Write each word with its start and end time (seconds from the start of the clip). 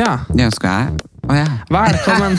Ja, 0.00 0.20
Det 0.32 0.46
skal 0.56 0.70
jeg. 0.70 1.00
Oh, 1.28 1.34
ja. 1.36 1.44
velkommen. 1.68 2.38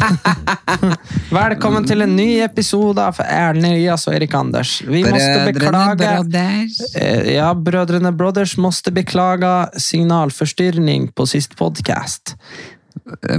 velkommen 1.44 1.86
til 1.86 2.02
en 2.02 2.16
ny 2.18 2.40
episode 2.42 3.04
av 3.06 3.20
Erlend 3.22 3.68
Elias 3.70 4.08
og 4.10 4.16
Erik 4.18 4.34
Anders. 4.34 4.72
Vi 4.82 5.04
måste 5.06 5.28
Brødrene 5.28 5.54
beklage 5.54 6.00
Brothers. 6.02 6.80
Eh, 6.98 7.30
Ja, 7.36 7.52
Brødrene 7.54 8.12
Brothers 8.18 8.56
måtte 8.58 8.90
beklage 8.96 9.52
signalforstyrring 9.78 11.12
på 11.14 11.28
sist 11.30 11.54
podcast. 11.60 12.34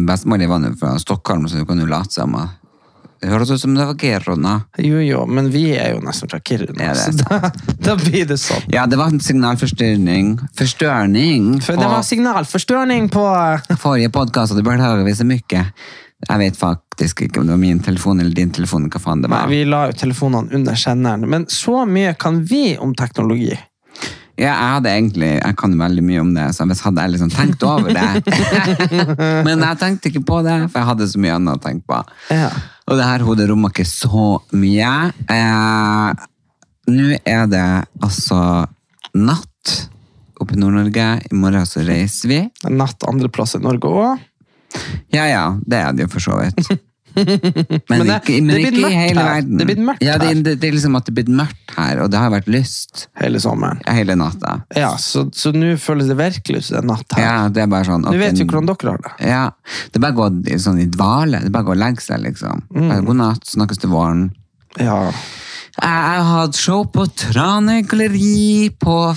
Bestemor 0.07 0.39
di 0.39 0.47
var 0.47 0.71
fra 0.79 0.95
Stockholm, 1.03 1.49
så 1.49 1.59
du 1.59 1.67
kan 1.67 1.83
jo 1.83 1.91
late 1.91 2.15
som. 2.15 2.39
Det 3.23 3.31
høres 3.31 3.53
ut 3.55 3.61
som 3.63 3.75
det 3.77 3.85
var 3.87 3.95
Kiruna. 3.95 4.53
Jo, 4.83 4.99
jo, 4.99 5.21
men 5.31 5.47
vi 5.55 5.69
er 5.79 5.93
jo 5.93 6.01
nesten 6.03 6.31
fra 6.31 6.41
Kiruna, 6.43 6.89
så 6.99 7.13
da, 7.21 7.53
da 7.79 7.95
blir 8.01 8.27
det 8.27 8.41
sånn. 8.43 8.65
Ja, 8.73 8.83
det 8.91 8.99
var 8.99 9.13
en 9.15 9.23
signalforstyrring. 9.23 10.33
Forstørning 10.59 11.53
For 11.63 11.79
det 11.79 11.87
var 11.87 12.03
signalforstørning 12.03 13.07
på 13.15 13.27
forrige 13.79 14.11
podkast, 14.11 14.57
og 14.57 14.59
det 14.59 14.67
beklager 14.67 15.07
vi 15.07 15.15
så 15.15 15.27
mye. 15.29 15.63
Jeg 16.23 16.39
vet 16.43 16.59
faktisk 16.59 17.23
ikke 17.29 17.41
om 17.41 17.47
det 17.47 17.55
var 17.55 17.63
min 17.63 17.83
telefon 17.83 18.21
eller 18.23 18.35
din 18.35 18.51
telefon. 18.55 18.91
hva 18.91 19.03
faen 19.03 19.23
det 19.23 19.31
Nei, 19.31 19.39
var. 19.39 19.55
vi 19.55 19.63
la 19.71 19.85
jo 19.91 19.99
telefonene 20.03 20.59
under 20.59 20.83
senderen, 20.83 21.29
men 21.31 21.47
så 21.47 21.85
mye 21.87 22.17
kan 22.19 22.43
vi 22.43 22.73
om 22.75 22.97
teknologi. 22.99 23.55
Ja, 24.35 24.51
jeg 24.51 24.75
hadde 24.75 24.91
egentlig, 24.91 25.33
jeg 25.37 25.57
kan 25.61 25.75
veldig 25.79 26.03
mye 26.11 26.21
om 26.27 26.31
det, 26.35 26.51
så 26.57 26.65
hvis 26.67 26.81
hadde 26.83 27.03
jeg 27.05 27.15
liksom 27.15 27.31
tenkt 27.31 27.63
over 27.69 27.93
det. 27.93 28.23
Men 29.47 29.61
jeg 29.61 29.79
tenkte 29.79 30.09
ikke 30.09 30.23
på 30.27 30.39
det, 30.47 30.57
for 30.73 30.81
jeg 30.81 30.89
hadde 30.89 31.11
så 31.13 31.21
mye 31.23 31.35
annet 31.37 31.61
å 31.61 31.63
tenke 31.63 31.85
på. 31.87 31.99
Ja. 32.33 32.49
Og 32.91 32.99
det 32.99 33.07
her 33.07 33.25
hodet 33.27 33.49
rommer 33.51 33.73
ikke 33.73 33.87
så 33.89 34.37
mye. 34.59 34.93
Eh, 35.31 36.29
Nå 36.93 37.13
er 37.23 37.45
det 37.47 37.65
altså 38.03 38.39
natt 39.15 39.75
oppe 40.43 40.57
i 40.57 40.59
Nord-Norge. 40.59 41.07
I 41.31 41.39
morgen 41.39 41.69
så 41.69 41.85
reiser 41.87 42.33
vi. 42.33 42.41
Natt 42.75 43.07
andreplass 43.07 43.55
i 43.55 43.63
Norge 43.63 43.87
òg. 43.87 44.25
Ja, 45.15 45.29
ja, 45.29 45.45
det 45.63 45.79
er 45.79 45.93
det 45.95 46.09
jo 46.09 46.15
for 46.17 46.25
så 46.25 46.41
vidt. 46.41 46.73
Men, 47.91 48.07
det- 48.07 48.17
ikke, 48.23 48.37
men 48.43 48.51
det 48.55 48.61
ikke 48.73 48.89
i 48.89 48.95
hele 48.95 49.21
her. 49.21 49.29
verden. 49.35 49.57
Det 49.61 49.67
blir 49.69 49.81
mørkt 49.87 50.03
ja, 50.07 50.15
det, 50.23 50.31
det, 50.47 50.55
det 50.63 50.69
er 50.69 50.73
liksom 50.77 50.97
at 50.99 51.07
det 51.09 51.15
blir 51.17 51.29
mørkt 51.39 51.75
her, 51.77 52.01
og 52.05 52.11
det 52.13 52.19
har 52.23 52.31
vært 52.33 52.49
lyst 52.53 53.07
hele 53.21 53.41
sommeren. 53.43 53.81
hele 53.89 54.17
natta. 54.19 54.55
Ja, 54.77 54.93
så 55.01 55.27
så 55.37 55.53
nå 55.55 55.75
føles 55.83 56.09
det 56.11 56.17
virkelig 56.21 56.63
ut 56.63 56.67
som 56.69 56.77
det 56.77 56.83
er 56.83 56.89
natt 56.93 57.17
her. 57.19 57.23
Ja, 57.27 57.37
det 57.53 57.63
er 57.65 57.71
bare 57.73 57.89
sånn 57.89 58.03
Nå 58.07 58.13
ok, 58.15 58.19
vet 58.23 58.39
vi 58.41 58.47
hvordan 58.49 58.71
dere 58.73 58.91
har 58.95 59.03
det. 59.07 59.13
Ja, 59.29 59.43
det 59.93 60.01
er 60.01 60.05
bare 60.07 60.17
å 60.17 60.21
gå 60.23 60.29
i- 60.55 60.59
sånn 60.63 60.81
i 60.83 60.89
dvale. 60.91 61.41
Det 61.45 61.51
er 61.53 61.57
bare 61.59 61.67
å 61.67 61.71
gå 61.73 61.77
og 61.77 61.83
legge 61.85 62.05
seg, 62.05 62.23
liksom. 62.25 62.63
Mm. 62.75 62.93
God 63.11 63.17
natt, 63.23 63.45
snakkes 63.53 63.79
til 63.83 63.91
våren. 63.93 64.27
Ja. 64.81 64.99
Jeg 65.73 65.89
har 65.89 66.27
hatt 66.29 66.57
show 66.61 66.85
på 66.93 67.07
Trane 67.17 67.81
galleri 67.89 68.69
på 68.77 68.97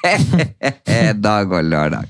fredag 0.00 1.52
og 1.52 1.64
lørdag. 1.68 2.08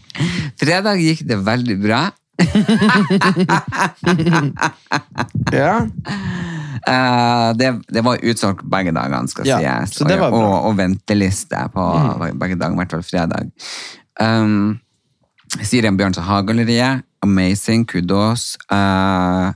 Fredag 0.60 1.00
gikk 1.02 1.24
det 1.28 1.38
veldig 1.46 1.76
bra. 1.82 2.02
ja. 5.52 5.86
Uh, 6.88 7.52
det, 7.58 7.74
det 7.92 8.00
var 8.06 8.16
utsolgt 8.24 8.62
begge 8.72 8.92
dagene, 8.96 9.28
skal 9.28 9.46
Ja, 9.48 9.58
sies. 9.60 10.00
og. 10.00 10.08
Mm. 10.10 10.22
og, 10.32 10.64
og 10.70 10.76
venteliste 10.78 11.60
på 11.74 11.82
begge 12.40 12.56
dager, 12.56 12.72
i 12.72 12.76
hvert 12.80 12.92
fall 12.96 13.04
fredag. 13.06 13.44
Um, 14.20 14.78
Sirian 15.60 15.96
Bjørnsen 15.98 16.24
Hagalleriet, 16.24 17.02
amazing, 17.24 17.84
kudos. 17.90 18.54
Uh, 18.72 19.48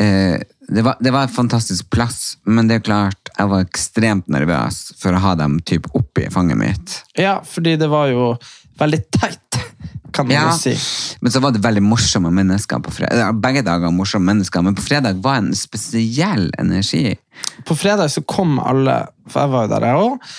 uh, 0.00 0.36
det, 0.68 0.82
var, 0.82 0.96
det 1.00 1.10
var 1.12 1.22
en 1.26 1.34
fantastisk 1.36 1.90
plass, 1.92 2.36
men 2.44 2.68
det 2.70 2.74
er 2.80 2.84
klart, 2.88 3.22
jeg 3.36 3.48
var 3.52 3.60
ekstremt 3.66 4.28
nervøs 4.32 4.76
for 5.00 5.10
å 5.12 5.20
ha 5.22 5.34
dem 5.38 5.58
typ 5.68 5.84
oppi 5.98 6.24
fanget 6.32 6.58
mitt. 6.60 6.86
ja, 7.18 7.40
fordi 7.44 7.76
det 7.76 7.88
var 7.92 8.06
jo 8.12 8.22
veldig 8.80 9.02
teit, 9.18 9.50
kan 10.16 10.26
man 10.26 10.34
Ja, 10.34 10.46
jo 10.50 10.56
si. 10.58 10.74
men 11.22 11.32
så 11.34 11.40
var 11.44 11.52
det 11.54 11.62
veldig 11.64 11.82
morsomme 11.84 12.32
mennesker 12.34 12.80
på 12.82 12.92
fredag. 12.96 13.36
Begge 13.44 13.62
dager 13.66 13.92
morsomme 13.94 14.32
mennesker, 14.32 14.64
men 14.66 14.74
på 14.78 14.84
fredag 14.86 15.20
var 15.24 15.38
en 15.42 15.52
spesiell 15.56 16.48
energi. 16.58 17.14
På 17.68 17.76
fredag 17.76 18.10
så 18.14 18.24
kom 18.26 18.58
alle, 18.58 19.02
for 19.28 19.44
jeg 19.44 19.52
var 19.54 19.66
jo 19.66 19.72
der 19.74 19.86
jeg 19.90 20.04
òg, 20.06 20.36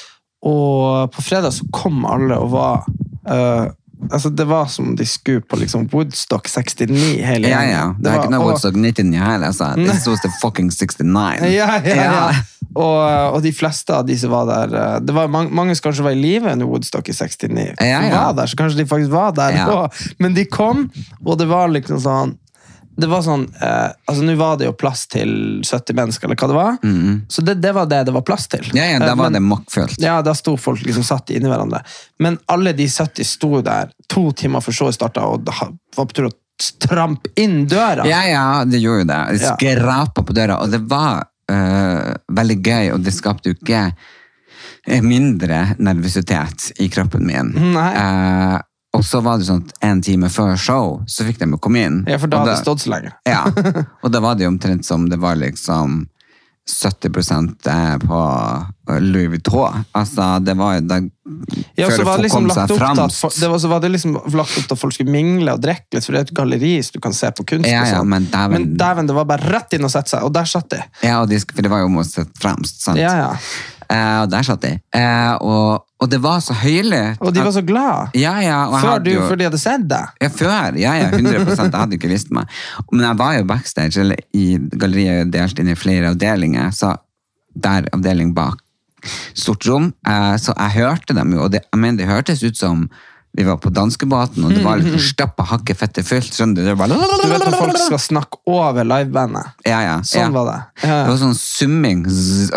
og 0.48 1.12
på 1.16 1.22
fredag 1.26 1.54
så 1.56 1.66
kom 1.74 2.06
alle 2.10 2.38
og 2.42 2.52
var 2.54 2.86
eh, 3.30 3.68
Altså, 4.12 4.30
det 4.30 4.46
var 4.48 4.68
som 4.70 4.96
de 4.96 5.06
skulle 5.10 5.42
på 5.42 5.58
liksom 5.58 5.88
Woodstock 5.92 6.48
69, 6.48 6.92
hele 7.26 7.50
Ja, 7.50 7.64
ja. 7.66 7.84
Det 8.00 8.08
er 8.12 8.18
var- 8.18 8.24
ikke 8.24 8.32
noe 8.36 8.46
Woodstock 8.46 8.76
99 8.76 9.18
her, 9.18 9.42
altså. 9.44 9.72
This 9.76 10.06
was 10.08 10.22
the 10.22 10.30
fucking 10.42 10.70
69. 10.72 11.42
Ja, 11.42 11.48
ja, 11.50 11.82
ja. 11.84 11.96
Ja. 12.04 12.30
Og, 12.76 13.34
og 13.34 13.42
de 13.42 13.52
fleste 13.56 13.96
av 13.96 14.06
de 14.06 14.18
som 14.20 14.30
var 14.30 14.46
der 14.46 14.76
eh, 14.78 15.00
det 15.02 15.16
var 15.16 15.28
mange, 15.34 15.50
mange 15.56 15.74
som 15.76 15.88
kanskje 15.90 16.04
var 16.06 16.14
i 16.14 16.20
live 16.22 16.52
under 16.52 16.68
Woodstock 16.70 17.10
i 17.10 17.14
69. 17.16 17.74
Ja, 17.82 17.86
ja. 18.06 18.10
Var 18.14 18.34
der, 18.38 18.46
så 18.52 18.60
kanskje 18.60 18.84
de 18.84 18.86
faktisk 18.90 19.12
var 19.12 19.32
der. 19.38 19.58
Ja. 19.58 19.88
Men 20.22 20.36
de 20.38 20.46
kom, 20.46 20.90
og 21.26 21.38
det 21.42 21.48
var 21.50 21.72
liksom 21.74 22.00
sånn 22.04 22.36
det 22.98 23.08
var 23.12 23.22
sånn, 23.22 23.44
eh, 23.62 23.92
altså 24.10 24.24
Nå 24.26 24.34
var 24.40 24.58
det 24.58 24.66
jo 24.66 24.74
plass 24.74 25.04
til 25.08 25.62
70 25.64 25.94
mennesker, 26.00 26.26
eller 26.26 26.40
hva 26.42 26.48
det 26.50 26.58
var. 26.58 26.78
Så 27.30 27.44
det, 27.46 27.56
det 27.62 27.72
var 27.78 27.86
det 27.92 28.00
det 28.08 28.14
var 28.16 28.24
plass 28.26 28.48
til. 28.50 28.66
Ja, 28.74 28.88
ja, 28.90 29.00
da 29.00 29.12
Eh, 29.12 29.16
var 29.16 29.30
men- 29.30 29.34
det 29.38 29.44
mokkfullt. 29.46 30.00
Ja, 30.02 30.22
da 30.26 30.34
sto 30.34 30.56
folk 30.58 30.82
liksom 30.86 31.04
satt 31.06 31.30
inni 31.30 31.46
hverandre. 31.52 31.84
Men 32.20 32.40
alle 32.50 32.74
de 32.74 32.88
70 32.90 33.24
sto 33.26 33.62
der 33.62 33.92
to 34.10 34.32
timer 34.32 34.60
før 34.66 34.74
showet 34.80 34.98
starta, 34.98 35.22
og 35.30 35.46
var 35.46 36.06
på 36.06 36.14
tur 36.14 36.30
å 36.32 36.36
trampe 36.82 37.30
inn 37.38 37.68
døra. 37.70 38.06
Ja, 38.10 38.24
ja, 38.26 38.64
det 38.66 38.82
gjorde 38.82 39.04
jo 39.06 39.10
det. 39.14 39.40
Det 39.40 39.52
skrapa 39.54 40.24
på 40.26 40.34
døra, 40.34 40.58
og 40.64 40.72
det 40.74 40.82
var 40.90 41.28
øh, 41.52 42.14
veldig 42.34 42.58
gøy, 42.66 42.94
og 42.94 43.04
det 43.06 43.14
skapte 43.14 43.54
jo 43.54 43.56
ikke 43.62 43.92
mindre 45.04 45.76
nervøsitet 45.84 46.72
i 46.80 46.88
kroppen 46.90 47.26
min. 47.28 47.52
Nei. 47.74 48.60
Eh, 48.98 49.00
og 49.00 49.06
så 49.06 49.22
var 49.24 49.38
det 49.40 49.48
sånn 49.48 49.64
at 49.64 49.88
en 49.88 50.02
time 50.02 50.30
før 50.34 50.58
show, 50.58 51.00
så 51.08 51.26
fikk 51.28 51.40
de 51.44 51.52
jo 51.54 51.62
komme 51.62 51.86
inn. 51.86 52.04
Ja, 52.10 52.18
for 52.20 52.28
da 52.32 52.42
hadde 52.44 52.58
det 52.58 52.66
stått 52.66 52.84
så 52.84 52.94
lenge. 52.98 53.14
Ja, 53.30 53.46
og 54.04 54.12
da 54.12 54.22
var 54.24 54.36
det 54.38 54.48
jo 54.48 54.54
omtrent 54.56 54.86
som 54.88 55.08
det 55.10 55.20
var 55.22 55.38
liksom 55.40 56.08
70 56.68 57.56
er 57.72 58.02
på 58.04 58.18
Louis 59.00 59.30
Vuitton. 59.32 59.86
Altså, 59.96 60.40
det 60.44 60.56
var 60.60 60.76
jo 60.78 60.82
da 60.90 60.98
Ja, 61.78 61.88
før 61.88 61.94
så 61.94 61.98
det 62.02 62.08
var 62.08 62.22
liksom 62.24 62.48
kom 62.48 62.56
seg 62.56 62.74
fram. 62.76 63.00
det 63.40 63.50
var, 63.52 63.60
så 63.64 63.72
var 63.72 63.80
det 63.84 63.92
liksom 63.94 64.18
lagt 64.36 64.58
opp 64.60 64.68
til 64.68 64.76
at 64.76 64.82
folk 64.82 64.96
skulle 64.96 65.14
mingle 65.14 65.56
og 65.56 65.64
drikke 65.64 65.96
litt, 65.96 66.06
for 66.06 66.16
det 66.16 66.20
er 66.20 66.28
et 66.28 66.36
galleri 66.36 66.74
så 66.84 66.98
du 66.98 67.00
kan 67.04 67.16
se 67.16 67.32
på 67.40 67.46
kunst. 67.54 67.70
Ja, 67.72 67.86
ja, 67.88 68.02
sånn. 68.02 68.10
men 68.12 68.28
dæven- 68.80 69.08
det 69.08 69.16
var 69.16 69.26
bare 69.32 69.48
rett 69.56 69.74
inn 69.78 69.88
og 69.88 69.92
sette 69.94 70.12
seg, 70.16 70.28
og 70.28 70.34
der 70.36 70.48
satt 70.48 70.70
de. 70.76 70.82
Ja, 71.04 71.22
og 71.22 71.30
de, 71.32 71.40
for 71.40 71.64
det 71.64 71.72
var 71.72 71.84
jo 71.86 71.90
motsatt 71.92 72.36
fremst, 72.40 72.84
sant? 72.84 73.00
Ja, 73.00 73.16
ja. 73.16 73.32
Eh, 73.88 74.20
og 74.24 74.32
der 74.32 74.46
satt 74.48 74.64
de. 74.66 74.74
Eh, 74.96 75.34
og, 75.42 75.86
og 76.04 76.12
det 76.12 76.20
var 76.24 76.42
så 76.44 76.56
høylytt. 76.58 77.22
Og 77.24 77.34
de 77.36 77.44
var 77.46 77.54
så 77.56 77.64
glad. 77.66 78.16
Ja, 78.20 78.36
ja. 78.44 78.60
Før, 78.76 79.02
du, 79.04 79.12
jo, 79.16 79.26
før 79.30 79.40
de 79.40 79.48
hadde 79.48 79.62
sett 79.62 79.88
deg. 79.90 80.14
Ja, 80.22 80.30
før. 80.34 80.78
Ja, 80.80 80.94
ja, 81.00 81.10
100 81.16 81.48
Jeg 81.48 81.74
hadde 81.74 81.96
jo 81.96 82.02
ikke 82.02 82.12
visst 82.12 82.32
meg. 82.36 82.52
Men 82.92 83.08
jeg 83.08 83.20
var 83.24 83.36
jo 83.40 83.50
backstage, 83.50 84.04
eller 84.04 84.24
i 84.36 84.48
galleriet 84.76 85.26
er 85.26 85.36
delt 85.40 85.60
inn 85.64 85.72
i 85.72 85.78
flere 85.80 86.14
avdelinger, 86.14 86.72
så 86.76 86.96
der 87.58 87.88
avdeling 87.96 88.36
bak 88.38 88.62
stort 89.38 89.66
rom, 89.70 89.92
eh, 90.08 90.36
så 90.42 90.54
jeg 90.58 90.82
hørte 90.82 91.16
dem 91.16 91.36
jo, 91.36 91.46
og 91.46 91.54
det, 91.54 91.64
jeg 91.72 91.80
mener, 91.80 92.02
det 92.02 92.10
hørtes 92.10 92.44
ut 92.44 92.58
som 92.58 92.88
vi 93.38 93.44
var 93.46 93.60
på 93.62 93.70
danskebåten, 93.70 94.48
og 94.48 94.54
det 94.56 94.64
var 94.66 94.80
litt 94.82 94.98
stappa 95.12 95.44
hakket 95.52 95.78
fette 95.78 96.02
fullt, 96.06 96.34
skjønner 96.34 96.58
du? 96.58 96.64
Det 96.72 96.74
var. 96.80 96.90
Du 96.90 97.30
vet 97.30 97.44
når 97.46 97.54
folk 97.60 97.78
skal 97.84 98.02
snakke 98.02 98.40
over 98.50 98.88
livebandet. 98.90 99.52
Ja, 99.68 99.80
ja. 99.86 99.96
Sånn 100.02 100.24
ja. 100.26 100.34
var 100.34 100.48
det. 100.50 100.58
Ja. 100.88 100.96
Det 101.06 101.12
var 101.14 101.20
sånn 101.22 101.38
summing, 101.38 102.02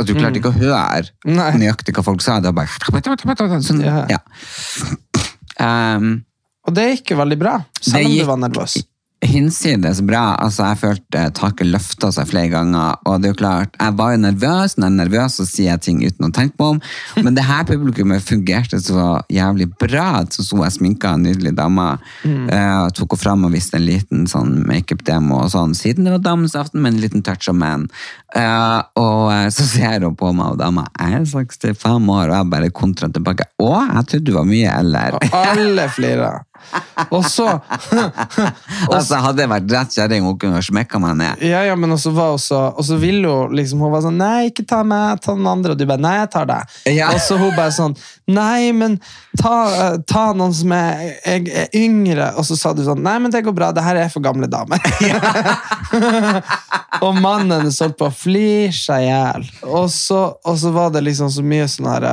at 0.00 0.08
du 0.08 0.14
klarte 0.16 0.40
ikke 0.40 0.54
å 0.54 0.56
høre 0.56 1.04
Nei. 1.28 1.50
nøyaktig 1.60 1.92
hva 1.98 2.06
folk 2.06 2.24
sa. 2.24 2.38
Det 2.40 2.48
var 2.54 2.64
bare 2.64 3.60
sånn, 3.68 3.84
Ja. 3.84 4.06
ja. 4.16 4.20
Um, 5.60 6.22
Og 6.68 6.74
det 6.76 6.86
gikk 6.94 7.12
jo 7.14 7.20
veldig 7.20 7.38
bra, 7.40 7.58
selv 7.80 8.06
om 8.06 8.12
gikk- 8.14 8.24
du 8.24 8.30
var 8.32 8.40
nervøs. 8.46 8.78
Hinsides 9.20 10.00
bra. 10.06 10.34
Altså, 10.40 10.64
jeg 10.70 10.80
følte 10.80 11.24
taket 11.36 11.68
løfta 11.68 12.10
seg 12.14 12.28
flere 12.30 12.50
ganger, 12.54 12.96
og 13.04 13.20
det 13.20 13.28
er 13.30 13.34
jo 13.34 13.40
klart, 13.42 13.76
jeg 13.76 13.96
var 13.98 14.14
jo 14.14 14.22
nervøs. 14.22 14.76
Når 14.76 14.86
jeg 14.86 14.92
er 14.92 14.98
nervøs, 15.02 15.36
så 15.36 15.46
sier 15.48 15.70
jeg 15.70 15.82
ting 15.84 16.00
uten 16.04 16.28
å 16.28 16.32
tenke 16.34 16.56
på 16.60 16.70
om. 16.74 16.80
Men 17.20 17.36
det 17.36 17.44
her 17.48 17.66
publikummet 17.68 18.24
fungerte 18.24 18.80
så 18.82 19.20
jævlig 19.32 19.68
bra. 19.80 20.08
Så 20.32 20.46
sto 20.46 20.62
jeg 20.64 20.76
sminka 20.78 21.14
en 21.16 21.26
nydelig 21.28 21.52
dame, 21.58 21.86
mm. 22.24 22.48
uh, 22.48 22.88
tok 22.96 23.14
henne 23.14 23.20
fram 23.20 23.46
og 23.48 23.54
viste 23.54 23.76
en 23.76 23.86
liten 23.86 24.26
sånn 24.30 24.60
makeup-demo, 24.68 25.42
og 25.44 25.52
sånn, 25.52 25.76
siden 25.76 26.08
det 26.08 26.16
var 26.16 26.24
damens 26.24 26.56
aften, 26.58 26.80
med 26.84 26.96
en 26.96 27.04
liten 27.04 27.26
touch 27.26 27.50
of 27.52 27.58
man. 27.60 27.88
Uh, 28.30 28.80
og 29.00 29.24
eh, 29.34 29.48
så 29.52 29.66
ser 29.66 30.04
hun 30.06 30.14
på 30.16 30.30
meg, 30.32 30.54
og 30.54 30.60
dama 30.60 30.86
er 31.02 31.24
65 31.26 32.08
år, 32.14 32.30
og 32.30 32.36
jeg 32.36 32.52
bare 32.54 32.74
kontra 32.74 33.10
tilbake. 33.12 33.50
Å, 33.60 33.72
jeg 33.90 34.06
trodde 34.12 34.30
du 34.30 34.36
var 34.38 34.48
mye 34.48 34.76
eldre. 34.80 35.20
Alle 35.44 35.90
flirer. 35.92 36.46
Og 37.16 37.24
så 37.26 37.46
altså, 38.94 39.18
hadde 39.24 39.42
jeg 39.42 39.50
vært 39.50 39.72
rett 39.74 39.96
kjerring, 39.96 40.26
hun 40.26 40.38
kunne 40.40 40.62
smekka 40.64 41.00
meg 41.02 41.16
ned. 41.18 41.44
Ja, 41.46 41.62
ja, 41.66 41.76
men 41.78 41.92
også 41.94 42.12
var 42.14 42.34
også, 42.36 42.58
Og 42.76 42.86
så 42.86 42.98
ville 43.00 43.28
hun 43.28 43.54
liksom 43.56 43.82
Hun 43.82 43.92
var 43.94 44.04
sånn 44.04 44.18
Nei, 44.20 44.50
ikke 44.50 44.66
ta 44.68 44.82
meg, 44.86 45.20
ta 45.24 45.34
den 45.36 45.48
andre. 45.48 45.74
Og 45.74 45.80
du 45.80 45.86
bare 45.88 46.02
Nei, 46.02 46.14
jeg 46.20 46.30
tar 46.34 46.48
deg. 46.50 46.76
Ja. 46.92 47.10
Og 47.14 47.22
så 47.24 47.38
hun 47.40 47.54
bare 47.56 47.74
sånn 47.74 47.96
Nei, 48.30 48.70
men 48.76 48.98
ta, 49.40 49.54
ta 50.06 50.24
noen 50.36 50.54
som 50.54 50.74
er, 50.76 51.16
er, 51.26 51.48
er 51.64 51.74
yngre. 51.76 52.30
Og 52.38 52.46
så 52.46 52.58
sa 52.58 52.74
du 52.76 52.84
sånn 52.86 53.02
Nei, 53.04 53.16
men 53.22 53.32
det 53.34 53.42
går 53.46 53.56
bra. 53.56 53.72
Det 53.74 53.84
her 53.84 53.98
er 54.04 54.12
for 54.12 54.22
gamle 54.24 54.48
damer. 54.50 54.78
og 57.04 57.18
mannen 57.18 57.56
hennes 57.56 57.80
holdt 57.82 57.98
på 57.98 58.08
å 58.10 58.14
flire 58.14 58.72
seg 58.76 59.06
i 59.06 59.10
hjel. 59.10 59.50
Og, 59.66 59.90
så- 59.90 60.70
var 60.70 60.90
det 60.94 61.04
liksom 61.08 61.30
så 61.32 61.42
mye 61.42 61.66
sånn 61.68 61.88
her 61.90 62.06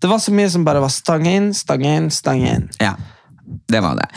Det 0.00 0.08
var 0.08 0.18
så 0.22 0.32
mye 0.32 0.50
som 0.50 0.64
bare 0.64 0.80
var 0.80 0.92
stang 0.92 1.26
inn, 1.28 1.52
stang 1.54 1.84
inn, 1.84 2.10
stang 2.10 2.40
inn. 2.46 2.68
Ja, 2.80 2.94
det 3.70 3.82
var 3.84 3.98
det. 4.00 4.08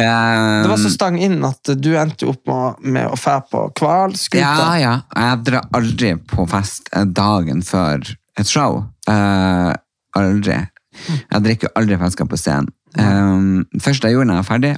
Um, 0.00 0.62
Det 0.62 0.70
var 0.70 0.80
så 0.80 0.90
stang 0.92 1.18
inn 1.20 1.40
at 1.44 1.72
du 1.76 1.90
endte 1.98 2.28
opp 2.30 2.46
med, 2.48 2.84
med 2.94 3.10
å 3.10 3.18
dra 3.20 3.38
på 3.44 3.64
hvalskuta. 3.80 4.40
Ja, 4.40 4.68
ja. 4.80 4.92
Jeg 5.16 5.44
drar 5.48 5.66
aldri 5.76 6.14
på 6.30 6.46
fest 6.50 6.88
eh, 6.94 7.04
dagen 7.04 7.64
før 7.66 8.04
et 8.38 8.48
show. 8.48 8.84
Uh, 9.10 9.72
aldri. 10.16 10.60
Jeg 11.30 11.44
drikker 11.46 11.74
aldri 11.78 11.98
flasker 12.00 12.28
på 12.30 12.38
scenen. 12.40 12.70
Um, 12.98 13.66
da 13.70 13.92
jeg 13.92 14.16
gjorde 14.16 14.26
når 14.30 14.40
jeg 14.40 14.42
var 14.42 14.48
ferdig, 14.48 14.72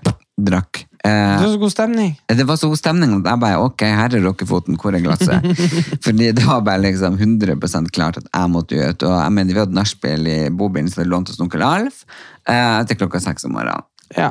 drakk. 0.49 0.83
Eh, 1.05 1.11
Det 1.11 1.43
var 1.43 1.53
så 1.55 1.59
god 1.59 1.73
stemning. 1.73 2.11
det 2.29 2.45
var 2.47 2.57
så 2.57 2.69
god 2.71 2.79
stemning 2.79 3.15
at 3.17 3.25
jeg 3.27 3.41
bare 3.43 3.63
ok, 3.65 3.83
her 3.83 4.15
er 4.15 4.23
rockefoten, 4.23 4.77
hvor 4.79 4.95
er 4.95 5.03
glasset? 5.03 5.43
Fordi 6.05 6.31
det 6.33 6.45
var 6.47 6.61
bare 6.63 6.83
liksom 6.85 7.17
100 7.19 7.91
klart 7.91 8.21
at 8.21 8.29
jeg 8.29 8.51
måtte 8.53 8.79
ut. 8.79 9.03
Og 9.03 9.17
jeg 9.17 9.33
mener, 9.33 9.55
vi 9.55 9.61
hadde 9.65 9.75
nachspiel 9.79 10.29
i 10.31 10.39
bobilen, 10.51 10.91
så 10.91 11.03
det 11.03 11.11
lånte 11.11 11.33
hos 11.35 11.41
onkel 11.43 11.65
Alf 11.67 12.05
eh, 12.49 12.83
til 12.87 13.01
klokka 13.01 13.21
seks 13.21 13.45
om 13.49 13.57
morgenen. 13.57 13.83
Ja. 14.17 14.31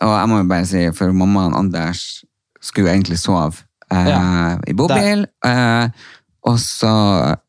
Og 0.00 0.14
jeg 0.16 0.28
må 0.30 0.38
jo 0.40 0.48
bare 0.48 0.66
si, 0.68 0.86
for 0.96 1.12
mammaen 1.12 1.54
Anders 1.58 2.24
skulle 2.60 2.88
jo 2.88 2.94
egentlig 2.94 3.18
sove 3.20 3.62
eh, 3.92 4.06
Ja. 4.08 4.58
i 4.68 4.72
bobil. 4.76 5.26
Eh, 5.46 5.88
og 6.48 6.56
så 6.62 6.90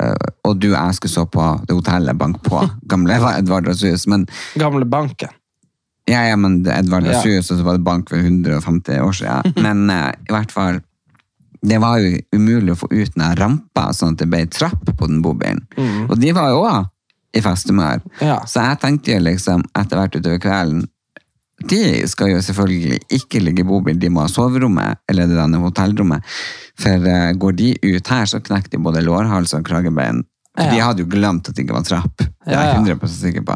eh, 0.04 0.26
Og 0.48 0.58
du 0.60 0.70
og 0.74 0.78
jeg 0.78 0.96
skulle 0.98 1.14
sove 1.14 1.30
på 1.32 1.46
det 1.68 1.76
hotellet 1.78 2.18
bank 2.20 2.42
på. 2.44 2.64
Gamle 2.92 3.20
Edvardas 3.38 3.84
hus. 3.88 4.08
Men, 4.08 4.26
Gamle 4.60 4.86
banken. 4.86 5.30
ja, 6.10 6.24
ja, 6.28 6.36
men 6.36 6.60
Edvard 6.66 6.80
Edvardas 7.06 7.26
Ja. 7.26 7.38
hus, 7.38 7.52
og 7.52 7.58
så 7.60 7.64
var 7.64 7.78
det 7.78 7.84
bank 7.88 8.10
for 8.10 8.18
150 8.18 9.00
år 9.00 9.12
siden. 9.16 9.54
Men 9.64 9.90
eh, 9.90 10.12
i 10.28 10.32
hvert 10.34 10.52
fall 10.52 10.82
det 11.64 11.78
var 11.78 12.00
jo 12.02 12.16
umulig 12.34 12.74
å 12.74 12.80
få 12.80 12.88
ut 12.90 13.12
den 13.14 13.36
rampa, 13.38 13.92
sånn 13.94 14.16
at 14.16 14.24
det 14.24 14.28
ble 14.32 14.40
trapp 14.50 14.82
på 14.98 15.06
den 15.08 15.20
bobilen. 15.22 15.60
Og 16.10 16.16
de 16.18 16.32
var 16.34 16.50
jo 16.50 16.64
òg 16.66 16.88
i 17.38 17.42
festhumør. 17.46 18.02
Ja. 18.20 18.40
Så 18.50 18.64
jeg 18.66 18.80
tenkte 18.82 19.14
jo 19.14 19.20
liksom, 19.22 19.62
etter 19.78 20.00
hvert 20.02 20.16
utover 20.18 20.40
kvelden 20.42 20.88
De 21.70 22.08
skal 22.10 22.34
jo 22.34 22.42
selvfølgelig 22.44 23.00
ikke 23.18 23.42
ligge 23.44 23.66
i 23.66 23.68
bobil, 23.68 24.00
de 24.00 24.10
må 24.14 24.26
ha 24.26 24.32
soverommet, 24.32 25.02
eller 25.10 25.30
det 25.30 25.38
denne 25.38 25.62
hotellrommet. 25.62 26.26
For 26.82 27.10
eh, 27.14 27.32
går 27.38 27.58
de 27.60 27.72
ut 27.86 28.14
her, 28.14 28.30
så 28.30 28.42
knekker 28.44 28.74
de 28.74 28.84
både 28.84 29.04
lårhals 29.06 29.56
og 29.58 29.66
kragebein. 29.68 30.24
For 30.52 30.68
de 30.68 30.82
hadde 30.84 31.04
jo 31.06 31.08
glemt 31.08 31.48
at 31.48 31.56
det 31.56 31.64
ikke 31.64 31.78
var 31.78 31.86
trapp. 31.88 32.18
Det 32.20 32.52
er 32.52 32.58
jeg 32.58 32.72
ja. 32.74 32.80
100 32.82 33.12
sikker 33.14 33.46
på. 33.48 33.56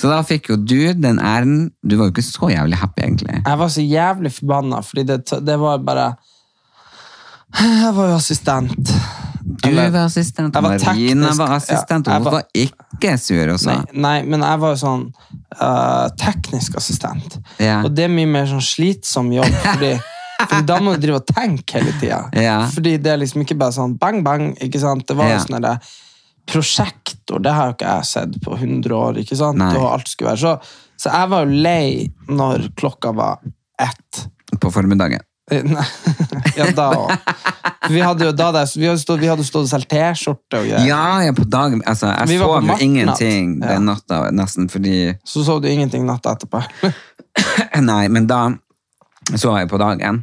Så 0.00 0.10
da 0.10 0.18
fikk 0.26 0.50
jo 0.50 0.56
du 0.58 0.78
den 0.98 1.20
æren. 1.22 1.68
Du 1.86 1.96
var 1.96 2.08
jo 2.08 2.14
ikke 2.14 2.26
så 2.26 2.50
jævlig 2.50 2.80
happy, 2.80 3.04
egentlig. 3.06 3.36
Jeg 3.38 3.60
var 3.60 3.70
så 3.70 3.84
jævlig 3.84 4.32
forbanna, 4.34 4.80
fordi 4.82 5.04
det, 5.12 5.20
det 5.46 5.58
var 5.60 5.84
bare 5.86 6.08
Jeg 7.60 7.92
var 7.94 8.10
jo 8.10 8.16
assistent. 8.18 8.90
Du 9.62 9.68
Eller- 9.68 9.90
var 9.90 10.06
assistent, 10.08 10.56
og 10.56 10.62
Marina 10.62 11.30
var 11.38 11.52
assistent, 11.56 12.06
ja, 12.06 12.16
og 12.18 12.24
jeg 12.24 12.24
hun 12.24 12.32
var- 12.32 12.48
ikke 12.54 13.18
sur 13.18 13.52
også. 13.54 13.66
Nei, 13.66 13.84
nei, 14.06 14.22
men 14.22 14.40
jeg 14.40 14.60
var 14.60 14.74
jo 14.74 14.80
sånn 14.80 15.04
uh, 15.60 16.08
teknisk 16.18 16.76
assistent. 16.76 17.38
Ja. 17.58 17.82
Og 17.84 17.94
det 17.94 18.04
er 18.04 18.08
mye 18.08 18.26
mer 18.26 18.46
sånn 18.50 18.60
slitsom 18.64 19.32
jobb, 19.32 19.52
fordi, 19.62 19.92
fordi 20.48 20.66
da 20.66 20.78
må 20.80 20.94
du 20.96 21.00
drive 21.06 21.20
og 21.22 21.26
tenke 21.30 21.78
hele 21.78 21.92
tida. 22.00 22.22
Ja. 22.34 22.56
Fordi 22.74 22.96
det 22.98 23.12
er 23.12 23.18
liksom 23.22 23.42
ikke 23.44 23.56
bare 23.58 23.72
sånn 23.76 23.98
bang, 23.98 24.22
bang. 24.26 24.54
ikke 24.60 24.80
sant? 24.80 25.06
Det 25.06 25.16
var 25.16 25.30
jo 25.30 25.36
Ja. 25.38 25.44
sånn 25.44 25.62
der 25.62 25.78
prosjektor, 26.46 27.38
det 27.42 27.52
har 27.56 27.70
jo 27.70 27.74
ikke 27.78 27.92
jeg 27.96 28.04
sett 28.04 28.34
på 28.44 28.56
100 28.58 28.92
år. 28.92 29.18
ikke 29.22 29.36
sant? 29.36 29.56
Nei. 29.58 29.74
Og 29.78 29.86
alt 29.92 30.08
skulle 30.08 30.30
være 30.34 30.42
så. 30.42 30.56
Så 31.00 31.10
jeg 31.12 31.28
var 31.30 31.44
jo 31.46 31.62
lei 31.64 32.10
når 32.28 32.68
klokka 32.76 33.14
var 33.16 33.38
ett. 33.80 34.26
På 34.60 34.70
formiddagen. 34.72 35.20
Eh, 35.50 35.62
Nei, 35.62 35.84
ja, 36.56 36.70
da 36.72 36.90
òg. 36.96 37.10
Vi 37.90 38.00
hadde 38.00 38.24
jo 38.24 38.32
da 38.32 38.50
der, 38.52 38.66
vi 38.78 38.86
hadde 38.86 39.00
stått, 39.02 39.20
vi 39.20 39.28
hadde 39.28 39.44
stått 39.44 39.66
og 39.66 39.70
solgt 39.72 39.88
T-skjorte 39.92 40.60
og 40.60 40.68
greier. 40.70 40.86
Ja, 40.88 41.20
ja, 41.26 41.32
på 41.36 41.44
dagen. 41.44 41.82
Altså, 41.86 42.06
jeg 42.14 42.28
Vi 42.28 42.36
var 42.40 42.46
på 42.46 42.52
sov 42.52 42.62
jo 42.62 42.66
nattnatt. 42.68 42.82
ingenting 42.86 43.60
den 43.60 43.84
natta, 43.90 44.20
nesten, 44.32 44.68
fordi 44.72 44.94
Så 45.24 45.44
sov 45.44 45.60
du 45.62 45.68
ingenting 45.68 46.06
natta 46.08 46.32
etterpå. 46.36 46.62
Nei, 47.90 48.08
men 48.08 48.26
da 48.30 48.46
så 49.34 49.54
jeg 49.58 49.68
på 49.70 49.78
dagen. 49.80 50.22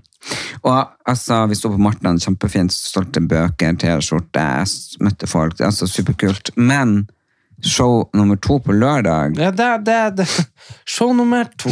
Og 0.63 0.91
altså, 1.09 1.47
vi 1.49 1.55
sto 1.57 1.71
på 1.73 1.79
Martland, 1.81 2.21
kjempefint, 2.21 2.71
stolte 2.75 3.21
bøker, 3.25 3.73
T-skjorte, 3.81 4.43
jeg 4.43 4.67
s- 4.69 4.97
møtte 5.01 5.27
folk, 5.29 5.55
det 5.57 5.65
er 5.65 5.71
altså 5.71 5.87
superkult. 5.89 6.51
Men 6.57 7.07
show 7.65 8.09
nummer 8.13 8.37
to 8.41 8.59
på 8.59 8.73
lørdag, 8.73 9.37
Ja, 9.41 9.49
det, 9.51 9.71
det, 9.85 9.97
det. 10.21 10.27
Show 10.85 11.13
nummer 11.13 11.45
to. 11.57 11.69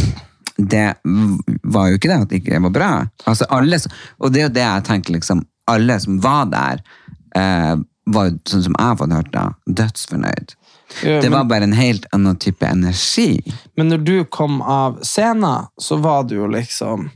det 0.58 0.96
v- 1.06 1.38
var 1.64 1.88
jo 1.90 1.98
ikke 1.98 2.10
det 2.10 2.18
at 2.22 2.30
det 2.30 2.42
ikke 2.44 2.60
var 2.66 2.74
bra. 2.76 2.90
Altså, 3.30 3.46
alle, 3.50 3.78
og 4.20 4.34
det 4.34 4.42
er 4.42 4.48
jo 4.50 4.54
det 4.58 4.66
jeg 4.66 4.84
tenker, 4.90 5.14
liksom, 5.20 5.46
alle 5.70 6.00
som 6.04 6.20
var 6.24 6.46
der, 6.52 6.82
eh, 7.36 7.76
var 8.10 8.30
jo, 8.32 8.40
sånn 8.50 8.64
som 8.66 8.76
jeg 8.80 8.86
har 8.90 8.96
fått 8.98 9.14
hørt 9.14 9.32
da, 9.36 9.44
dødsfornøyd. 9.70 10.56
Ja, 11.04 11.20
Det 11.22 11.30
var 11.30 11.44
men, 11.44 11.48
bare 11.52 11.64
en 11.70 11.74
helt 11.78 12.06
annen 12.16 12.38
type 12.42 12.66
energi. 12.66 13.44
men 13.78 13.90
når 13.94 14.04
du 14.06 14.26
kom 14.26 14.62
av 14.62 15.00
scenen, 15.06 15.68
så 15.78 16.00
var 16.02 16.24
du 16.24 16.36
jo 16.40 16.48
liksom 16.50 17.12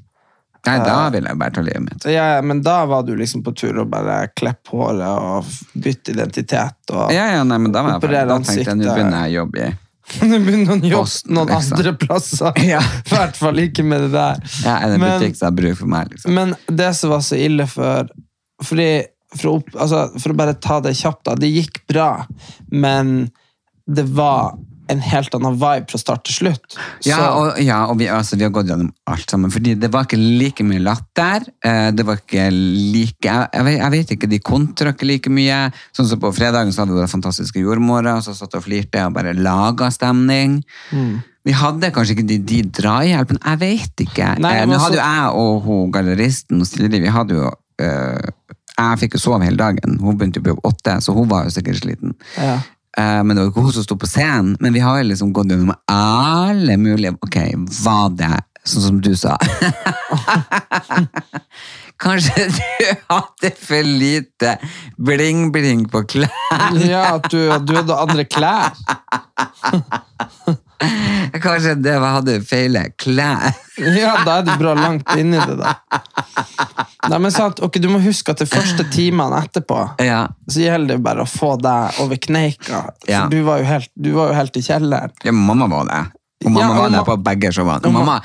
Nei, 0.66 0.78
da 0.80 1.10
ville 1.12 1.28
jeg 1.28 1.38
bare 1.42 1.52
ta 1.52 1.62
livet 1.62 1.82
mitt. 1.84 2.06
ja, 2.08 2.42
Men 2.42 2.62
da 2.64 2.86
var 2.86 3.02
du 3.04 3.16
liksom 3.20 3.42
på 3.44 3.52
tur 3.56 3.80
og 3.82 3.90
bare 3.92 4.30
klippe 4.36 4.70
håret 4.72 5.02
og 5.04 5.46
bytte 5.76 6.14
identitet. 6.14 6.78
og 6.92 7.12
Ja, 7.12 7.26
ja, 7.36 7.42
nei, 7.44 7.58
men 7.58 7.72
da 7.74 7.82
var 7.84 7.98
jeg 7.98 8.02
ferdig. 8.06 8.28
Da 8.30 8.38
tenkte 8.40 8.64
jeg, 8.70 8.78
nå 8.78 8.94
begynner 8.94 9.26
jeg 9.28 9.34
å 9.34 9.40
jobbe 9.42 9.66
i 9.66 9.74
Nå 10.30 10.40
begynner 10.46 10.72
å 10.78 10.92
jobbe 10.94 11.34
noen 11.34 11.48
liksom. 11.52 11.74
andre 11.78 11.94
plasser. 12.00 12.54
Ja. 12.76 12.80
I 12.80 13.10
hvert 13.10 13.36
fall 13.42 13.60
ikke 13.66 13.84
med 13.84 14.02
det 14.06 14.12
der. 14.14 14.40
ja, 14.64 14.78
en 14.86 15.00
Men- 15.00 15.20
butikk 15.20 15.36
som 15.42 15.48
har 15.50 15.58
bruk 15.58 15.78
for 15.82 15.88
meg, 15.88 16.10
liksom. 16.14 16.32
Men 16.34 16.56
det 16.68 16.94
som 16.96 17.10
var 17.10 17.20
så 17.26 17.36
ille 17.40 17.68
for 17.68 18.08
fordi, 18.62 18.90
for, 19.34 19.56
å, 19.56 19.64
altså, 19.80 20.04
for 20.20 20.34
å 20.34 20.38
bare 20.38 20.54
ta 20.62 20.80
det 20.86 20.94
kjapt, 21.00 21.24
da. 21.26 21.34
Det 21.40 21.50
gikk 21.50 21.82
bra, 21.90 22.26
men 22.70 23.32
det 23.90 24.06
var 24.14 24.54
en 24.92 25.00
helt 25.00 25.32
annen 25.34 25.56
vibe 25.56 25.88
fra 25.90 25.98
start 25.98 26.26
til 26.28 26.36
slutt. 26.36 26.76
Ja, 27.08 27.18
og, 27.40 27.56
ja, 27.64 27.78
og 27.88 27.96
vi, 28.02 28.10
altså, 28.12 28.36
vi 28.36 28.44
har 28.44 28.52
gått 28.54 28.68
gjennom 28.68 28.90
alt 29.10 29.32
sammen, 29.32 29.50
fordi 29.50 29.78
det 29.80 29.90
var 29.94 30.04
ikke 30.06 30.20
like 30.20 30.66
mye 30.68 30.82
latter. 30.84 31.46
eh, 31.64 31.88
Det 31.96 32.04
var 32.06 32.20
ikke 32.20 32.50
like 32.52 33.24
Jeg, 33.24 33.78
jeg, 33.80 33.92
vet, 33.96 34.12
ikke, 34.18 34.30
de 34.30 34.40
kontra 34.44 34.92
ikke 34.92 35.08
like 35.08 35.32
mye. 35.32 35.72
Sånn 35.96 36.10
som 36.12 36.20
på 36.20 36.34
fredagen 36.36 36.76
så 36.76 36.84
hadde 36.84 37.00
vi 37.00 37.08
fantastiske 37.08 37.64
jordmora, 37.64 38.18
så 38.22 38.36
satt 38.36 38.60
og 38.60 38.66
flirte 38.68 39.06
og 39.08 39.16
bare 39.16 39.34
laga 39.40 39.88
stemning. 39.96 40.60
Mm. 40.92 41.22
Vi 41.48 41.56
hadde 41.60 41.90
kanskje 41.96 42.18
ikke 42.18 42.28
de, 42.28 42.38
de 42.52 42.62
drahjelpen, 42.76 43.40
jeg 43.40 43.60
vet 43.64 44.04
ikke. 44.06 44.34
Nei, 44.44 44.54
eh, 44.60 44.68
Nå 44.68 44.76
så- 44.78 44.84
hadde 44.90 45.00
jo 45.00 45.08
jeg 45.08 45.34
og 45.48 45.62
hun 45.66 45.92
galleristen 45.96 46.64
Silje, 46.68 47.00
vi 47.04 47.08
hadde 47.12 47.40
jo 47.40 47.50
Jeg 47.80 49.00
fikk 49.02 49.18
jo 49.18 49.22
sove 49.22 49.46
hele 49.46 49.60
dagen. 49.60 49.98
Hun 50.02 50.18
begynte 50.18 50.42
å 50.42 50.46
bli 50.46 50.54
opp 50.56 50.66
åtte, 50.74 50.94
så 51.02 51.10
hun 51.16 51.30
var 51.32 51.42
jo 51.48 51.54
sikkert 51.56 51.82
sliten. 51.84 52.12
ja. 52.38 52.56
Eh, 52.98 53.22
men 53.26 53.34
det 53.34 53.42
var 53.42 53.50
ikke 53.50 53.64
hun 53.66 53.74
som 53.74 53.86
sto 53.88 53.96
på 53.98 54.06
scenen. 54.10 54.52
Men 54.62 54.74
vi 54.76 54.82
har 54.84 55.00
jo 55.00 55.08
liksom 55.10 55.32
gått 55.34 55.50
gjennom 55.50 55.74
alle 55.90 56.76
mulige 56.78 57.16
Ok, 57.26 57.38
var 57.82 58.12
det 58.20 58.36
sånn 58.70 58.86
som 58.88 58.98
du 59.02 59.14
sa? 59.18 59.34
Kanskje 62.04 62.46
du 62.52 62.62
hadde 63.10 63.50
for 63.58 63.84
lite 63.88 64.58
bling-bling 64.98 65.86
på 65.92 66.04
klær? 66.10 66.30
ja, 66.84 67.04
at 67.16 67.30
du, 67.32 67.40
du 67.66 67.76
hadde 67.80 67.96
andre 67.98 68.24
klær. 68.28 68.72
Kanskje 71.44 71.76
det 71.80 71.96
var, 71.98 72.10
hadde 72.20 72.42
feile 72.46 72.90
klær? 73.00 73.54
Ja, 73.80 74.18
da 74.26 74.40
er 74.42 74.46
du 74.48 74.52
bra 74.60 74.74
langt 74.78 75.08
inni 75.18 75.40
det, 75.40 75.56
da. 75.60 75.74
Nei, 77.10 77.20
men 77.20 77.32
sant, 77.36 77.60
ok, 77.60 77.80
Du 77.84 77.90
må 77.92 78.00
huske 78.04 78.32
at 78.32 78.40
de 78.40 78.46
første 78.48 78.86
timene 78.94 79.42
etterpå 79.44 79.80
Ja, 80.04 80.22
så 80.48 80.64
gjelder 80.64 80.96
det 80.96 81.04
bare 81.04 81.26
å 81.26 81.30
få 81.30 81.56
deg 81.62 82.00
over 82.04 82.20
kneika. 82.22 82.86
Ja. 83.10 83.26
du, 83.32 83.42
var 83.44 83.60
jo 83.60 83.68
helt, 83.68 83.92
du 83.96 84.14
var 84.16 84.32
jo 84.32 84.38
helt 84.40 84.58
i 84.58 84.64
kjelleren. 84.64 85.12
ja 85.24 85.32
mamma 85.36 85.68
var 85.68 85.90
det. 85.92 86.02
Og 86.46 86.52
mamma 86.52 86.64
Ja, 86.64 86.72
og 86.72 86.82
var 86.84 86.96
der 86.98 87.08
på 87.08 87.18
begge 87.24 87.52
showene. 87.56 87.92
Mamma 87.92 88.22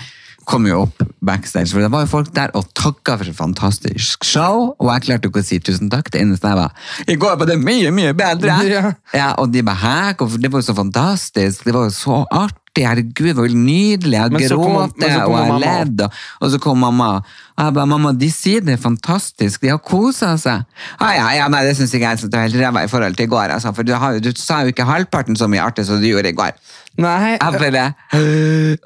kom 0.49 0.67
jo 0.69 0.85
opp 0.87 1.03
backstage, 1.25 1.73
for 1.73 1.85
det 1.85 1.91
var 1.93 2.05
jo 2.05 2.11
folk 2.11 2.31
der 2.37 2.53
og 2.57 2.69
takka 2.79 3.19
for 3.21 3.29
et 3.29 3.37
fantastisk 3.37 4.25
show, 4.27 4.71
og 4.79 4.93
jeg 4.95 5.09
klarte 5.09 5.31
ikke 5.31 5.43
å 5.43 5.47
si 5.47 5.59
tusen 5.61 5.91
takk. 5.93 6.09
Det 6.15 6.23
eneste 6.23 6.49
jeg 6.49 6.59
var 6.59 6.95
I 7.09 7.19
går 7.21 7.37
var 7.41 7.51
det 7.51 7.59
mye, 7.61 7.93
mye 7.95 8.15
bedre! 8.17 8.57
Ja. 9.19 9.33
og 9.41 9.53
de 9.53 9.63
bare 9.65 9.81
hæ. 9.81 10.17
Det 10.39 10.51
var 10.53 10.61
jo 10.61 10.67
så 10.69 10.75
fantastisk, 10.77 11.65
det 11.67 11.75
var 11.75 11.89
jo 11.89 11.95
så 11.95 12.23
artig. 12.31 12.65
Herregud, 12.79 13.33
det 13.33 13.37
var 13.41 13.49
jo 13.49 13.59
nydelig. 13.59 14.15
Jeg 14.15 14.51
gråt, 14.53 14.93
og 14.95 15.33
jeg 15.35 15.57
ledd. 15.65 16.03
Og, 16.05 16.19
og 16.45 16.53
så 16.53 16.61
kom 16.63 16.79
mamma. 16.79 17.09
Og 17.57 17.65
jeg 17.65 17.75
bare, 17.75 17.91
mamma, 17.91 18.13
de 18.15 18.29
sier 18.31 18.63
det 18.63 18.77
er 18.77 18.83
fantastisk. 18.83 19.65
De 19.65 19.73
har 19.73 19.81
kosa 19.83 20.37
seg. 20.39 20.63
Ah, 21.01 21.11
ja, 21.17 21.27
ja, 21.41 21.49
nei, 21.51 21.65
det 21.67 21.75
syns 21.79 21.97
ikke 21.97 22.13
jeg. 22.13 22.21
Så 22.23 22.31
det 22.31 22.39
var 22.39 22.47
helt 22.47 22.61
ræva 22.61 22.85
i 22.87 22.93
forhold 22.93 23.19
til 23.19 23.27
i 23.27 23.33
går. 23.33 23.57
Altså, 23.57 23.73
for 23.75 23.89
du, 23.89 23.97
har, 23.99 24.21
du 24.23 24.31
sa 24.39 24.63
jo 24.63 24.75
ikke 24.75 24.87
halvparten 24.87 25.39
så 25.39 25.51
mye 25.51 25.65
artig 25.65 25.89
som 25.89 25.99
du 25.99 26.07
gjorde 26.07 26.31
i 26.31 26.39
går. 26.39 26.55
Nei, 26.99 27.37
Jeg 27.37 27.55
bare, 27.63 27.85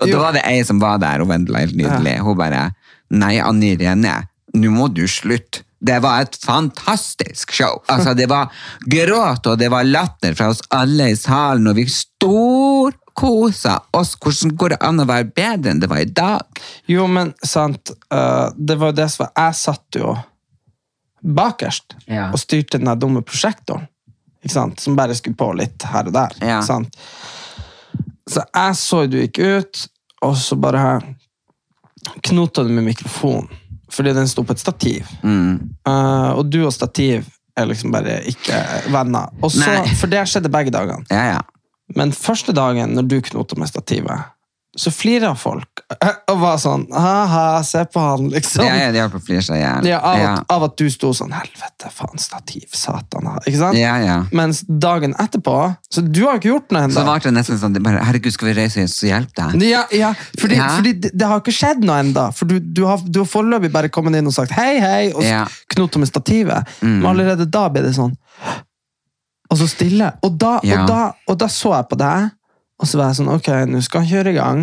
og 0.02 0.09
da 0.11 0.19
var 0.21 0.35
det 0.37 0.42
ei 0.45 0.62
som 0.69 0.81
var 0.83 0.99
der, 1.00 1.23
og 1.25 1.31
Vendela 1.31 1.62
helt 1.64 1.76
nydelig. 1.78 2.19
Hun 2.21 2.37
bare 2.37 2.66
Nei, 3.12 3.38
Anni 3.40 3.75
Irene, 3.75 4.19
nå 4.57 4.71
må 4.73 4.88
du 4.92 5.07
slutte. 5.09 5.62
Det 5.83 5.97
var 6.04 6.23
et 6.23 6.37
fantastisk 6.38 7.50
show. 7.57 7.81
Altså, 7.90 8.12
det 8.14 8.28
var 8.31 8.52
gråt, 8.87 9.49
og 9.50 9.57
det 9.59 9.66
var 9.73 9.83
latter 9.88 10.37
fra 10.38 10.52
oss 10.52 10.61
alle 10.71 11.09
i 11.11 11.16
salen, 11.19 11.66
og 11.66 11.75
vi 11.81 11.88
storkosa 11.90 13.81
oss. 13.99 14.12
Hvordan 14.23 14.54
går 14.61 14.75
det 14.76 14.78
an 14.87 15.02
å 15.02 15.09
være 15.09 15.26
bedre 15.35 15.73
enn 15.73 15.81
det 15.83 15.90
var 15.90 16.04
i 16.04 16.07
dag? 16.07 16.62
Jo, 16.87 17.09
men 17.11 17.33
sant, 17.42 17.90
eh, 18.14 18.47
det 18.57 18.78
var 18.78 18.92
jo 18.92 18.99
det 19.00 19.09
som 19.11 19.25
var 19.26 19.33
Jeg 19.49 19.59
satt 19.59 19.99
jo 19.99 20.14
bakerst 21.23 21.95
Ja. 22.07 22.28
og 22.31 22.38
styrte 22.38 22.78
den 22.78 22.99
dumme 22.99 23.23
prosjektoren. 23.23 23.88
Ikke 24.42 24.54
sant? 24.54 24.81
Som 24.81 24.97
bare 24.99 25.14
skulle 25.14 25.37
på 25.38 25.52
litt 25.54 25.83
her 25.83 26.07
og 26.07 26.12
der. 26.16 26.31
Ja. 26.42 26.61
Sant? 26.66 26.97
Så 28.31 28.45
jeg 28.47 28.79
så 28.79 29.02
du 29.11 29.19
gikk 29.21 29.38
ut, 29.43 29.85
og 30.23 30.37
så 30.38 30.57
bare 30.61 31.00
knota 32.23 32.62
du 32.62 32.71
med 32.71 32.85
mikrofonen. 32.85 33.50
Fordi 33.93 34.14
den 34.17 34.29
sto 34.29 34.45
på 34.45 34.55
et 34.55 34.62
stativ. 34.62 35.09
Mm. 35.23 35.59
Uh, 35.88 36.31
og 36.38 36.47
du 36.49 36.62
og 36.64 36.73
stativ 36.73 37.26
er 37.57 37.67
liksom 37.69 37.93
bare 37.93 38.23
ikke 38.31 38.57
venner. 38.93 39.33
Og 39.45 39.52
så, 39.52 39.75
for 40.00 40.09
det 40.09 40.25
skjedde 40.31 40.52
begge 40.52 40.73
dagene. 40.73 41.05
Ja, 41.12 41.35
ja. 41.35 41.43
Men 41.97 42.14
første 42.17 42.55
dagen 42.57 42.95
når 42.97 43.09
du 43.11 43.19
knota 43.26 43.59
med 43.61 43.69
stativet, 43.69 44.31
så 44.79 44.93
flirer 44.95 45.37
folk 45.37 45.72
og 46.31 46.39
var 46.41 46.57
sånn 46.63 46.85
Ha-ha, 46.93 47.63
se 47.67 47.83
på 47.93 48.01
han, 48.03 48.29
liksom. 48.33 48.65
Ja, 48.67 48.75
ja, 48.87 48.93
de 48.95 49.01
holdt 49.03 49.15
på 49.15 49.21
å 49.21 49.25
flire 49.27 49.43
seg 49.47 49.59
i 49.59 49.63
hjel. 49.63 49.89
Ja, 49.91 49.99
av, 50.01 50.19
Ja. 50.23 50.33
Av 50.55 50.65
at 50.69 50.77
du 50.81 50.87
sto 50.91 51.11
sånn 51.17 51.33
Helvete, 51.35 51.91
faen, 51.93 52.19
stativ, 52.23 52.67
satan. 52.77 53.29
Ikke 53.47 53.59
sant? 53.61 53.77
Ja, 53.79 53.97
ja. 54.03 54.17
Mens 54.33 54.63
dagen 54.69 55.15
etterpå 55.21 55.57
Så 55.93 56.03
du 56.07 56.23
har 56.27 56.39
ikke 56.41 56.51
gjort 56.53 56.73
noe 56.75 56.89
Så 56.95 57.05
var 57.07 57.21
ble 57.21 57.31
det 57.31 57.35
nesten 57.39 57.59
sånn, 57.61 57.79
bare, 57.83 58.03
herregud, 58.07 58.33
skal 58.37 58.51
vi 58.53 58.57
reise 58.61 58.81
hit, 58.85 58.91
så 58.95 59.09
hjelp 59.11 59.33
deg. 59.39 59.63
Ja, 59.69 59.85
ja, 59.93 60.13
fordi, 60.39 60.57
Ja. 60.61 60.69
fordi 60.77 60.93
det, 61.01 61.11
det 61.15 61.27
har 61.31 61.41
ikke 61.41 61.55
skjedd 61.57 61.85
noe 61.85 62.01
ennå. 62.03 62.27
For 62.35 62.47
du, 62.51 62.59
du, 62.61 62.85
har, 62.89 62.99
du 63.05 63.21
har 63.23 63.29
foreløpig 63.31 63.73
bare 63.73 63.89
kommet 63.93 64.17
inn 64.19 64.27
og 64.27 64.35
sagt 64.37 64.53
hei, 64.57 64.79
hei, 64.83 65.13
og 65.15 65.23
Ja. 65.27 65.45
knota 65.75 65.99
med 66.03 66.09
stativet. 66.11 66.69
Men 66.83 67.07
allerede 67.07 67.47
da 67.51 67.69
ble 67.73 67.83
det 67.87 67.95
sånn 67.97 68.15
Og 69.53 69.59
så 69.61 69.67
stille. 69.69 70.13
Og 70.25 70.39
da, 70.41 70.55
og 70.65 70.87
da, 70.89 71.01
og 71.29 71.37
da 71.39 71.49
så 71.53 71.75
jeg 71.77 71.89
på 71.91 71.99
deg, 72.01 72.31
og 72.81 72.89
så 72.89 72.99
var 72.99 73.11
jeg 73.13 73.19
sånn 73.21 73.33
Ok, 73.35 73.49
nå 73.69 73.83
skal 73.85 74.01
han 74.07 74.11
kjøre 74.11 74.33
i 74.33 74.39
gang. 74.39 74.63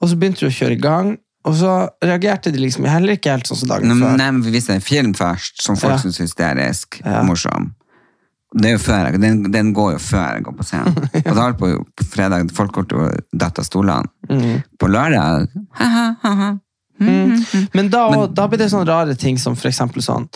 Og 0.00 0.08
så 0.10 0.16
begynte 0.18 0.40
du 0.44 0.46
å 0.46 0.54
kjøre 0.54 0.76
i 0.76 0.80
gang, 0.82 1.16
og 1.48 1.54
så 1.54 1.72
reagerte 2.04 2.52
de 2.52 2.58
liksom 2.60 2.84
heller 2.86 3.16
ikke 3.16 3.30
helt 3.32 3.46
sånn 3.48 3.56
som 3.62 3.68
dagen 3.68 3.88
før. 3.90 4.16
nei, 4.18 4.30
men 4.30 4.42
vi 4.42 4.50
viste 4.54 4.74
en 4.74 4.80
film 4.84 5.14
først, 5.14 5.62
som 5.62 5.76
folk 5.76 5.92
Ja. 5.94 5.98
synes 5.98 6.20
er 6.20 6.24
hysterisk 6.26 7.00
Ja. 7.04 7.22
morsom. 7.22 7.72
Det 8.54 8.64
er 8.70 8.72
jo 8.76 8.78
før, 8.78 9.10
jeg- 9.12 9.20
den, 9.20 9.42
den 9.52 9.72
går 9.74 9.92
jo 9.92 9.98
før 9.98 10.34
jeg 10.34 10.44
går 10.44 10.56
på 10.56 10.64
scenen. 10.64 10.96
Og 11.26 11.34
da 11.34 11.40
holdt 11.42 11.58
på 11.58 11.84
på 11.96 12.04
fredag, 12.08 12.50
folk 12.52 12.72
går 12.72 12.88
til 12.88 12.98
å 12.98 13.08
dette 13.36 13.58
av 13.58 13.64
stolene. 13.64 14.08
Mm. 14.30 14.62
På 14.78 14.86
lørdag, 14.88 15.48
ha-ha-ha. 15.72 16.58
Mm. 17.00 17.68
Men 17.74 17.88
da, 17.90 18.26
da 18.26 18.46
blir 18.48 18.58
det 18.58 18.70
sånne 18.72 18.86
rare 18.88 19.14
ting 19.14 19.36
som 19.38 19.54
for 19.54 19.68
eksempel 19.68 20.02
sånn 20.02 20.28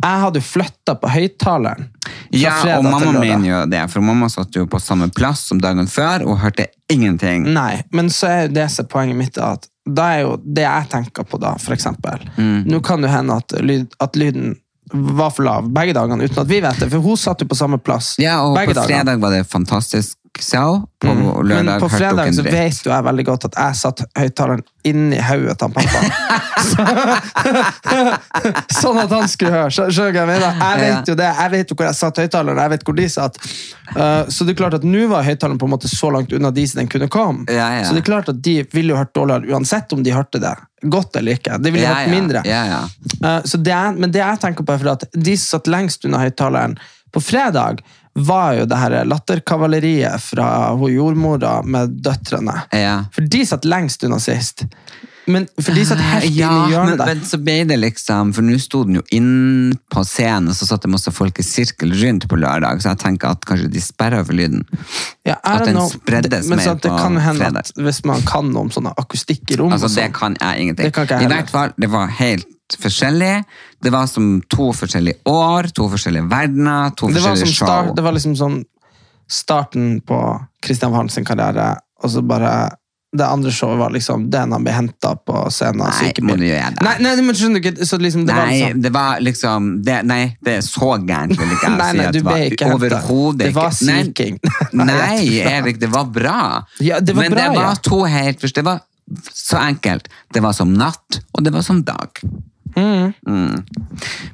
Jeg 0.00 0.22
hadde 0.24 0.42
flytta 0.44 0.94
på 1.00 1.10
høyttaleren. 1.12 1.90
Ja, 2.34 2.54
og 2.78 2.86
mamma 2.86 3.12
min 3.20 3.44
jo 3.48 3.64
det, 3.70 3.82
for 3.92 4.04
mamma 4.04 4.28
satt 4.32 4.54
jo 4.56 4.66
på 4.70 4.80
samme 4.80 5.10
plass 5.14 5.48
som 5.50 5.60
dagen 5.62 5.88
før, 5.90 6.24
og 6.28 6.40
hørte 6.44 6.68
ingenting. 6.92 7.48
Nei, 7.54 7.82
men 7.94 8.10
så 8.14 8.30
er 8.30 8.40
jo 8.46 8.54
det 8.60 8.68
som 8.72 8.86
er 8.86 8.90
poenget 8.92 9.18
mitt 9.18 9.38
at 9.42 9.68
da 9.90 10.06
er 10.14 10.24
jo 10.26 10.34
det 10.44 10.64
jeg 10.66 10.90
tenker 10.92 11.26
på 11.26 11.40
da, 11.42 11.54
for 11.58 11.74
eksempel. 11.74 12.22
Mm. 12.36 12.68
Nå 12.70 12.82
kan 12.86 13.02
det 13.02 13.10
hende 13.10 13.38
at, 13.42 13.54
lyd, 13.64 13.96
at 13.98 14.18
lyden 14.18 14.54
var 14.92 15.30
for 15.30 15.46
lav 15.46 15.68
begge 15.70 15.94
dagene, 15.94 16.26
uten 16.26 16.42
at 16.42 16.50
vi 16.50 16.60
vet 16.62 16.80
det, 16.82 16.88
for 16.90 17.04
hun 17.04 17.18
satt 17.18 17.42
jo 17.42 17.46
på 17.50 17.58
samme 17.58 17.78
plass 17.78 18.16
Ja, 18.18 18.40
og 18.42 18.58
på 18.58 18.74
fredag 18.74 19.20
var 19.22 19.34
det 19.34 19.44
fantastisk 19.50 20.16
show, 20.42 20.82
på 21.00 21.14
mm. 21.14 21.22
lørdag 21.48 21.80
på 21.80 21.88
hørte 21.88 21.96
fredag 21.96 22.34
så 22.36 22.42
vet 22.44 22.84
jo 22.84 22.92
jeg 22.92 23.06
veldig 23.06 23.24
godt 23.28 23.46
at 23.50 23.58
jeg 23.58 23.78
satt 23.80 24.02
høyttaleren 24.18 24.64
inni 24.86 25.18
hodet 25.20 25.58
til 25.60 25.72
pappa. 25.74 26.00
Sånn 28.80 28.98
at 29.02 29.12
han 29.12 29.28
skulle 29.28 29.52
høre. 29.52 29.70
Skjø- 29.74 29.90
Skjønner 29.92 30.20
jeg 30.20 30.28
mener? 30.30 30.60
Jeg 30.60 30.80
vet 30.84 31.10
jo 31.12 31.16
det. 31.20 31.30
Jeg 31.40 31.52
vet 31.54 31.72
jo 31.72 31.76
hvor 31.76 31.88
jeg 31.88 31.98
satt 31.98 32.20
høyttaleren, 32.22 32.62
jeg 32.64 32.72
vet 32.74 32.86
hvor 32.88 32.98
de 32.98 33.06
satt. 33.12 33.34
Uh, 33.90 34.22
så 34.32 34.46
det 34.46 34.54
er 34.54 34.60
klart 34.62 34.78
at 34.78 34.86
nå 34.86 35.02
var 35.10 35.26
høyttaleren 35.26 35.60
på 35.60 35.68
en 35.68 35.74
måte 35.74 35.92
så 35.92 36.12
langt 36.14 36.30
unna 36.36 36.52
de 36.54 36.64
som 36.70 36.82
den 36.82 36.90
kunne 36.92 37.10
komme. 37.12 37.46
Ja, 37.48 37.68
ja. 37.80 37.86
Så 37.88 37.96
det 37.96 38.04
er 38.04 38.10
klart 38.10 38.32
at 38.32 38.38
de 38.44 38.56
ville 38.72 38.94
jo 38.94 39.00
hørt 39.00 39.14
dårligere 39.16 39.52
uansett 39.52 39.88
om 39.96 40.04
de 40.06 40.16
hørte 40.16 40.38
det. 40.42 40.56
Godt 40.82 41.16
eller 41.20 41.40
ikke. 41.40 41.58
De 41.60 41.74
ville 41.74 41.84
Ja, 41.84 41.98
hørt 42.00 42.14
mindre. 42.14 42.44
Ja, 42.48 42.62
ja. 42.70 42.80
Uh, 43.20 43.40
så 43.44 43.60
det 43.60 43.74
er, 43.76 43.96
men 43.96 44.14
det 44.14 44.22
jeg 44.22 44.42
tenker 44.44 44.62
på 44.64 44.78
er 44.78 44.94
at 44.94 45.02
de 45.12 45.34
som 45.36 45.58
satt 45.58 45.66
lengst 45.72 46.00
unna 46.08 46.18
høyttaleren 46.24 46.74
på 47.10 47.18
fredag, 47.24 47.82
var 48.14 48.56
jo 48.58 48.64
det 48.68 48.78
her 48.80 48.96
latterkavaleriet 49.06 50.22
fra 50.22 50.48
hun 50.74 50.92
jordmora 50.92 51.60
med 51.62 52.00
døtrene. 52.02 52.62
ja. 52.74 53.04
For 53.14 53.22
de 53.22 53.44
satt 53.46 53.64
lengst 53.68 54.04
unna 54.04 54.18
sist. 54.22 54.66
Men 55.30 55.46
for 55.60 55.76
de 55.76 55.82
satt 55.86 56.00
helt 56.02 56.32
ja, 56.34 56.48
inn 56.48 56.70
i 56.70 56.72
hjørnet 56.72 56.96
men, 56.96 56.98
der. 56.98 57.10
men 57.12 57.26
så 57.28 57.38
ble 57.38 57.56
det 57.68 57.76
liksom 57.78 58.32
For 58.34 58.46
nå 58.46 58.56
sto 58.58 58.80
den 58.88 58.96
jo 58.98 59.02
inn 59.14 59.74
på 59.92 60.02
scenen, 60.08 60.50
og 60.50 60.56
så 60.58 60.66
satt 60.66 60.86
det 60.86 60.90
masse 60.90 61.12
folk 61.14 61.38
i 61.38 61.44
sirkel 61.46 61.92
rundt 62.02 62.26
på 62.30 62.38
lørdag, 62.40 62.82
så 62.82 62.94
jeg 62.94 63.02
tenker 63.04 63.36
at 63.36 63.44
kanskje 63.48 63.70
de 63.70 63.82
sperra 63.84 64.22
for 64.26 64.36
lyden. 64.36 64.64
Ja, 65.28 65.36
at 65.44 65.66
den 65.68 65.76
know. 65.76 65.90
spreddes 65.92 66.48
men 66.48 66.58
mer 66.62 66.74
det 66.74 66.90
på 66.90 67.34
fredag. 67.38 67.74
Hvis 67.76 68.02
man 68.08 68.24
kan 68.26 68.50
noe 68.50 68.66
om 68.66 68.72
sånne 68.74 68.94
akustikk 69.00 69.52
i 69.52 69.60
rom 69.60 69.76
Altså, 69.76 69.92
det 69.92 70.08
sånn. 70.08 70.16
kan 70.16 70.38
jeg 70.40 70.66
ingenting. 70.66 70.88
Det 70.88 70.96
kan 70.96 71.06
ikke 71.06 71.20
jeg 71.20 71.28
I 71.30 71.34
hvert 71.34 71.52
fall, 71.52 71.76
det 71.76 71.92
var 71.92 72.10
helt 72.18 72.48
forskjellig. 72.80 73.44
Det 73.82 73.92
var 73.92 74.06
som 74.06 74.40
to 74.48 74.70
forskjellige 74.76 75.24
år, 75.30 75.70
to 75.74 75.88
forskjellige 75.92 76.28
verdener, 76.30 76.92
to 76.96 77.08
det 77.08 77.18
forskjellige 77.20 77.54
show. 77.54 77.66
start, 77.66 77.94
det 77.96 78.04
var 78.06 78.16
liksom 78.16 78.36
sånn 78.38 78.60
starten 79.30 80.00
på 80.06 80.20
Christian 80.64 80.92
Valen 80.92 81.10
sin 81.12 81.24
karriere, 81.24 81.72
og 82.02 82.10
så 82.10 82.22
bare 82.26 82.52
det 83.16 83.26
andre 83.26 83.50
showet 83.50 83.78
var 83.78 83.90
liksom 83.90 84.28
den 84.30 84.52
han 84.54 84.62
ble 84.62 84.72
henta 84.72 85.16
på 85.26 85.40
scenen 85.50 85.82
av 85.82 85.96
Nei, 85.98 86.12
det? 86.14 86.58
Nei, 86.78 86.92
nei, 87.02 87.14
men 87.26 87.34
skjønner 87.34 87.58
du 87.58 87.66
ikke? 87.66 87.86
Så 87.86 87.98
liksom, 87.98 88.22
det 88.28 88.36
var 88.36 88.52
liksom 88.52 88.82
det 88.84 88.92
var 88.94 89.24
liksom 89.26 89.66
det, 89.82 89.96
Nei, 90.06 90.20
det 90.46 90.54
er 90.60 90.62
så 90.62 90.92
gærent 90.94 91.34
vil 91.34 91.56
ikke 91.56 91.66
jeg 91.72 91.80
Nei, 91.80 91.88
si 91.90 91.98
nei, 91.98 92.04
at 92.06 92.14
du 92.14 92.18
det 92.20 92.26
var. 92.28 92.44
ikke. 92.46 92.68
Overhodet 92.76 93.48
Det 93.48 93.54
var 93.56 93.74
ikke. 94.04 94.28
Nei. 94.78 94.86
Nei, 94.92 95.24
Erik, 95.42 95.80
det 95.82 95.90
var 95.90 96.06
bra. 96.14 96.38
Ja, 96.78 97.00
det 97.02 97.16
var 97.16 97.26
Men 97.26 97.34
bra, 97.34 97.48
det 97.48 97.58
var 97.58 97.72
ja. 97.72 97.82
to 97.90 98.04
helt 98.06 98.46
Det 98.60 98.66
var 98.68 98.86
så 99.34 99.58
enkelt. 99.58 100.06
Det 100.30 100.44
var 100.44 100.54
som 100.54 100.70
natt, 100.70 101.18
og 101.34 101.42
det 101.42 101.50
var 101.50 101.66
som 101.66 101.82
dag. 101.82 102.22
Mm. 102.76 103.64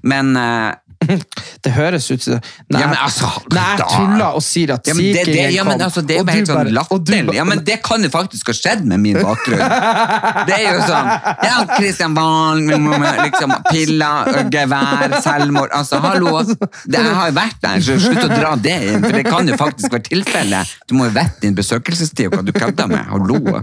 Men 0.02 0.36
uh, 0.36 0.74
Det 1.64 1.72
høres 1.74 2.06
ut 2.10 2.22
som 2.22 2.40
Nei, 2.72 2.80
Ja, 2.80 2.88
men 2.90 2.98
altså, 2.98 3.28
nei 3.52 3.64
jeg 3.76 3.88
tuller 3.90 4.36
og 4.38 4.42
sier 4.44 4.72
at 4.76 4.88
ja, 4.88 4.94
men 4.96 5.08
det, 5.14 5.24
det, 5.28 5.44
ja, 5.54 5.64
men 5.66 5.82
altså, 5.82 6.02
det 6.06 6.16
er 6.16 6.22
jo 6.22 6.26
helt 6.30 6.50
sånn 6.50 6.60
og 6.60 6.68
du 6.68 6.74
latterlig. 6.76 7.36
Ja, 7.36 7.44
men 7.48 7.62
det 7.66 7.78
kan 7.84 8.04
jo 8.04 8.10
faktisk 8.12 8.50
ha 8.50 8.56
skjedd 8.56 8.84
med 8.88 9.02
min 9.04 9.18
bakgrunn. 9.20 9.62
Det 10.48 10.54
er 10.56 10.76
jo 10.76 10.82
sånn 10.86 11.08
Ja, 11.46 11.56
Christian 11.74 12.14
Valen, 12.16 12.86
liksom 13.20 13.54
piller, 13.68 14.30
gevær, 14.52 15.16
selvmord 15.24 15.72
Altså, 15.76 16.00
hallo! 16.04 16.34
Det, 16.46 16.96
jeg 16.96 17.16
har 17.18 17.30
jo 17.30 17.36
vært 17.36 17.58
der, 17.62 17.82
så 17.84 17.98
slutt 18.02 18.22
å 18.24 18.30
dra 18.30 18.52
det 18.60 18.76
inn, 18.90 19.02
for 19.04 19.16
det 19.16 19.24
kan 19.26 19.48
jo 19.50 19.58
faktisk 19.58 19.92
være 19.92 20.06
tilfellet. 20.10 20.76
Du 20.88 20.96
må 20.98 21.08
jo 21.10 21.16
vite 21.16 21.42
din 21.44 21.56
besøkelsestid 21.58 22.30
og 22.30 22.38
hva 22.38 22.46
du 22.46 22.54
kødder 22.56 22.90
med. 22.92 23.02
Hallo! 23.10 23.60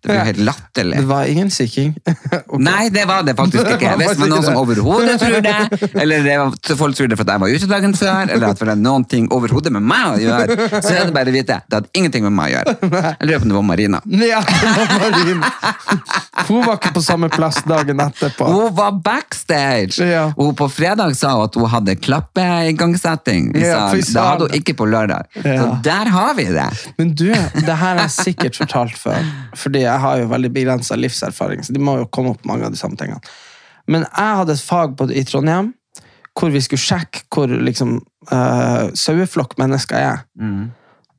Det 0.00 0.08
blir 0.08 0.16
jo 0.16 0.26
helt 0.30 0.38
latterlig. 0.48 0.96
Det 0.96 1.08
var 1.10 1.24
ingen 1.28 1.50
syking. 1.52 1.90
okay. 2.08 2.60
Nei, 2.70 2.88
det 2.88 3.02
var 3.08 3.22
det 3.26 3.34
faktisk 3.36 3.64
Det 3.66 3.74
ikke. 3.76 3.88
var 3.90 3.96
Hvis 4.00 4.08
faktisk 4.08 4.20
man 4.20 4.30
noen 4.32 4.46
som 4.46 4.56
overhodet 4.60 5.16
tror 5.20 5.40
det, 5.44 5.54
eller 6.02 6.24
det 6.24 6.36
var, 6.40 6.76
folk 6.80 6.96
tror 6.96 7.10
det 7.12 7.18
for 7.20 7.26
at 7.28 7.34
jeg 7.34 7.42
var 7.44 7.54
ute 7.56 7.68
dagen 7.74 7.96
før, 7.98 8.32
eller 8.32 8.46
at 8.54 8.62
det 8.64 8.72
er 8.74 8.80
noen 8.80 9.04
ting 9.10 9.28
overhodet 9.36 9.72
med 9.76 9.84
meg 9.84 10.06
å 10.14 10.16
gjøre, 10.22 10.56
så 10.80 10.94
er 10.94 11.04
det 11.10 11.14
bare 11.16 11.32
å 11.32 11.36
vite. 11.36 11.58
Det 11.68 11.80
hadde 11.80 11.92
ingenting 12.00 12.24
med 12.28 12.36
meg 12.38 12.48
å 12.48 12.54
gjøre. 12.56 12.76
Jeg 13.20 13.28
lurer 13.28 13.42
på 13.42 13.48
om 13.48 13.52
det 13.52 13.58
var 13.58 13.66
Marina. 13.72 14.00
Ja, 14.24 14.40
det 14.48 14.72
var 14.72 15.14
Marina. 15.18 15.52
Hun 16.48 16.64
var 16.64 16.78
ikke 16.80 16.94
på 16.96 17.02
samme 17.04 17.28
plass 17.32 17.60
dagen 17.68 18.00
etterpå. 18.00 18.48
Hun 18.48 18.74
var 18.78 18.96
backstage! 19.04 20.00
Ja. 20.00 20.24
Og 20.40 20.54
på 20.58 20.70
fredag 20.72 21.12
sa 21.18 21.34
hun 21.36 21.44
at 21.50 21.58
hun 21.60 21.68
hadde 21.70 21.96
klappeigangsetting. 22.00 23.50
Ja, 23.60 23.90
Det 23.92 24.16
hadde 24.16 24.48
hun 24.48 24.56
ikke 24.56 24.74
på 24.80 24.88
lørdag. 24.90 25.28
Så 25.36 25.68
der 25.84 26.10
har 26.14 26.34
vi 26.38 26.48
det. 26.54 26.68
Men 26.98 27.12
du, 27.14 27.28
det 27.30 27.68
her 27.68 27.76
har 27.98 28.02
jeg 28.06 28.14
sikkert 28.16 28.58
fortalt 28.60 28.96
før, 28.98 29.24
fordi 29.58 29.84
jeg 29.90 30.02
har 30.04 30.22
jo 30.22 30.30
veldig 30.30 30.50
begrensa 30.54 30.96
livserfaring, 30.98 31.62
så 31.66 31.74
de 31.74 31.82
må 31.82 31.98
jo 32.00 32.08
komme 32.12 32.34
opp 32.34 32.46
mange 32.48 32.66
av 32.66 32.74
de 32.74 32.80
samme 32.80 32.98
tingene. 33.00 33.20
Men 33.90 34.06
jeg 34.06 34.40
hadde 34.40 34.56
et 34.56 34.64
fag 34.64 34.96
på, 34.98 35.10
i 35.10 35.26
Trondheim 35.26 35.74
hvor 36.38 36.52
vi 36.54 36.60
skulle 36.62 36.80
sjekke 36.80 37.24
hvor 37.34 37.50
liksom 37.50 37.96
uh, 38.30 38.86
saueflokkmennesker 38.96 39.98
er. 39.98 40.20
Mm. 40.40 40.70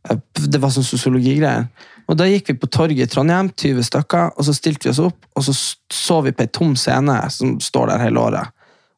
Eh, 0.10 0.22
Det 0.48 0.62
var 0.62 0.72
sånn 0.74 0.88
sosiologigreier. 0.88 1.68
Og 2.10 2.18
da 2.18 2.26
gikk 2.28 2.50
vi 2.52 2.58
på 2.60 2.70
torget 2.72 3.06
i 3.06 3.12
Trondheim, 3.12 3.52
20 3.54 3.86
stykker, 3.88 4.32
og 4.36 4.48
så 4.48 4.56
stilte 4.56 4.88
vi 4.88 4.94
oss 4.94 5.04
opp, 5.04 5.28
og 5.36 5.46
så 5.46 5.54
så 5.92 6.22
vi 6.26 6.34
på 6.36 6.46
ei 6.46 6.52
tom 6.52 6.74
scene 6.80 7.18
som 7.32 7.60
står 7.62 7.92
der 7.92 8.06
hele 8.08 8.24
året. 8.24 8.56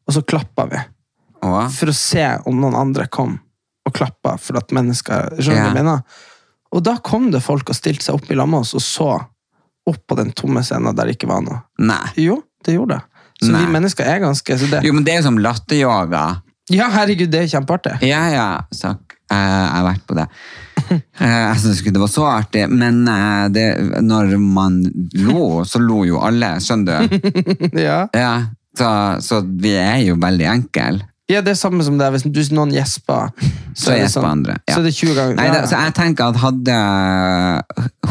Og 0.07 0.15
så 0.15 0.23
klappa 0.25 0.67
vi. 0.71 0.79
Og, 1.43 1.57
For 1.75 1.91
å 1.91 1.97
se 1.97 2.23
om 2.47 2.61
noen 2.61 2.77
andre 2.77 3.09
kom 3.11 3.35
og 3.83 3.95
klappa 3.95 4.37
for 4.39 4.61
at 4.61 4.71
mennesker 4.71 5.33
Skjønner 5.41 5.75
jeg 5.75 5.85
Ja. 5.89 5.97
Og 6.73 6.81
da 6.81 6.95
kom 7.03 7.29
det 7.31 7.43
folk 7.43 7.69
og 7.69 7.75
stilte 7.77 8.05
seg 8.05 8.15
opp 8.15 8.31
i 8.31 8.35
lag 8.35 8.47
med 8.49 8.63
oss 8.63 8.73
og 8.73 8.81
så 8.81 9.09
opp 9.89 9.99
på 10.07 10.15
den 10.19 10.31
tomme 10.37 10.61
scenen 10.63 10.95
der 10.95 11.09
det 11.09 11.17
ikke 11.17 11.27
var 11.31 11.41
noe. 11.45 11.61
nei. 11.79 12.05
Jo, 12.23 12.41
det 12.65 12.75
gjorde 12.77 12.97
det. 12.99 13.03
Så 13.43 13.49
Nei. 13.51 13.63
vi 13.65 13.71
mennesker 13.73 14.07
er 14.07 14.19
ganske 14.23 14.55
så 14.61 14.67
det, 14.71 14.83
Jo, 14.85 14.93
men 14.95 15.03
det 15.03 15.13
er 15.15 15.17
jo 15.19 15.25
som 15.25 15.37
latteryoga. 15.41 16.21
Ja, 16.71 16.85
herregud, 16.93 17.27
det 17.33 17.41
er 17.43 17.49
kjempeartig. 17.51 17.97
Ja, 18.07 18.21
ja, 18.31 18.45
takk. 18.79 19.17
Eh, 19.33 19.35
Jeg 19.35 19.71
har 19.73 19.83
vært 19.89 20.05
på 20.07 20.15
det. 20.15 20.27
Eh, 20.93 20.99
Jeg 21.27 21.57
synes 21.59 21.81
ikke 21.81 21.91
det 21.95 22.01
var 22.03 22.11
så 22.13 22.23
artig, 22.29 22.67
men 22.71 23.01
eh, 23.09 23.47
det, 23.51 23.65
når 24.05 24.37
man 24.39 24.77
lo, 25.19 25.63
så 25.67 25.81
lo 25.83 26.03
jo 26.07 26.21
alle, 26.23 26.53
skjønner 26.63 27.09
du? 27.09 27.17
Ja. 27.87 27.97
Ja, 28.15 28.33
så, 28.77 28.87
så 29.21 29.41
vi 29.43 29.73
er 29.75 29.99
jo 30.05 30.15
veldig 30.21 30.47
enkle. 30.53 31.01
Ja, 31.33 31.41
det 31.45 31.53
er 31.53 31.59
samme 31.59 31.83
som 31.85 31.97
det. 31.99 32.07
Hvis 32.13 32.25
du- 32.25 32.55
noen 32.55 32.71
gjesper, 32.73 33.31
Så 33.73 33.91
er 33.91 33.95
det 33.95 34.03
gjesper 34.05 34.27
andre, 34.29 34.55
ja. 34.67 34.75
Så 34.75 34.79
er 34.79 34.83
det 34.85 34.93
20 34.95 35.15
ganger. 35.17 35.35
Nei, 35.39 35.47
det, 35.51 35.61
så 35.69 35.79
jeg 35.81 35.93
tenker 35.97 36.29
at 36.29 36.37
hadde 36.43 36.75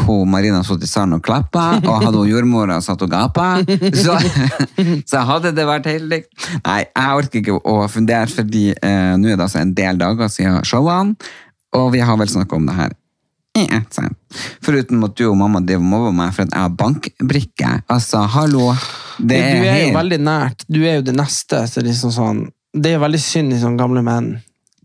hun 0.05 0.29
Marina 0.29 0.63
stått 0.63 0.83
i 0.83 0.89
salen 0.89 1.17
og 1.17 1.23
klappa, 1.23 1.65
og 1.81 2.03
hadde 2.03 2.17
hun 2.19 2.29
jordmora 2.29 2.79
satt 2.83 3.05
og 3.05 3.11
gapa, 3.13 3.47
så, 4.03 4.17
så 5.07 5.23
hadde 5.29 5.53
det 5.55 5.67
vært 5.69 5.87
helt 5.91 6.09
likt. 6.11 6.49
Nei, 6.65 6.81
jeg 6.89 7.21
orker 7.21 7.41
ikke 7.43 7.59
å 7.63 7.77
fundere, 7.91 8.27
fordi 8.31 8.65
eh, 8.75 9.13
nå 9.19 9.31
er 9.31 9.37
det 9.39 9.47
altså 9.47 9.63
en 9.63 9.73
del 9.77 10.01
dager 10.01 10.31
siden 10.33 10.63
showene, 10.67 11.15
og 11.73 11.91
vi 11.95 12.03
har 12.05 12.19
vel 12.19 12.29
snakket 12.29 12.59
om 12.59 12.67
det 12.69 12.75
her. 12.81 12.99
Foruten 14.63 15.03
at 15.05 15.15
du 15.17 15.27
og 15.29 15.37
mamma 15.37 15.61
driver 15.61 15.83
og 15.83 15.89
mobber 15.91 16.15
meg 16.17 16.33
for 16.33 16.47
at 16.47 16.53
jeg 16.55 16.63
har 16.63 16.73
bankbrikke. 16.77 17.71
Altså, 17.91 18.23
hallo. 18.33 18.71
Det 19.19 19.37
du 19.37 19.67
er 19.67 19.79
jo 19.87 19.93
veldig 19.97 20.19
nært. 20.25 20.65
Du 20.67 20.81
er 20.81 20.97
jo 20.99 21.05
det 21.05 21.15
neste. 21.17 21.61
Så 21.69 21.81
er 21.81 21.87
liksom 21.91 22.13
sånn, 22.15 22.41
det 22.73 22.93
er 22.95 22.99
veldig 23.03 23.21
synd 23.21 23.53
i 23.53 23.59
sånne 23.61 23.77
gamle 23.79 24.03
menn 24.05 24.33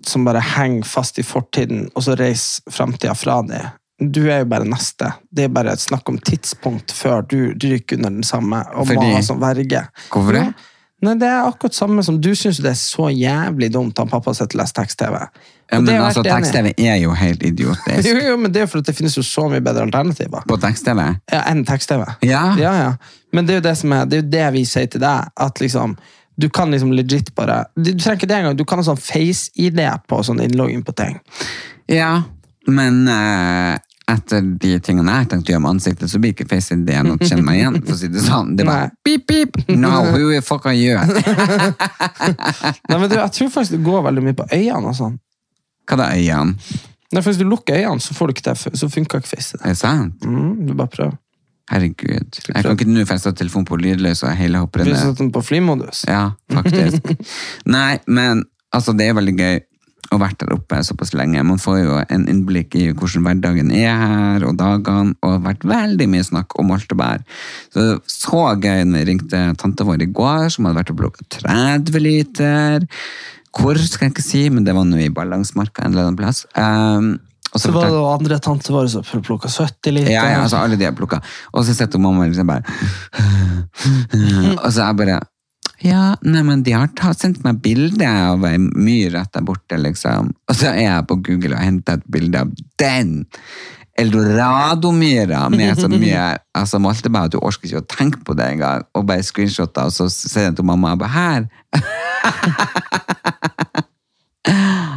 som 0.07 0.25
bare 0.25 0.41
henger 0.41 0.87
fast 0.87 1.19
i 1.19 1.25
fortiden, 1.27 1.89
og 1.95 2.05
så 2.07 2.15
reiser 2.17 2.71
framtida 2.73 3.15
fra 3.19 3.41
dem. 3.43 3.71
Du 3.99 4.29
er 4.31 4.45
jo 4.45 4.49
bare 4.53 4.65
neste. 4.69 5.09
Det 5.35 5.49
er 5.49 5.49
bare 5.53 5.73
et 5.75 5.83
snakk 5.83 6.09
om 6.09 6.19
tidspunkt 6.23 6.93
før 6.95 7.25
du 7.27 7.39
ryker 7.59 7.99
under 7.99 8.11
den 8.15 8.23
samme 8.23 8.61
og 8.77 8.87
Fordi- 8.87 9.13
må 9.17 9.23
som 9.27 9.41
verge. 9.41 9.89
Hvorfor 10.11 10.33
det? 10.33 10.55
Nei, 11.03 11.15
Det 11.15 11.29
er 11.29 11.47
akkurat 11.47 11.75
samme 11.75 12.03
som 12.03 12.21
du 12.21 12.31
syns 12.35 12.57
det 12.59 12.71
er 12.73 12.75
så 12.75 13.07
jævlig 13.11 13.73
dumt 13.73 13.99
at 14.01 14.09
pappa 14.11 14.33
sitter 14.35 14.59
og 14.59 14.63
leser 14.65 14.75
tekst-TV. 14.83 15.29
Ja, 15.73 15.81
men 15.81 15.95
altså, 16.03 16.23
tekst-TV 16.23 16.73
er 16.79 16.97
jo 16.97 17.13
helt 17.15 17.43
idiotisk. 17.43 18.05
Jo, 18.09 18.15
jo, 18.31 18.37
men 18.37 18.53
det 18.53 18.57
er 18.63 18.67
jo 18.67 18.71
for 18.73 18.79
at 18.79 18.87
det 18.87 18.97
finnes 18.97 19.15
jo 19.17 19.23
så 19.23 19.49
mye 19.51 19.61
bedre 19.61 19.83
alternativer 19.87 20.43
På 20.49 20.57
tekst-TV? 20.59 20.99
ja, 21.33 21.43
enn 21.51 21.65
tekst-TV. 21.65 22.05
Ja. 22.23 22.57
Ja, 22.57 22.73
ja. 22.83 22.93
Men 23.33 23.47
det 23.47 23.55
er 23.55 23.61
jo 23.61 23.67
det 23.69 23.77
som 23.79 23.93
er, 23.93 24.05
det 24.07 24.19
er 24.19 24.23
jo 24.23 24.31
det 24.31 24.53
vi 24.55 24.65
sier 24.65 24.87
til 24.91 25.01
deg, 25.01 25.29
at 25.37 25.61
liksom, 25.61 25.97
du 26.39 26.47
kan 26.55 26.71
liksom 26.71 26.93
legit 26.93 27.35
bare, 27.35 27.65
du 27.75 27.91
trenger 27.91 28.21
ikke 28.21 28.31
det 28.31 28.37
engang, 28.37 28.57
du 28.57 28.65
kan 28.69 28.79
ha 28.79 28.87
sånn 28.87 29.01
face-ID 29.01 29.81
på 30.07 30.21
sånn 30.23 30.43
innlogging 30.45 30.85
på 30.87 30.95
ting. 30.95 31.17
Ja, 31.91 32.13
men 32.71 33.01
eh, 33.11 33.75
etter 34.09 34.45
de 34.63 34.77
tingene 34.85 35.17
jeg 35.17 35.27
tenkte 35.27 35.35
tenkt 35.35 35.51
å 35.51 35.55
gjøre 35.55 35.65
med 35.65 35.73
ansiktet, 35.75 36.13
så 36.13 36.21
blir 36.23 36.37
ikke 36.37 36.47
face-ideen 36.49 37.11
å 37.11 37.19
kjenne 37.19 37.43
meg 37.45 37.59
igjen, 37.59 37.81
for 37.83 37.97
å 37.97 37.99
si 37.99 38.11
det 38.13 38.23
sånn. 38.23 38.55
Det 38.55 38.69
bare 38.69 38.87
Nei. 38.87 39.01
pip, 39.05 39.27
pip, 39.27 39.59
no, 39.75 39.91
who 40.13 40.31
the 40.31 40.39
fuck 40.45 40.69
are 40.71 40.79
you? 40.79 40.95
Nei, 42.89 42.95
men 42.95 43.09
du, 43.11 43.19
jeg 43.19 43.35
tror 43.41 43.51
faktisk 43.57 43.75
det 43.75 43.83
går 43.89 44.07
veldig 44.07 44.25
mye 44.29 44.39
på 44.39 44.47
øynene 44.47 44.93
og 44.93 44.99
sånn. 45.01 45.19
Hva 45.91 45.99
da, 46.01 46.13
øynene? 46.15 46.55
Nei, 47.09 47.23
for 47.23 47.33
hvis 47.33 47.41
du 47.41 47.49
lukker 47.49 47.81
øynene, 47.81 48.05
så 48.05 48.15
får 48.15 48.31
du 48.31 48.37
ikke 48.37 48.47
det, 48.53 48.79
så 48.79 48.93
funker 48.93 49.25
ikke 49.25 49.35
face-ID. 49.35 49.65
Er 49.65 49.75
det 49.75 49.81
sant? 49.83 50.23
Mm, 50.23 50.69
du 50.69 50.77
bare 50.79 50.95
prøv. 50.95 51.17
Herregud. 51.69 52.39
Jeg 52.49 52.65
kan 52.65 52.77
ikke 52.77 52.89
nå 52.89 53.05
for 53.05 53.19
jeg 53.19 53.25
satt 53.27 53.41
telefonen 53.41 53.69
på 53.69 53.79
lydløs 53.81 54.25
og 54.25 54.37
hele 54.39 54.63
hopper 54.63 54.85
ned. 54.85 54.95
du 54.97 55.01
satte 55.01 55.21
den 55.21 55.33
på 55.35 55.43
flymodus. 55.45 56.05
Ja, 56.09 56.31
faktisk. 56.53 57.13
Nei, 57.77 57.99
men 58.09 58.47
altså, 58.73 58.95
det 58.97 59.11
er 59.11 59.19
veldig 59.19 59.37
gøy 59.37 59.61
å 60.09 60.19
vært 60.21 60.41
der 60.41 60.55
oppe 60.55 60.79
såpass 60.87 61.13
lenge. 61.17 61.43
Man 61.45 61.61
får 61.61 61.79
jo 61.83 61.97
en 62.01 62.25
innblikk 62.31 62.77
i 62.79 62.87
hvordan 62.97 63.27
hverdagen 63.27 63.73
er 63.77 63.93
her, 64.01 64.47
og 64.49 64.57
dagene, 64.61 65.13
og 65.21 65.35
det 65.35 65.37
har 65.37 65.47
vært 65.51 65.67
veldig 65.69 66.09
mye 66.15 66.25
snakk 66.25 66.57
om 66.61 66.71
Moltebær. 66.73 67.25
Så 67.69 67.83
det 67.83 67.89
var 67.91 68.03
så 68.15 68.45
gøy 68.57 68.87
når 68.89 69.03
jeg 69.03 69.11
ringte 69.11 69.43
tante 69.61 69.89
vår 69.89 70.07
i 70.07 70.11
går, 70.21 70.47
som 70.55 70.69
hadde 70.69 70.81
vært 70.81 70.95
og 70.95 71.01
plukket 71.03 71.41
30 71.43 72.05
liter. 72.05 72.89
Hvor 73.59 73.81
skal 73.83 74.09
jeg 74.09 74.17
ikke 74.17 74.25
si, 74.25 74.47
men 74.55 74.65
det 74.65 74.77
var 74.77 74.89
nå 74.89 75.01
i 75.03 75.13
Ballangsmarka 75.13 75.85
en 75.85 75.93
eller 75.93 76.09
annen 76.09 76.21
plass. 76.21 76.45
Um, 76.57 77.17
Så 77.57 77.73
var 77.73 77.89
det 77.89 78.03
andre 78.03 78.39
tante 78.45 78.73
våre 78.73 78.89
som 78.93 79.23
plukka 79.25 79.49
70 79.49 79.95
liter. 79.95 80.13
ja, 80.13 80.27
ja, 80.31 80.43
altså 80.45 80.61
alle 80.61 80.77
de 80.77 80.85
har 80.85 80.93
plukka. 80.97 81.21
Og 81.55 81.65
så 81.65 81.75
sitter 81.75 81.99
mamma 82.03 82.27
liksom 82.29 82.47
bare 82.51 82.63
Og 84.65 84.69
så 84.73 84.83
er 84.83 84.87
jeg 84.87 84.99
bare 85.01 85.19
Ja, 85.85 86.03
nei, 86.27 86.43
men 86.43 86.63
de 86.67 86.75
har 86.75 86.91
tatt, 86.99 87.21
sendt 87.23 87.45
meg 87.45 87.61
bilde 87.63 88.07
av 88.09 88.45
ei 88.49 88.59
myr 88.59 89.13
rett 89.15 89.33
der 89.33 89.45
borte, 89.47 89.79
liksom. 89.79 90.33
Og 90.51 90.57
så 90.59 90.73
er 90.73 90.89
jeg 90.89 91.07
på 91.09 91.21
Google 91.23 91.55
og 91.55 91.63
henter 91.63 92.01
et 92.01 92.09
bilde 92.11 92.43
av 92.43 92.51
den! 92.83 93.21
Eldoradomyra 93.99 95.49
med 95.51 95.81
så 95.81 95.89
mye 95.91 96.37
altså, 96.55 96.79
moltebær 96.83 97.27
at 97.27 97.35
du 97.35 97.41
orker 97.43 97.67
ikke 97.67 97.81
å 97.81 97.89
tenke 97.91 98.21
på 98.27 98.37
det 98.39 98.47
engang. 98.55 98.85
Og 98.95 99.07
bare 99.09 99.27
screenshotta, 99.27 99.89
og 99.89 99.95
så 99.95 100.07
sier 100.13 100.51
jeg 100.51 100.59
til 100.59 100.69
mamma 100.69 100.95
jeg 100.95 101.03
bare, 101.03 101.15
her! 101.15 101.43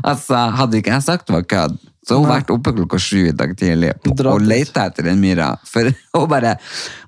altså, 0.03 0.41
hadde 0.59 0.77
ikke 0.81 0.93
jeg 0.95 1.03
sagt 1.05 1.27
det 1.27 1.35
var 1.35 1.47
kødd, 1.53 1.77
så 2.07 2.17
hun 2.17 2.29
vært 2.31 2.49
oppe 2.53 2.73
klokka 2.73 2.97
sju 3.01 3.27
i 3.29 3.33
dag 3.37 3.51
tidlig 3.59 3.91
på, 4.01 4.15
og 4.31 4.41
leita 4.41 4.87
etter 4.89 5.05
den 5.05 5.19
myra. 5.21 5.51
For 5.69 5.91
hun 6.17 6.27
bare 6.31 6.55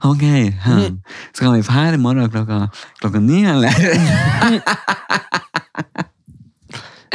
Ok, 0.06 0.24
hm, 0.68 1.00
skal 1.34 1.56
vi 1.56 1.64
fære 1.66 1.98
i 1.98 2.02
morgen 2.02 2.30
klokka, 2.34 2.68
klokka 3.02 3.22
ni, 3.24 3.42
eller? 3.50 3.74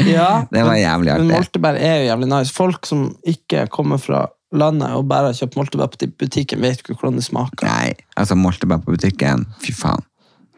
Ja, 0.07 0.45
Det 0.55 0.63
var 0.65 0.77
jævlig 0.79 1.13
artig. 1.13 1.27
Men 1.27 1.35
moltebær 1.37 1.79
er 1.79 1.97
jo 2.03 2.11
jævlig 2.11 2.29
nice. 2.31 2.55
Folk 2.55 2.87
som 2.87 3.09
ikke 3.27 3.67
kommer 3.75 3.99
fra 4.03 4.27
landet 4.55 4.95
og 4.97 5.09
bare 5.11 5.31
har 5.33 5.37
kjøpt 5.37 5.59
moltebær 5.59 5.91
på 5.93 6.09
butikken, 6.19 6.63
vet 6.65 6.81
ikke 6.81 6.95
hvordan 6.97 7.19
det 7.19 7.27
smaker. 7.27 7.69
Nei, 7.69 7.93
altså 8.17 8.37
moltebær 8.39 8.81
på 8.85 8.95
butikken, 8.95 9.45
fy 9.63 9.75
faen. 9.77 10.05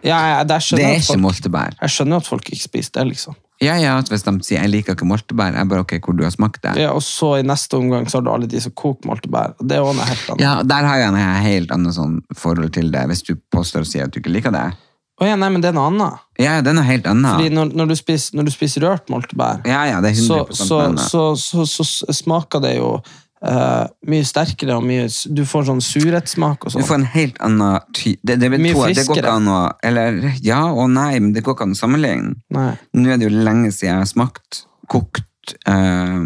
Ja, 0.06 0.16
ja, 0.30 0.44
Det 0.48 0.56
er 0.56 0.94
ikke 0.96 1.06
folk, 1.10 1.20
moltebær. 1.20 1.74
jeg 1.80 1.92
skjønner 1.92 2.22
at 2.22 2.28
folk 2.28 2.46
ikke 2.48 2.62
spiser 2.62 2.94
det, 2.94 3.06
liksom. 3.10 3.34
Ja, 3.60 3.74
ja, 3.76 3.98
at 4.00 4.08
hvis 4.08 4.22
de 4.24 4.32
sier 4.40 4.62
jeg 4.62 4.72
liker 4.72 4.96
ikke 4.96 5.08
moltebær, 5.08 5.52
jeg 5.52 5.68
bare 5.68 5.84
ok, 5.84 5.98
hvor 6.00 6.16
du 6.16 6.22
har 6.24 6.32
smakt 6.32 6.62
det. 6.64 6.78
Ja, 6.80 6.94
og 6.96 7.02
så 7.04 7.34
i 7.36 7.44
neste 7.44 7.76
omgang 7.76 8.06
så 8.08 8.18
har 8.18 8.24
du 8.24 8.30
alle 8.32 8.48
de 8.48 8.60
som 8.64 8.72
koker 8.72 9.10
moltebær. 9.10 9.52
Det 9.60 9.76
er 9.76 9.84
også 9.84 10.06
helt 10.08 10.30
annet. 10.32 10.44
Ja, 10.46 10.54
der 10.64 10.88
har 10.88 11.00
jeg 11.02 11.10
en 11.12 11.18
helt 11.44 11.74
annet 11.76 11.96
sånn 11.98 12.22
forhold 12.36 12.72
til 12.76 12.88
det, 12.94 13.04
hvis 13.10 13.26
du 13.26 13.34
påstår 13.52 13.84
å 13.84 13.90
si 13.90 14.00
at 14.00 14.14
du 14.14 14.22
ikke 14.22 14.32
liker 14.32 14.54
det. 14.54 14.70
Å 15.20 15.28
ja, 15.28 15.36
nei, 15.36 15.50
men 15.52 15.60
det 15.60 15.68
er 15.68 15.76
noe 15.76 15.90
annet. 15.90 16.22
Ja, 16.40 16.54
det 16.64 16.72
er 16.72 16.78
noe 16.78 16.88
helt 16.88 17.08
annet. 17.10 17.34
Fordi 17.36 17.52
når, 17.52 17.74
når, 17.76 17.90
du 17.90 17.96
spiser, 17.98 18.38
når 18.38 18.48
du 18.48 18.52
spiser 18.54 18.86
rørt 18.86 19.10
moltebær, 19.12 19.60
Ja, 19.68 19.82
ja, 19.90 19.98
det 20.00 20.14
så, 20.16 20.46
100% 20.46 20.56
så, 20.56 20.78
noe 20.94 21.08
så, 21.10 21.24
så, 21.36 21.66
så, 21.68 22.16
smaker 22.16 22.64
det 22.64 22.78
jo 22.78 22.94
eh, 23.46 23.84
mye 24.10 24.26
sterkere 24.26 24.76
og 24.78 24.84
mye 24.86 25.06
Du 25.32 25.42
får 25.48 25.68
sånn 25.70 25.82
surhetssmak 25.84 26.64
og 26.64 26.72
Du 26.72 26.76
sånn. 26.78 26.86
får 26.88 26.98
en 27.00 27.08
helt 27.14 27.40
annen 27.46 27.86
ty... 27.96 28.16
Det, 28.22 28.38
det, 28.42 28.50
Mye 28.52 28.74
to, 28.76 28.86
det 28.96 29.06
går 29.08 29.22
ikke 29.22 29.36
an 29.36 29.50
å 29.50 29.60
Eller 29.86 30.20
ja 30.44 30.62
og 30.70 30.90
nei, 30.94 31.12
men 31.18 31.32
det 31.36 31.44
går 31.46 31.56
ikke 31.56 31.68
an 31.68 31.76
å 31.76 31.80
sammenligne. 31.80 32.34
Nei. 32.56 32.72
Nå 32.96 33.12
er 33.12 33.20
det 33.20 33.30
jo 33.30 33.34
lenge 33.36 33.72
siden 33.72 33.92
jeg 33.94 34.04
har 34.04 34.10
smakt 34.10 34.64
kokt 34.90 35.54
uh, 35.70 36.18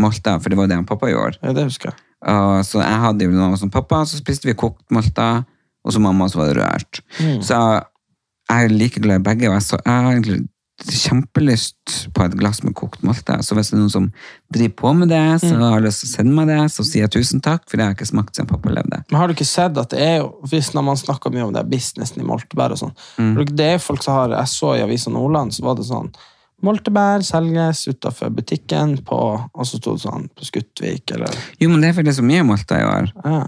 molter, 0.00 0.40
for 0.40 0.52
det 0.52 0.58
var 0.58 0.68
det 0.68 0.76
han 0.76 0.88
pappa 0.88 1.08
gjorde. 1.08 1.40
Ja, 1.40 1.54
det 1.56 1.64
husker 1.70 1.92
jeg. 1.92 2.02
Uh, 2.20 2.60
så 2.66 2.82
jeg 2.82 3.00
hadde 3.00 3.24
jo 3.24 3.32
noe 3.32 3.56
som 3.56 3.72
pappa, 3.72 4.02
så 4.04 4.20
spiste 4.20 4.50
vi 4.50 4.56
kokt 4.58 4.82
molter, 4.92 5.40
og 5.80 5.94
så 5.94 6.02
mamma, 6.04 6.28
så 6.28 6.42
var 6.42 6.50
det 6.50 6.60
rørt. 6.60 7.00
Så 7.40 7.56
jeg 7.56 8.66
er 8.66 8.74
like 8.74 9.00
glad 9.00 9.22
i 9.22 9.24
begge, 9.30 9.48
og 9.48 9.56
jeg, 9.56 9.64
så, 9.70 9.78
jeg 9.80 10.04
har 10.04 10.12
egentlig 10.12 10.42
kjempelyst 10.88 12.10
på 12.16 12.24
et 12.24 12.34
glass 12.40 12.62
med 12.64 12.74
kokt 12.78 13.02
molte. 13.06 13.36
Så 13.44 13.56
hvis 13.56 13.70
det 13.70 13.76
er 13.76 13.82
noen 13.82 13.92
som 13.92 14.06
driver 14.52 14.74
på 14.80 14.92
med 14.96 15.12
det, 15.12 15.22
så 15.42 15.52
har 15.58 15.76
jeg 15.78 15.86
lyst 15.88 16.04
til 16.04 16.10
å 16.10 16.12
sende 16.14 16.34
meg 16.38 16.50
det, 16.50 16.58
så 16.72 16.86
sier 16.86 17.04
jeg 17.04 17.14
tusen 17.18 17.42
takk, 17.44 17.66
for 17.68 17.76
det 17.76 17.84
har 17.84 17.92
jeg 17.92 18.00
ikke 18.00 18.10
smakt 18.12 18.36
siden 18.38 18.50
pappa 18.50 18.72
levde. 18.72 19.02
Men 19.10 19.20
har 19.20 19.28
du 19.28 19.36
ikke 19.36 19.48
sett 19.48 19.78
at 19.80 19.92
det 19.92 20.00
er 20.00 20.16
jo 20.22 20.30
hvis 20.50 20.72
når 20.76 20.86
man 20.90 21.00
snakker 21.00 21.34
mye 21.34 21.46
om 21.48 21.54
det 21.54 21.66
businessen 21.70 22.22
i 22.22 22.26
moltebær 22.26 22.76
og 22.76 22.82
sånn 22.84 22.96
Mm. 23.20 23.34
Det 23.56 23.66
er 23.74 23.78
folk 23.82 24.02
som 24.02 24.14
har 24.14 24.32
Jeg 24.34 24.48
så 24.48 24.74
i 24.76 24.82
Avisa 24.82 25.10
Nordland, 25.10 25.54
så 25.54 25.64
var 25.64 25.76
det 25.78 25.86
sånn 25.88 26.10
Moltebær 26.62 27.22
selges 27.24 27.86
utafor 27.88 28.30
butikken 28.36 28.98
på 29.06 29.18
Og 29.54 29.66
så 29.66 29.80
sto 29.80 29.94
det 29.96 30.02
sånn 30.04 30.28
på 30.36 30.44
Skuttvik, 30.44 31.14
eller 31.16 31.32
Jo, 31.60 31.70
men 31.70 31.80
det 31.80 31.90
er 31.90 31.96
fordi 31.96 32.10
det 32.10 32.14
er 32.14 32.20
så 32.20 32.26
mye 32.28 32.46
molter 32.46 32.80
i 32.80 32.86
år. 32.88 33.12
ja. 33.24 33.42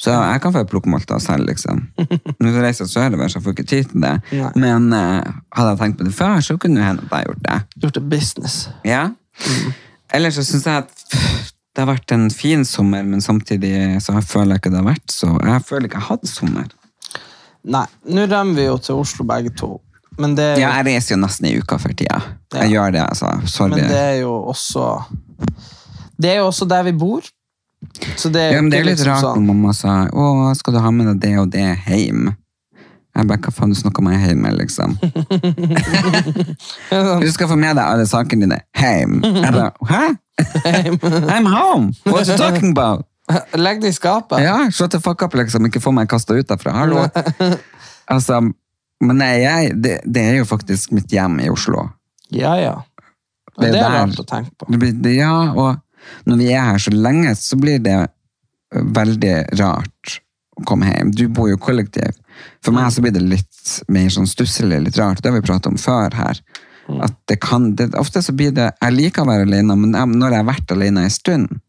Så 0.00 0.10
jeg 0.10 0.40
kan 0.42 0.54
få 0.54 0.62
plukke 0.66 0.90
molter 0.90 1.20
selv, 1.22 1.46
liksom. 1.46 1.84
Nå 2.42 2.52
reiser 2.56 2.86
jeg 2.86 2.92
sørover, 2.94 3.28
så 3.30 3.42
får 3.44 3.54
ikke 3.54 3.68
tid 3.68 3.90
til 3.92 4.02
det. 4.02 4.14
Nei. 4.32 4.50
Men 4.58 4.88
uh, 4.90 5.20
hadde 5.54 5.74
jeg 5.74 5.80
tenkt 5.82 6.00
på 6.00 6.06
det 6.08 6.14
før, 6.16 6.40
så 6.42 6.56
kunne 6.60 6.80
det 6.80 6.88
hende 6.88 7.04
at 7.06 7.12
jeg 7.18 7.28
gjort 7.28 7.44
det. 7.46 7.58
Gjort 7.84 7.98
det 7.98 8.04
business. 8.10 8.56
Ja. 8.88 9.04
Ellers 10.12 10.40
så 10.40 10.46
syns 10.48 10.66
jeg 10.68 10.86
at 10.86 11.06
det 11.72 11.80
har 11.80 11.88
vært 11.88 12.12
en 12.12 12.28
fin 12.32 12.66
sommer, 12.68 13.04
men 13.06 13.22
samtidig 13.24 14.02
så 14.04 14.16
jeg 14.18 14.28
føler 14.28 14.56
jeg 14.56 14.62
ikke 14.62 14.72
det 14.74 14.80
har 14.82 14.90
vært 14.90 15.14
så 15.14 15.30
Jeg 15.40 15.62
føler 15.64 15.88
ikke 15.88 16.00
jeg 16.00 16.06
har 16.08 16.18
hatt 16.18 16.28
sommer. 16.28 16.66
Nei, 17.72 17.86
nå 18.12 18.26
rømmer 18.26 18.58
vi 18.58 18.66
jo 18.66 18.76
til 18.82 19.00
Oslo 19.00 19.24
begge 19.28 19.54
to. 19.56 19.76
Men 20.20 20.34
det 20.36 20.48
jo, 20.58 20.64
Ja, 20.66 20.74
jeg 20.80 20.90
reiser 20.90 21.14
jo 21.14 21.20
nesten 21.22 21.48
i 21.48 21.54
uka 21.56 21.78
for 21.80 21.94
tida. 21.96 22.18
Jeg 22.52 22.74
gjør 22.74 22.92
det, 22.92 23.04
altså. 23.06 23.30
Sorry. 23.48 23.78
men 23.78 23.88
det 23.88 24.00
er 24.00 24.18
jo 24.20 24.34
også 24.52 24.88
Det 26.20 26.34
er 26.34 26.42
jo 26.42 26.50
også 26.50 26.68
der 26.68 26.84
vi 26.90 26.92
bor. 26.92 27.24
Så 28.16 28.30
det 28.32 28.44
Ja, 28.52 28.60
men 28.62 28.70
det 28.70 28.78
er 28.80 28.86
litt 28.86 29.00
liksom 29.00 29.10
rart 29.10 29.22
når 29.22 29.34
sånn 29.34 29.48
mamma 29.48 29.72
sa 29.74 29.94
Å, 30.12 30.26
skal 30.58 30.76
du 30.76 30.80
ha 30.84 30.90
med 30.94 31.08
deg 31.10 31.20
det 31.24 31.32
og 31.42 31.50
det 31.52 31.66
hjem? 31.88 32.30
Jeg 33.12 33.28
bare, 33.28 33.42
hva 33.44 33.52
faen 33.52 33.74
du 33.74 33.76
snakker 33.76 34.04
med 34.06 34.22
hjemme, 34.22 34.48
liksom? 34.56 34.94
Du 37.20 37.28
skal 37.34 37.50
få 37.50 37.58
med 37.60 37.76
deg 37.76 37.84
alle 37.84 38.06
sakene 38.08 38.46
dine 38.46 38.58
hjem. 38.78 39.18
Jeg 39.20 39.52
bare, 39.52 39.72
hæ? 39.90 40.04
I'm 41.28 41.44
home! 41.56 41.90
What 42.06 42.22
are 42.22 42.32
you 42.32 42.38
talking 42.40 42.72
about? 42.72 43.04
Legg 43.64 43.82
det 43.82 43.88
i 43.92 43.96
skapet. 43.96 44.40
Ja, 44.42 44.70
shut 44.72 44.90
the 44.96 45.00
fuck 45.00 45.22
up, 45.22 45.34
liksom. 45.36 45.66
Ikke 45.68 45.80
få 45.84 45.92
meg 45.94 46.08
kastet 46.10 46.40
ut 46.40 46.48
derfra. 46.48 46.72
Hallo. 46.72 47.04
Altså, 48.10 48.40
men 49.02 49.16
nei, 49.20 49.34
jeg, 49.42 49.74
det, 49.84 49.98
det 50.08 50.24
er 50.32 50.40
jo 50.40 50.48
faktisk 50.48 50.92
mitt 50.96 51.12
hjem 51.12 51.38
i 51.44 51.50
Oslo. 51.52 51.84
Ja, 52.32 52.56
ja. 52.60 52.74
Det 53.58 53.68
er 53.68 53.72
Det 53.76 53.82
er 53.84 53.94
rart 53.98 54.20
å 54.20 54.24
tenke 54.26 54.50
på. 54.56 54.66
Det, 54.72 55.12
ja, 55.18 55.34
og 55.52 55.76
når 56.28 56.42
vi 56.42 56.50
er 56.52 56.66
her 56.70 56.82
så 56.82 56.92
lenge, 56.94 57.34
så 57.38 57.58
blir 57.60 57.82
det 57.84 57.98
veldig 58.72 59.36
rart 59.60 60.18
å 60.58 60.64
komme 60.68 60.90
hjem. 60.90 61.12
Du 61.16 61.26
bor 61.32 61.50
jo 61.50 61.60
kollektiv. 61.60 62.16
For 62.64 62.74
meg 62.74 62.92
så 62.92 63.04
blir 63.04 63.14
det 63.14 63.24
litt 63.24 63.72
mer 63.92 64.08
sånn 64.12 64.28
stusselig, 64.28 64.80
litt 64.86 64.98
rart. 65.00 65.22
Det 65.22 65.30
har 65.30 65.38
vi 65.38 65.44
pratet 65.46 65.70
om 65.72 65.80
før 65.80 66.14
her. 66.16 66.40
At 67.02 67.14
det 67.30 67.38
kan, 67.44 67.72
det, 67.78 67.92
ofte 67.98 68.22
så 68.24 68.34
blir 68.36 68.52
det, 68.56 68.72
jeg 68.80 68.96
liker 68.96 69.24
å 69.24 69.30
være 69.30 69.46
alene, 69.46 69.76
men 69.78 69.94
når 69.94 70.34
jeg 70.34 70.42
har 70.42 70.48
vært 70.48 70.74
alene 70.74 71.06
en 71.06 71.14
stund, 71.14 71.60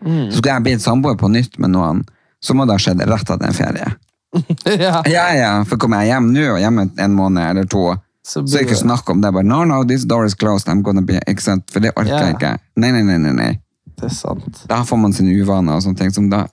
så 0.00 0.40
skal 0.40 0.54
jeg 0.54 0.66
bli 0.66 0.76
samboer 0.80 1.16
på 1.20 1.30
nytt 1.32 1.58
med 1.60 1.74
noen, 1.74 2.04
så 2.40 2.56
må 2.56 2.64
det 2.68 2.76
ha 2.76 2.82
skjedd 2.82 3.02
rett 3.08 3.32
etter 3.32 3.48
en 3.48 3.56
ferie. 3.56 3.88
ja. 4.84 5.00
Ja, 5.10 5.24
ja, 5.34 5.50
for 5.68 5.80
kommer 5.80 6.04
jeg 6.04 6.14
hjem 6.14 6.30
nå, 6.34 6.44
og 6.54 6.60
hjemme 6.62 6.86
en 7.02 7.16
måned 7.16 7.42
eller 7.50 7.68
to, 7.68 7.90
Så 8.26 8.44
så, 8.46 8.60
ikke 8.60 8.76
snakk 8.76 9.08
om 9.10 9.22
det. 9.24 9.32
Bare, 9.32 9.48
no, 9.48 9.64
no, 9.64 9.80
this 9.84 10.04
door 10.04 10.26
is 10.28 10.36
closed, 10.38 10.68
I'm 10.68 10.84
gonna 10.86 11.02
be, 11.02 11.18
ikke 11.26 11.42
sant? 11.42 11.66
For 11.72 11.82
det 11.82 11.94
orker 11.96 12.28
jeg 12.28 12.36
ikke. 12.36 12.52
Nei, 12.78 12.92
nei, 12.94 13.02
nei, 13.08 13.16
nei, 13.18 13.32
nei. 13.34 13.52
Det 14.00 14.08
er 14.08 14.16
sant. 14.16 14.64
Da 14.70 14.80
får 14.86 14.98
man 15.00 15.14
sine 15.16 15.34
uvaner 15.36 15.76
og 15.76 15.84
sånne 15.84 16.00
ting 16.00 16.14
som 16.14 16.30
da 16.32 16.46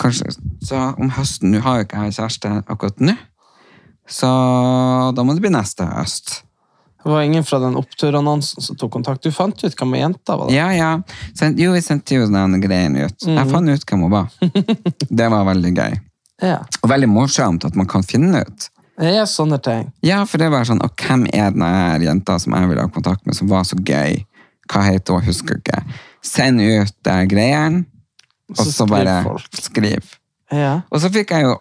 Kanskje 0.00 0.30
Så 0.64 0.78
om 0.96 1.10
høsten 1.12 1.52
Nå 1.52 1.60
har 1.60 1.80
jo 1.80 1.84
ikke 1.84 2.06
jeg 2.06 2.14
kjæreste 2.16 2.52
akkurat 2.64 3.02
nå. 3.04 3.12
Så 4.08 4.28
da 5.14 5.24
må 5.24 5.34
det 5.36 5.44
bli 5.44 5.52
neste 5.52 5.84
høst. 5.86 6.42
Det 7.02 7.10
var 7.10 7.22
ingen 7.26 7.44
fra 7.44 7.58
den 7.62 7.76
oppturannonsen 7.78 8.62
som 8.62 8.78
tok 8.78 8.92
kontakt. 8.92 9.22
Du 9.22 9.34
fant 9.34 9.58
ut 9.64 9.76
hvem 9.78 9.94
jenta 9.98 10.36
var? 10.38 10.48
da? 10.48 10.54
Ja, 10.54 10.68
ja. 10.74 10.90
Send, 11.38 11.58
jo, 11.60 11.72
vi 11.74 11.82
sendte 11.82 12.18
jo 12.18 12.26
den 12.30 12.60
greien 12.62 12.96
ut. 12.98 13.26
Jeg 13.26 13.50
fant 13.50 13.70
ut 13.70 13.86
hvem 13.88 14.04
hun 14.06 14.12
var. 14.12 14.28
Det 15.22 15.28
var 15.32 15.48
veldig 15.50 15.72
gøy. 15.76 15.96
Ja. 16.42 16.60
Og 16.82 16.90
veldig 16.90 17.08
morsomt 17.10 17.66
at 17.66 17.78
man 17.78 17.90
kan 17.90 18.06
finne 18.06 18.44
ut. 18.46 18.68
Det 19.02 19.14
er 19.18 19.26
sånne 19.26 19.58
ting. 19.62 19.88
Ja, 20.04 20.20
for 20.28 20.38
det 20.38 20.50
var 20.52 20.66
sånn, 20.68 20.82
og 20.84 20.94
hvem 21.00 21.24
er 21.32 21.50
denne 21.54 22.02
jenta 22.04 22.36
som 22.42 22.54
jeg 22.54 22.70
ville 22.70 22.84
ha 22.84 22.90
kontakt 22.92 23.24
med, 23.26 23.34
som 23.38 23.50
var 23.50 23.64
så 23.66 23.78
gøy? 23.78 24.20
Hva 24.70 24.84
heter 24.86 25.18
hun? 25.18 25.26
Husker 25.26 25.58
ikke. 25.58 25.80
Send 26.22 26.60
ut 26.62 27.08
uh, 27.10 27.22
greiene, 27.26 27.84
og 28.52 28.60
Så 28.60 28.70
så 28.72 28.86
bare 28.86 29.16
skriv. 29.58 30.06
Ja. 30.52 30.82
Og 30.92 31.00
så 31.00 31.08
fikk 31.12 31.30
jeg 31.32 31.46
jo 31.48 31.54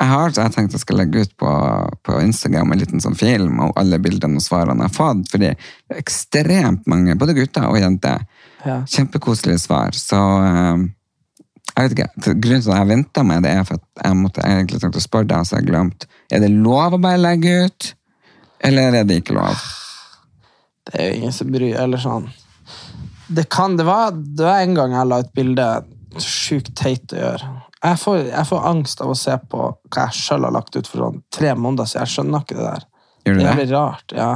Jeg 0.00 0.08
har 0.08 0.32
jeg 0.32 0.52
tenkt 0.54 0.72
jeg 0.74 0.80
skal 0.80 0.96
legge 1.00 1.22
ut 1.26 1.32
på, 1.38 1.48
på 2.06 2.18
Instagram 2.24 2.72
en 2.72 2.78
liten 2.80 3.02
sånn 3.02 3.16
film 3.18 3.58
og 3.60 3.72
alle 3.76 3.98
bildene 4.00 4.38
og 4.40 4.44
svarene 4.44 4.86
jeg 4.86 4.92
har 4.92 4.94
fått, 4.96 5.24
fordi 5.32 5.50
det 5.50 5.96
er 5.96 5.98
ekstremt 6.00 6.86
mange, 6.88 7.16
både 7.20 7.34
gutter 7.36 7.66
og 7.68 7.76
jenter, 7.80 8.22
Ja. 8.64 8.78
kjempekoselige 8.90 9.58
svar. 9.62 9.92
Så 9.94 10.16
eh, 10.18 10.86
jeg 11.74 11.82
vet 11.84 11.94
ikke, 11.98 12.34
grunnen 12.42 12.62
til 12.64 12.72
at 12.72 12.80
jeg 12.80 12.88
venta 12.88 13.22
med 13.26 13.44
det, 13.44 13.52
er 13.58 13.66
for 13.68 13.78
at 13.78 14.04
jeg 14.06 14.16
måtte 14.18 14.42
jeg 14.46 14.56
egentlig 14.56 14.80
tenkte 14.82 15.02
å 15.02 15.04
spørre 15.04 15.30
deg, 15.34 15.44
så 15.46 15.58
jeg 15.58 15.68
glemte. 15.68 16.08
Er 16.32 16.42
det 16.42 16.50
lov 16.54 16.96
å 16.96 17.02
bare 17.02 17.20
legge 17.22 17.52
ut, 17.68 17.92
eller 18.64 18.98
er 19.02 19.04
det 19.06 19.20
ikke 19.20 19.36
lov? 19.36 19.60
Det 20.88 20.96
er 20.96 21.10
jo 21.10 21.18
ingen 21.20 21.34
som 21.36 21.50
bryr 21.52 21.76
Eller 21.76 22.00
sånn 22.00 22.30
Det 23.28 23.48
kan 23.52 23.76
Det 23.76 23.84
var, 23.84 24.10
det 24.16 24.44
var 24.44 24.62
en 24.64 24.74
gang 24.74 24.94
jeg 24.96 25.08
la 25.10 25.18
et 25.24 25.32
bilde 25.36 25.68
Sjukt 26.18 26.70
teit 26.74 27.12
å 27.12 27.18
gjøre. 27.20 27.48
Jeg 27.84 27.98
får, 28.00 28.16
jeg 28.32 28.46
får 28.48 28.64
angst 28.66 29.02
av 29.04 29.10
å 29.12 29.16
se 29.18 29.34
på 29.52 29.58
hva 29.70 30.06
jeg 30.08 30.16
sjøl 30.16 30.46
har 30.48 30.54
lagt 30.56 30.74
ut 30.74 30.88
for 30.88 31.04
sånn 31.04 31.20
tre 31.30 31.52
måneder 31.54 31.86
siden. 31.86 32.06
Jeg 32.06 32.14
skjønner 32.14 32.42
ikke 32.42 32.56
det 32.56 32.64
der. 32.64 32.86
Gjør 33.28 33.36
du 33.36 33.42
det 33.42 33.52
det? 33.60 33.66
er 33.66 33.74
rart. 33.76 34.14
ja. 34.16 34.30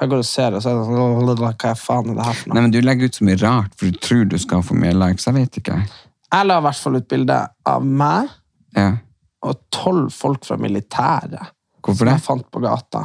For 0.00 0.06
jeg 0.06 0.10
går 0.14 0.22
og 0.24 0.26
ser, 0.30 0.54
og 0.56 0.62
så 0.64 0.70
er 0.70 0.78
det 0.78 0.84
sånn 0.88 1.42
Hva 1.60 1.74
faen 1.76 2.08
er 2.08 2.16
det 2.16 2.24
her 2.24 2.38
for 2.38 2.48
noe? 2.48 2.56
Nei, 2.56 2.64
men 2.64 2.72
du 2.72 2.80
legger 2.80 3.10
ut 3.10 3.18
så 3.20 3.26
mye 3.28 3.38
rart, 3.42 3.74
for 3.76 3.92
du 3.92 3.98
tror 4.00 4.24
du 4.32 4.36
skal 4.40 4.64
få 4.64 4.78
mye 4.80 4.96
likes, 4.96 5.26
jeg 5.28 5.36
vet 5.36 5.60
ikke. 5.60 5.76
Jeg 6.32 6.48
la 6.48 6.56
i 6.56 6.64
hvert 6.64 6.80
fall 6.80 6.96
ut 6.96 7.08
bilde 7.10 7.38
av 7.68 7.84
meg 7.84 8.30
Ja. 8.78 8.88
og 9.44 9.60
tolv 9.74 10.08
folk 10.14 10.46
fra 10.48 10.56
militæret. 10.56 11.52
Hvorfor 11.84 12.06
som 12.06 12.14
jeg 12.14 12.24
fant 12.24 12.48
på 12.50 12.62
gata. 12.64 13.04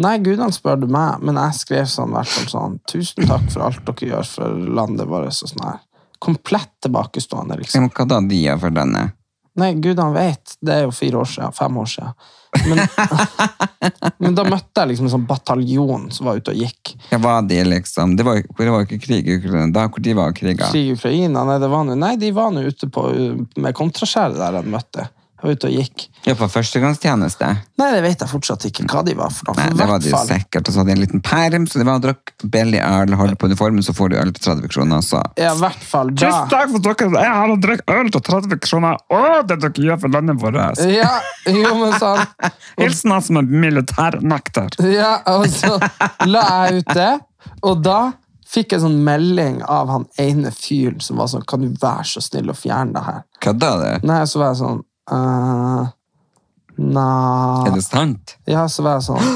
Nei, 0.00 0.16
gudene 0.24 0.52
spør 0.54 0.80
du 0.80 0.88
meg, 0.90 1.20
men 1.24 1.36
jeg 1.36 1.58
skrev 1.58 1.86
sånn, 1.90 2.14
hvert 2.16 2.32
fall 2.32 2.48
sånn 2.48 2.76
Tusen 2.88 3.28
takk 3.28 3.46
for 3.52 3.66
alt 3.66 3.84
dere 3.84 4.12
gjør 4.14 4.28
for 4.32 4.66
landet 4.80 5.08
vårt. 5.10 5.28
og 5.28 5.52
sånn 5.52 5.64
her. 5.66 5.80
Komplett 6.20 6.72
tilbakestående, 6.84 7.60
liksom. 7.60 7.86
men 7.86 7.92
Hva 7.96 8.06
da, 8.08 8.20
de 8.24 8.38
gjør 8.40 8.62
for 8.64 8.76
denne? 8.76 9.10
Nei, 9.60 9.74
gudene 9.82 10.14
vet. 10.14 10.54
Det 10.62 10.76
er 10.76 10.86
jo 10.86 10.92
fire 10.94 11.20
år 11.20 11.28
siden. 11.28 11.52
Fem 11.56 11.78
år 11.80 11.88
siden. 11.90 12.12
Men, 12.66 12.80
men 14.22 14.36
da 14.38 14.44
møtte 14.46 14.82
jeg 14.82 14.92
liksom 14.92 15.06
en 15.08 15.12
sånn 15.12 15.26
bataljon 15.28 16.08
som 16.14 16.28
var 16.30 16.40
ute 16.40 16.54
og 16.54 16.62
gikk. 16.64 16.94
Ja, 17.12 17.20
var 17.22 17.44
de 17.48 17.60
liksom, 17.66 18.16
det 18.18 18.26
var, 18.26 18.40
det 18.42 18.72
var 18.72 18.86
ikke 18.86 19.00
krig 19.02 19.28
i 19.28 19.36
Ukraina, 19.38 19.68
da 19.74 19.86
hvor 19.90 20.02
de 20.02 20.16
var 20.18 20.34
kriga. 20.36 20.70
Krig 20.72 20.90
i 20.90 20.96
Ukraina? 20.96 21.44
Nei, 21.46 21.58
det 21.62 21.70
var 21.70 21.86
noe, 21.86 21.98
nei, 21.98 22.14
de 22.20 22.32
var 22.36 22.54
nå 22.54 22.64
ute 22.66 22.88
på, 22.90 23.06
med 23.60 23.76
kontraskjæret 23.78 24.38
der 24.40 24.60
jeg 24.60 24.72
møtte. 24.74 25.06
Jeg 25.40 25.48
var 25.48 25.56
ute 25.56 25.68
og 25.70 25.72
gikk. 25.72 26.02
Ja, 26.26 26.34
på 26.36 26.46
førstegangstjeneste. 26.52 27.46
Nei, 27.80 27.86
det 27.94 28.00
vet 28.04 28.20
jeg 28.20 28.28
fortsatt 28.28 28.66
ikke 28.68 28.84
hva 28.92 29.00
de 29.06 29.14
var 29.16 29.32
for 29.32 29.48
noe. 29.48 29.56
Nei, 29.56 29.70
det 29.72 29.86
var 29.88 30.02
de 30.02 30.04
det 30.04 30.12
jo 30.12 30.20
sikkert. 30.28 30.68
Og 30.68 30.74
så 30.74 30.82
hadde 30.82 30.90
de 30.90 30.96
en 30.98 31.00
liten 31.00 31.22
perm, 31.24 31.64
så 31.64 31.80
det 31.80 31.86
var 31.88 31.96
å 31.96 32.02
drikke 32.04 32.50
billig 32.52 32.82
øl, 32.84 33.16
holde 33.16 33.38
på 33.40 33.48
uniformen, 33.48 33.80
så 33.86 33.94
får 33.96 34.12
du 34.12 34.18
øl 34.20 34.34
til 34.36 34.44
30 34.50 34.74
kroner. 34.74 35.06
Så. 35.06 35.22
Ja, 35.40 35.54
i 35.54 35.62
hvert 35.62 35.88
fall 35.88 36.12
da. 36.12 36.34
takk 36.52 36.74
for 36.74 36.84
dere. 36.84 37.08
Jeg 37.24 37.32
har 37.40 37.56
drukket 37.64 37.96
øl 37.96 38.12
til 38.12 38.26
30 38.28 38.62
kroner. 38.68 39.00
Å, 39.08 39.22
det 39.48 39.60
dere 39.64 39.88
gjør 39.88 40.04
for 40.04 40.16
landet 40.18 40.44
vårt. 40.44 40.84
Ja, 40.92 41.14
jo, 41.48 41.72
men 41.80 41.96
sånn. 41.96 42.20
Hilsen 42.82 43.16
han 43.16 43.24
som 43.24 43.40
er 43.40 43.48
militærnekter. 43.64 44.76
Ja, 44.92 45.14
og 45.32 45.48
så 45.56 45.78
la 46.28 46.44
jeg 46.66 46.82
ut 46.82 46.96
det, 47.00 47.12
og 47.64 47.80
da 47.80 48.00
fikk 48.50 48.74
jeg 48.74 48.82
sånn 48.82 49.00
melding 49.06 49.60
av 49.70 49.90
han 49.92 50.06
ene 50.20 50.52
fyren 50.54 51.00
som 51.04 51.20
var 51.20 51.30
sånn 51.30 51.46
Kan 51.48 51.62
du 51.62 51.70
være 51.80 52.06
så 52.10 52.22
snill 52.24 52.50
å 52.50 52.56
fjerne 52.56 52.96
det 52.96 53.02
her? 53.06 53.20
Kødda 53.44 53.70
du? 53.78 54.08
Nei, 54.10 54.22
så 54.28 54.42
var 54.42 54.52
jeg 54.52 54.60
sånn 54.64 54.80
uh, 55.10 55.88
Er 56.80 57.74
det 57.74 57.84
sant? 57.84 58.36
Ja, 58.48 58.66
så 58.68 58.84
var 58.86 58.98
jeg 58.98 59.08
sånn 59.10 59.30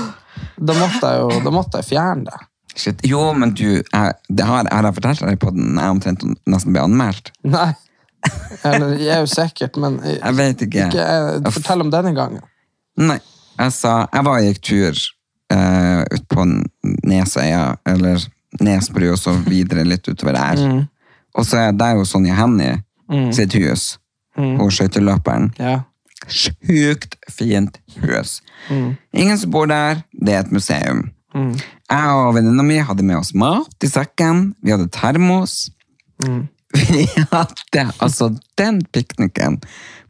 Da 0.57 0.77
måtte 0.79 1.11
jeg 1.13 1.23
jo 1.23 1.41
da 1.45 1.53
måtte 1.53 1.81
jeg 1.83 1.91
fjerne 1.93 2.29
det. 2.31 2.39
Shit. 2.75 3.05
Jo, 3.07 3.29
men 3.39 3.53
du, 3.55 3.83
jeg, 3.83 4.15
det 4.29 4.47
har, 4.47 4.67
har 4.67 4.89
jeg 4.89 4.97
fortalt 4.97 5.23
deg 5.23 5.39
på 5.43 5.53
den 5.55 5.79
jeg 5.79 5.95
omtrent 5.95 6.25
nesten 6.51 6.75
ble 6.75 6.83
anmeldt? 6.83 7.31
Nei. 7.47 7.71
Eller 8.67 8.97
jeg 8.99 9.13
er 9.15 9.21
jo 9.23 9.31
sikkert, 9.31 9.77
men 9.79 10.01
Jeg 10.25 10.37
vet 10.39 10.65
ikke. 10.67 10.89
ikke, 10.89 11.05
jeg, 11.05 11.53
fortell 11.55 11.85
om 11.85 11.93
denne 11.93 12.15
gangen. 12.17 12.43
Nei. 12.99 13.21
Jeg 13.55 13.75
sa, 13.77 13.93
jeg 14.11 14.27
var 14.27 14.41
og 14.41 14.49
gikk 14.49 14.63
tur 14.67 15.03
uh, 15.55 16.03
ut 16.11 16.25
på 16.33 16.47
Nesøya, 17.07 17.77
eller 17.87 18.25
Nesbru, 18.65 19.13
og 19.13 19.21
så 19.21 19.37
videre 19.47 19.85
litt 19.87 20.09
utover 20.11 20.35
der. 20.35 20.65
Og 21.39 21.47
så 21.47 21.69
er 21.69 21.77
det 21.79 21.93
jo 21.95 22.07
Sonja 22.09 22.35
Hennie 22.39 22.81
sitt 23.35 23.55
hus. 23.61 23.95
Hun 24.37 24.71
skøyteløperen. 24.73 25.53
Ja. 25.61 25.83
Sjukt 26.29 27.19
fint 27.31 27.79
hus. 28.01 28.39
Ingen 29.13 29.39
som 29.39 29.53
bor 29.55 29.69
der, 29.71 30.03
det 30.13 30.35
er 30.35 30.45
et 30.47 30.55
museum. 30.55 31.07
Jeg 31.91 32.15
og 32.15 32.35
venninna 32.37 32.63
mi 32.63 32.79
hadde 32.79 33.05
med 33.07 33.19
oss 33.19 33.35
mat 33.35 33.85
i 33.85 33.91
sekken, 33.91 34.53
vi 34.63 34.75
hadde 34.75 34.91
termos. 34.95 35.69
Vi 36.75 37.05
hadde 37.31 37.83
altså 38.03 38.33
den 38.59 38.81
pikniken 38.91 39.61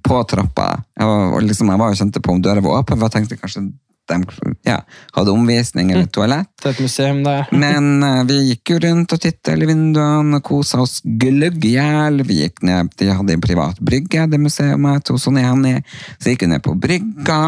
på 0.04 0.20
trappa. 0.24 0.78
Jeg 0.96 1.08
var, 1.10 1.34
og 1.36 1.42
liksom, 1.44 1.68
jeg 1.68 1.80
var 1.80 1.90
jo 1.90 1.98
kjente 1.98 2.22
på 2.24 2.32
om 2.32 2.40
døra 2.40 2.62
var 2.64 2.78
åpen, 2.78 2.96
for 2.96 3.04
jeg 3.04 3.14
tenkte 3.18 3.36
kanskje 3.36 3.64
de 4.10 4.18
ja, 4.66 4.78
hadde 5.16 5.32
omvisning 5.32 5.90
eller 5.92 6.06
toalett. 6.12 6.50
Det 6.60 6.70
er 6.70 6.74
et 6.74 6.82
museum 6.84 7.22
der. 7.24 7.46
Men 7.64 8.02
uh, 8.04 8.22
vi 8.28 8.40
gikk 8.50 8.74
jo 8.74 8.80
rundt 8.84 9.14
og 9.16 9.22
tittet 9.22 9.62
i 9.62 9.68
vinduene 9.68 10.40
og 10.40 10.44
kosa 10.46 10.82
oss 10.84 10.98
gløgg 11.04 11.64
i 11.64 11.74
hjel. 11.76 12.20
Vi 12.26 12.40
gikk 12.42 12.64
ned, 12.66 12.92
De 13.00 13.10
hadde 13.10 13.36
en 13.36 13.44
privat 13.44 13.80
brygge, 13.84 14.26
det 14.30 14.40
museet 14.40 15.06
til 15.06 15.20
Sonja 15.20 15.50
Hennie. 15.50 15.84
Så 16.18 16.32
gikk 16.32 16.44
vi 16.44 16.50
ned 16.52 16.64
på 16.64 16.76
brygga, 16.80 17.40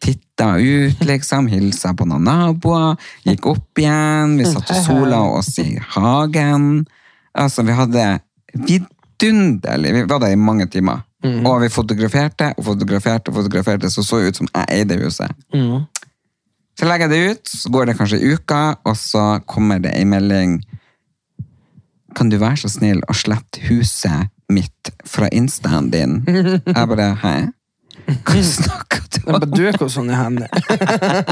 titta 0.00 0.54
ut, 0.56 1.04
liksom, 1.04 1.50
hilsa 1.52 1.92
på 1.96 2.08
noen 2.08 2.26
naboer. 2.28 2.96
Gikk 3.28 3.50
opp 3.52 3.82
igjen, 3.82 4.38
vi 4.40 4.48
satt 4.48 4.72
og 4.72 4.82
sola 4.86 5.20
oss 5.36 5.52
i 5.62 5.74
hagen. 5.96 6.86
Altså, 7.36 7.62
vi 7.62 7.76
hadde 7.76 8.06
vidunderlig 8.66 9.92
Vi 9.94 10.08
var 10.10 10.18
der 10.24 10.34
i 10.34 10.40
mange 10.40 10.66
timer. 10.66 11.04
Og 11.24 11.60
vi 11.60 11.68
fotograferte 11.68 12.52
og 12.56 12.64
fotograferte 12.64 13.28
og 13.28 13.34
fotograferte, 13.42 13.90
så 13.92 14.02
så 14.06 14.22
ut 14.24 14.36
som 14.36 14.48
jeg 14.54 14.66
eide 14.80 14.96
huset. 15.02 15.28
Så 16.80 16.86
legger 16.88 17.10
jeg 17.10 17.12
det 17.12 17.30
ut, 17.30 17.50
så 17.60 17.70
går 17.74 17.90
det 17.90 17.96
kanskje 17.98 18.18
ei 18.22 18.34
uke, 18.34 18.60
og 18.88 18.96
så 18.96 19.24
kommer 19.46 19.78
det 19.84 19.92
en 19.98 20.08
melding. 20.08 20.54
Kan 22.16 22.30
du 22.32 22.38
være 22.40 22.56
så 22.62 22.70
snill 22.72 23.02
å 23.04 23.14
slette 23.14 23.60
huset 23.68 24.30
mitt 24.50 24.92
fra 25.06 25.28
instaen 25.32 25.90
din? 25.92 26.22
Jeg 26.26 26.88
bare, 26.90 27.10
hæ? 27.20 27.34
Hva 28.26 28.40
snakker 28.42 29.04
du 29.12 29.20
om? 29.30 29.44
Du 29.52 29.60
er 29.66 29.76
ikke 29.76 29.90
sånn 29.92 30.10
i 30.10 30.16
hendene. 30.18 30.48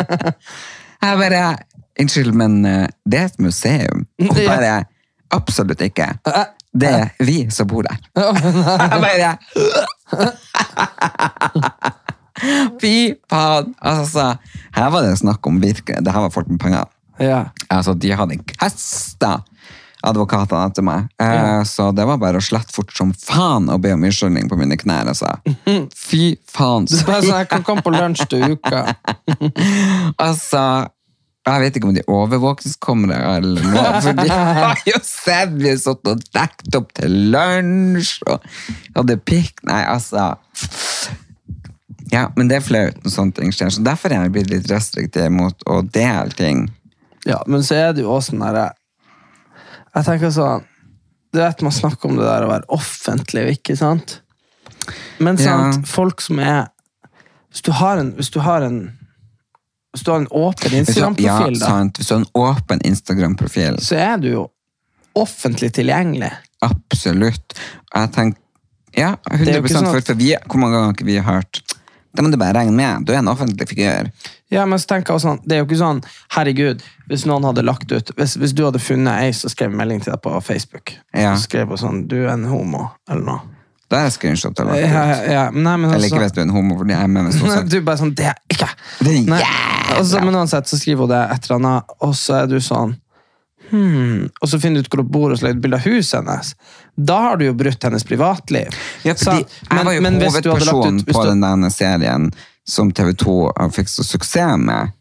Jeg 1.02 1.18
bare, 1.22 1.42
unnskyld, 1.98 2.36
men 2.36 2.60
eh, 2.68 2.86
det 3.08 3.18
er 3.18 3.32
et 3.32 3.40
museum. 3.42 4.04
Og 4.28 4.36
bare, 4.36 4.84
absolutt 5.34 5.82
ikke. 5.88 6.12
Eh, 6.74 6.78
Det 6.80 6.90
er 6.94 7.10
vi 7.24 7.38
som 7.50 7.66
bor 7.70 7.82
der. 7.82 7.96
Jeg 8.14 9.00
bare 9.02 9.38
Fy 12.80 13.14
faen! 13.30 13.72
Altså, 13.82 14.28
her 14.76 14.90
var 14.94 15.02
det 15.02 15.16
snakk 15.18 15.46
om 15.50 15.56
virkelig 15.62 16.04
Det 16.06 16.12
her 16.14 16.20
var 16.28 16.30
folk 16.30 16.46
med 16.48 16.60
penger. 16.62 16.84
Ja. 17.18 17.40
Altså, 17.68 17.94
de 17.98 18.12
hadde 18.14 18.36
kasta 18.52 19.40
advokatene 20.06 20.68
etter 20.70 20.84
meg. 20.86 21.08
Ja. 21.18 21.64
Så 21.66 21.88
det 21.96 22.04
var 22.06 22.20
bare 22.22 22.38
å 22.38 22.44
slette 22.44 22.70
fort 22.70 22.92
som 22.94 23.10
faen 23.18 23.66
og 23.74 23.80
be 23.82 23.90
om 23.96 24.04
unnskyldning 24.06 24.46
på 24.48 24.54
mine 24.60 24.76
knær. 24.78 25.10
Altså. 25.10 25.32
Fy 25.98 26.36
faen. 26.46 26.86
du 26.86 26.94
bare 27.08 27.24
sånn, 27.26 27.40
jeg 27.40 27.48
kan 27.50 27.64
komme 27.66 27.82
på 27.82 27.90
lunsj 27.96 28.22
til 28.30 28.54
uka. 28.54 28.84
Altså, 30.22 30.62
jeg 31.46 31.60
vet 31.62 31.76
ikke 31.78 31.88
om 31.88 31.94
de 31.96 32.02
overvåkningskameraer 32.04 33.36
overvåkningskamera 33.36 33.36
eller 33.38 33.62
noe, 33.72 34.00
for 34.04 34.18
de 34.18 34.26
har 34.28 34.82
jo 34.86 34.98
sett 35.06 35.54
vi 35.56 35.70
har 35.70 35.78
satt 35.80 36.10
og 36.10 36.24
dekket 36.34 36.76
opp 36.76 36.90
til 36.98 37.14
lunsj 37.32 38.18
og 38.28 38.44
hadde 38.96 39.16
pikk. 39.24 39.62
Nei, 39.68 39.80
altså 39.88 40.34
Ja, 42.12 42.26
men 42.36 42.48
det 42.48 42.56
er 42.58 42.64
flaut 42.64 43.00
når 43.04 43.12
sånne 43.12 43.36
ting 43.36 43.52
skjer, 43.52 43.70
så 43.72 43.82
derfor 43.84 44.12
er 44.12 44.26
jeg 44.26 44.32
blitt 44.36 44.50
litt 44.52 44.68
restriktiv 44.72 45.28
mot 45.32 45.64
å 45.68 45.80
dele 45.84 46.32
ting. 46.36 46.66
Ja, 47.28 47.40
men 47.46 47.64
så 47.66 47.76
er 47.76 47.92
det 47.96 48.04
jo 48.04 48.12
også 48.14 48.32
sånn 48.34 48.44
herre 48.46 48.68
Jeg 49.94 50.04
tenker 50.06 50.30
sånn 50.32 50.62
Du 51.34 51.40
vet 51.42 51.60
man 51.66 51.74
snakker 51.74 52.08
om 52.08 52.16
det 52.16 52.24
der 52.28 52.46
å 52.46 52.52
være 52.52 52.68
offentlig 52.72 53.42
ikke, 53.58 53.76
sant? 53.76 54.20
Men 55.18 55.36
sant, 55.36 55.80
Ja. 55.82 55.88
folk 55.90 56.20
som 56.24 56.38
er 56.38 56.68
Hvis 57.50 57.62
du 57.66 57.72
har 57.72 57.98
en, 57.98 58.12
hvis 58.16 58.30
du 58.30 58.40
har 58.40 58.62
en 58.62 58.97
hvis 59.98 60.04
du 60.06 60.10
har 60.14 60.20
en 60.22 60.28
åpen 60.30 60.72
Instagram-profil, 60.80 61.58
ja, 61.58 61.58
da, 61.58 61.66
sant. 61.66 61.98
Hvis 61.98 62.08
du 62.08 62.14
har 62.14 62.22
en 62.22 62.30
åpen 62.46 62.80
Instagram-profil, 62.88 63.80
så 63.82 63.98
er 63.98 64.16
du 64.22 64.28
jo 64.32 64.44
offentlig 65.18 65.72
tilgjengelig. 65.74 66.30
absolutt. 66.62 67.58
Jeg 67.94 68.12
tenker 68.14 68.40
Ja, 68.96 69.10
er 69.30 69.36
jo 69.38 69.44
100 69.44 69.58
ikke 69.60 69.74
sånn 69.74 69.86
at- 69.86 69.92
for, 69.94 70.00
for 70.00 70.14
vi, 70.14 70.34
Hvor 70.48 70.58
mange 70.58 70.72
ganger 70.74 70.86
har 70.86 70.94
ikke 70.94 71.04
vi 71.06 71.18
hørt 71.20 71.60
Det 72.16 72.24
må 72.24 72.30
du 72.32 72.36
bare 72.38 72.54
regne 72.56 72.72
med. 72.72 73.04
Du 73.06 73.12
er 73.12 73.18
en 73.18 73.28
offentlig 73.28 73.68
figur. 73.68 74.08
Ja, 74.50 74.64
men 74.64 74.78
så 74.78 74.86
tenker 74.88 75.12
jeg 75.12 75.16
også 75.20 75.28
sånn, 75.28 75.40
Det 75.46 75.52
er 75.52 75.58
jo 75.60 75.66
ikke 75.66 75.78
sånn 75.78 76.00
Herregud, 76.34 76.80
hvis 77.08 77.26
noen 77.26 77.44
hadde 77.44 77.62
lagt 77.62 77.92
ut 77.92 78.10
Hvis, 78.16 78.36
hvis 78.40 78.54
du 78.54 78.64
hadde 78.64 78.80
funnet 78.80 79.20
ei 79.20 79.30
som 79.32 79.50
skrev 79.50 79.70
melding 79.76 80.00
til 80.02 80.12
deg 80.12 80.22
på 80.22 80.32
Facebook, 80.42 80.94
Ja. 81.14 81.32
og 81.34 81.38
skrev 81.38 81.68
hun 81.68 81.76
sånn 81.76 82.08
Du 82.08 82.16
er 82.24 82.30
en 82.32 82.44
homo, 82.44 82.90
eller 83.08 83.22
noe. 83.22 83.40
Da 83.90 83.96
er 84.00 84.04
det 84.04 84.12
screenshot 84.14 84.56
jeg 84.56 84.66
har 84.66 84.74
lagt 84.74 84.80
Ja, 84.80 84.86
ut. 84.88 85.30
ja, 85.30 85.32
ja. 85.32 85.50
Nei, 85.50 85.76
men 85.76 85.84
Eller 85.84 85.94
altså- 85.94 86.10
ikke 86.14 86.22
hvis 86.24 86.32
du 86.32 86.40
er 86.40 86.44
en 86.44 86.50
homo, 86.50 86.76
fordi 86.78 86.90
jeg 86.90 87.02
er 87.02 87.08
med 87.08 87.24
hvis 87.32 87.68
du 87.70 87.80
bare 87.82 87.96
sånn, 87.98 88.14
det 88.14 88.26
er 88.26 88.34
ikke 88.50 88.68
Det 89.00 89.08
er 89.08 89.30
Nei. 89.30 89.40
jævla. 89.40 89.77
Og 89.96 90.06
så, 90.06 90.20
men 90.24 90.34
uansett, 90.36 90.68
så 90.68 90.78
skriver 90.78 91.06
hun 91.06 91.10
det 91.12 91.20
et 91.32 91.46
eller 91.46 91.56
annet, 91.58 91.94
og 92.04 92.14
så 92.16 92.42
er 92.42 92.50
du 92.50 92.58
sånn 92.62 92.92
hmm. 93.70 94.28
Og 94.40 94.50
så 94.50 94.60
finner 94.60 94.80
du 94.82 94.86
ut 94.86 94.92
hvor 94.92 95.02
hun 95.02 95.10
bor, 95.14 95.32
og 95.32 95.40
så 95.40 95.48
legger 95.48 95.62
bilde 95.64 95.80
av 95.80 95.86
huset 95.88 96.20
hennes. 96.20 96.52
Da 96.96 97.18
har 97.28 97.40
du 97.40 97.46
jo 97.48 97.56
brutt 97.58 97.82
hennes 97.84 98.04
privatliv. 98.04 98.76
Ja, 99.06 99.14
fordi 99.14 99.42
Sant? 99.42 99.58
jeg 99.70 99.88
var 99.88 99.96
jo 99.96 100.04
men 100.06 100.20
hovedpersonen 100.22 101.00
ut- 101.02 101.10
på 101.12 101.24
du- 101.24 101.28
den 101.30 101.40
denne 101.46 101.70
serien 101.74 102.30
som 102.68 102.92
TV 102.92 103.12
2 103.16 103.36
fikk 103.72 103.88
så 103.88 104.04
suksess 104.04 104.58
med. 104.60 104.92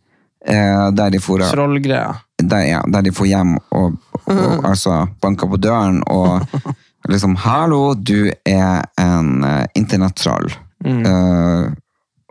Eh, 0.48 0.92
der 0.96 1.10
de 1.12 1.20
for, 1.20 1.42
Trollgreia. 1.44 2.16
der, 2.40 2.62
ja, 2.64 2.82
der 2.88 3.02
de 3.02 3.12
får 3.12 3.28
hjem 3.28 3.58
og, 3.76 3.98
og 4.30 4.66
altså 4.70 5.08
banker 5.22 5.50
på 5.52 5.58
døren 5.60 6.04
og 6.08 6.46
liksom 7.12 7.36
'Hallo, 7.36 7.94
du 7.94 8.32
er 8.46 8.86
en 8.98 9.44
uh, 9.44 9.66
internettroll'. 9.76 10.54
Eh, 10.86 11.72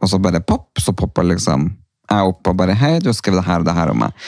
og 0.02 0.08
så 0.08 0.18
bare 0.18 0.40
pop, 0.40 0.70
så 0.78 0.92
popper 0.92 1.22
liksom 1.24 1.70
jeg 2.10 2.32
opp 2.32 2.48
og 2.48 2.56
bare 2.56 2.74
'Hei, 2.74 2.98
du 3.00 3.10
har 3.10 3.18
skrevet 3.18 3.42
det 3.42 3.48
her 3.50 3.62
og 3.62 3.68
det 3.68 3.76
her 3.76 3.92
om 3.92 4.02
meg'. 4.04 4.26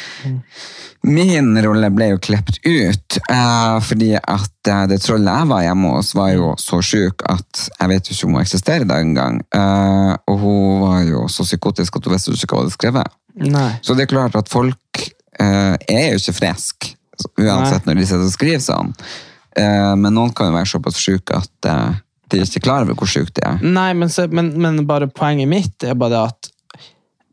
Min 1.07 1.55
rolle 1.63 1.91
ble 1.95 2.09
jo 2.11 2.19
klept 2.19 2.59
ut, 2.67 3.19
uh, 3.31 3.79
fordi 3.87 4.11
at 4.19 4.71
uh, 4.71 4.83
det 4.91 4.99
trollet 5.05 5.31
jeg 5.31 5.51
var 5.53 5.63
hjemme 5.63 5.93
hos, 5.95 6.11
var 6.19 6.33
jo 6.35 6.49
så 6.59 6.81
sjuk 6.83 7.23
at 7.31 7.69
jeg 7.69 7.93
vet 7.93 8.11
jo 8.11 8.17
ikke 8.17 8.27
om 8.27 8.35
hun 8.35 8.43
eksisterer 8.43 8.83
i 8.83 8.89
dag 8.91 9.07
engang. 9.07 9.39
Uh, 9.55 10.17
og 10.27 10.43
hun 10.43 10.83
var 10.83 11.07
jo 11.07 11.23
så 11.31 11.47
psykotisk 11.47 12.01
at 12.01 12.09
hun 12.09 12.17
visste 12.17 12.35
ikke 12.35 12.51
hva 12.51 12.65
hun 12.65 12.67
hadde 12.67 12.77
skrevet. 12.77 13.17
Nei. 13.39 13.71
Så 13.87 13.95
det 13.95 14.09
er 14.09 14.13
klart 14.17 14.37
at 14.39 14.51
folk 14.51 15.05
uh, 15.39 15.79
er 15.79 16.11
jo 16.11 16.19
ikke 16.19 16.37
friske, 16.41 16.93
uansett 17.39 17.87
når 17.87 18.01
de 18.01 18.11
sitter 18.11 18.27
og 18.27 18.35
skriver 18.35 18.63
sånn. 18.63 18.93
Men 19.59 20.15
noen 20.15 20.31
kan 20.39 20.53
jo 20.53 20.55
være 20.55 20.71
såpass 20.71 21.01
syke 21.03 21.35
at 21.35 21.67
de 22.31 22.39
ikke 22.45 22.61
er 22.61 22.63
klar 22.63 22.85
over 22.85 22.95
hvor 22.95 23.09
sjuke 23.11 23.33
de 23.35 23.43
er. 23.43 23.57
Nei, 23.65 23.89
men, 23.99 24.11
så, 24.13 24.29
men, 24.31 24.53
men 24.61 24.85
bare 24.87 25.09
poenget 25.11 25.51
mitt 25.51 25.83
er 25.83 25.97
bare 25.99 26.13
det 26.15 26.21
at 26.29 26.51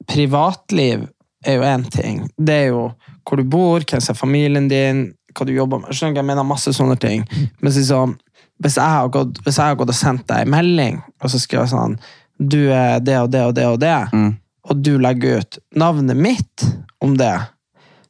privatliv 0.07 1.07
er 1.45 1.59
jo 1.59 1.65
én 1.67 1.85
ting. 1.91 2.23
Det 2.37 2.55
er 2.65 2.67
jo 2.73 2.89
hvor 3.25 3.41
du 3.41 3.47
bor, 3.49 3.81
hvem 3.81 4.01
som 4.01 4.13
er 4.13 4.19
familien 4.19 4.69
din, 4.69 5.07
hva 5.35 5.47
du 5.47 5.53
jobber 5.55 5.81
med. 5.81 5.93
Skjønner? 5.93 6.21
Jeg 6.21 6.29
mener 6.29 6.47
masse 6.47 6.73
sånne 6.73 6.97
ting. 7.01 7.25
Men 7.59 7.73
liksom, 7.73 8.15
hvis, 8.61 8.77
jeg 8.77 8.95
har 8.97 9.09
gått, 9.13 9.41
hvis 9.45 9.59
jeg 9.59 9.73
har 9.73 9.79
gått 9.79 9.93
og 9.93 9.97
sendt 9.97 10.27
deg 10.29 10.45
en 10.45 10.53
melding, 10.53 11.01
og 11.21 11.33
så 11.33 11.41
skriver 11.41 11.65
jeg 11.65 11.73
sånn 11.73 11.97
Du 12.37 12.61
er 12.69 13.01
det 13.03 13.17
og 13.23 13.31
det 13.33 13.43
og 13.49 13.55
det 13.57 13.67
og 13.71 13.81
det, 13.81 13.97
og 14.65 14.81
du 14.81 14.95
legger 15.01 15.41
ut 15.41 15.59
navnet 15.77 16.17
mitt 16.17 16.69
om 17.03 17.17
det 17.17 17.35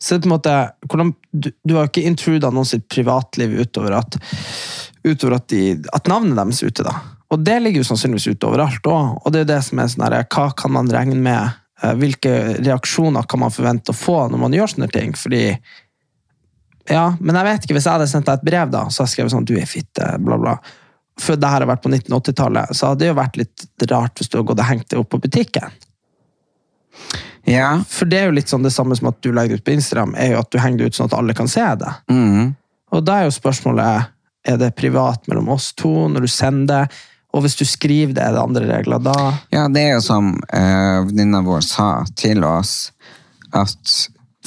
så 0.05 0.13
det 0.13 0.17
er 0.17 0.21
på 0.21 0.27
en 0.27 0.33
måte, 0.35 0.55
hvordan, 0.91 1.11
du, 1.31 1.51
du 1.63 1.75
har 1.77 1.87
ikke 1.89 2.03
intruda 2.05 2.51
noen 2.53 2.67
sitt 2.67 2.83
privatliv 2.91 3.55
utover 3.57 3.95
at 3.97 4.17
utover 5.05 5.37
at, 5.37 5.47
de, 5.49 5.75
at 5.93 6.09
navnet 6.09 6.37
deres 6.37 6.61
er 6.61 6.73
ute. 6.73 6.85
da. 6.85 6.95
Og 7.33 7.41
det 7.45 7.55
ligger 7.61 7.81
jo 7.81 7.87
sannsynligvis 7.89 8.27
ute 8.35 8.49
overalt 8.49 8.89
òg. 8.89 9.15
Og 9.21 9.33
det 9.33 9.39
er 9.39 9.45
jo 9.45 9.51
det 9.53 9.59
som 9.65 9.81
er 9.81 9.91
sånn 9.91 10.05
her, 10.05 10.17
hva 10.35 10.45
kan 10.57 10.73
man 10.75 10.91
regne 10.93 11.17
med? 11.17 11.57
Eh, 11.83 11.95
Hvilke 11.99 12.35
reaksjoner 12.61 13.27
kan 13.29 13.41
man 13.43 13.53
forvente 13.53 13.91
å 13.91 13.97
få 13.97 14.25
når 14.31 14.41
man 14.41 14.55
gjør 14.55 14.75
sånne 14.75 14.91
ting? 14.93 15.15
Fordi 15.19 15.43
Ja, 16.85 17.15
men 17.19 17.35
jeg 17.35 17.47
vet 17.47 17.63
ikke, 17.65 17.73
hvis 17.79 17.87
jeg 17.87 17.97
hadde 17.97 18.07
sendt 18.07 18.27
deg 18.29 18.37
et 18.37 18.45
brev, 18.45 18.69
da, 18.69 18.83
så 18.89 19.01
hadde 19.01 19.09
jeg 19.09 19.15
skrevet 19.15 19.33
sånn 19.33 19.45
'du 19.45 19.55
er 19.57 19.65
fitte', 19.65 20.09
bla, 20.21 20.37
bla. 20.37 20.59
Før 21.19 21.39
det 21.39 21.49
her 21.49 21.63
har 21.63 21.69
vært 21.71 21.81
på 21.81 21.89
1980-tallet, 21.89 22.75
så 22.75 22.91
hadde 22.91 22.99
det 22.99 23.07
jo 23.07 23.15
vært 23.17 23.37
litt 23.37 23.85
rart 23.89 24.19
hvis 24.19 24.29
du 24.29 24.37
hadde 24.37 24.47
gått 24.51 24.59
og 24.59 24.69
hengt 24.69 24.89
det 24.89 24.99
opp 24.99 25.09
på 25.09 25.21
butikken. 25.23 25.71
Ja. 27.45 27.83
For 27.89 28.05
det 28.05 28.19
er 28.19 28.29
jo 28.29 28.35
litt 28.35 28.51
sånn 28.51 28.65
det 28.65 28.73
samme 28.73 28.95
som 28.97 29.09
at 29.09 29.21
du 29.21 29.31
legger 29.33 29.55
det 29.55 29.63
ut 29.63 29.65
på 29.65 29.75
Instagram, 29.75 30.15
er 30.17 30.33
jo 30.33 30.41
at 30.41 30.51
du 30.51 30.59
henger 30.59 30.77
det 30.77 30.85
ut 30.85 30.99
sånn 30.99 31.09
at 31.09 31.17
alle 31.17 31.33
kan 31.37 31.49
se 31.49 31.65
det. 31.81 31.93
Mm. 32.11 32.55
Og 32.91 33.03
da 33.05 33.19
er 33.19 33.27
jo 33.29 33.35
spørsmålet 33.37 34.11
er 34.45 34.57
det 34.61 34.75
privat 34.77 35.25
mellom 35.27 35.49
oss 35.55 35.71
to 35.73 36.07
når 36.11 36.27
du 36.27 36.31
sender 36.31 36.85
det, 36.85 36.99
og 37.35 37.43
hvis 37.43 37.57
du 37.59 37.65
skriver 37.67 38.15
det, 38.15 38.23
er 38.23 38.35
det 38.35 38.43
andre 38.43 38.67
regler 38.69 39.01
da? 39.03 39.15
Ja, 39.51 39.65
det 39.71 39.81
er 39.83 39.95
jo 39.97 40.03
som 40.05 40.33
eh, 40.55 41.01
venninna 41.09 41.43
vår 41.43 41.65
sa 41.67 41.89
til 42.15 42.45
oss, 42.47 42.93
at 43.51 43.95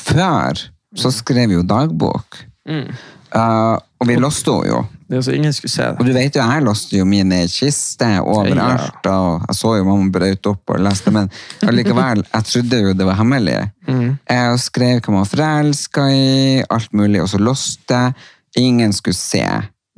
før 0.00 0.62
så 0.96 1.12
skrev 1.12 1.50
vi 1.50 1.58
jo 1.58 1.66
dagbok. 1.68 2.38
Eh, 2.68 3.74
og 3.98 4.08
vi 4.08 4.16
låste 4.16 4.54
henne 4.54 4.70
jo. 4.70 4.86
Det 5.08 5.16
er 5.16 5.22
så 5.24 5.32
ingen 5.32 5.54
skulle 5.56 5.72
se 5.72 5.84
det. 5.86 5.96
Og 6.00 6.04
du 6.04 6.12
vet 6.12 6.36
jo, 6.36 6.44
jeg 6.44 6.64
låste 6.66 6.98
jo 6.98 7.04
mine 7.08 7.38
kiste 7.48 8.08
overalt, 8.20 9.06
og 9.08 9.46
jeg 9.46 9.56
så 9.56 9.74
jo 9.78 9.86
mamma 9.88 10.12
brøt 10.12 10.48
opp 10.50 10.74
og 10.74 10.82
leste, 10.84 11.12
men 11.14 11.30
allikevel, 11.64 12.20
jeg 12.28 12.48
trodde 12.50 12.80
jo 12.82 12.96
det 12.96 13.06
var 13.08 13.16
hemmelig. 13.20 13.56
Jeg 13.88 14.58
skrev 14.60 15.00
hva 15.00 15.14
man 15.14 15.24
var 15.24 15.30
forelska 15.32 16.08
i, 16.12 16.32
alt 16.68 16.92
mulig, 16.92 17.22
og 17.24 17.30
så 17.32 17.40
låste 17.40 18.02
jeg. 18.02 18.18
Ingen 18.58 18.92
skulle 18.96 19.16
se. 19.16 19.44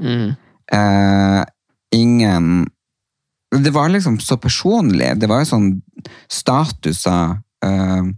Eh, 0.00 1.42
ingen 1.96 2.68
Det 3.50 3.70
var 3.74 3.88
liksom 3.88 4.20
så 4.20 4.36
personlig. 4.36 5.12
Det 5.20 5.26
var 5.26 5.42
jo 5.42 5.48
sånn 5.50 5.68
statuser 6.30 7.40
uh, 7.66 8.10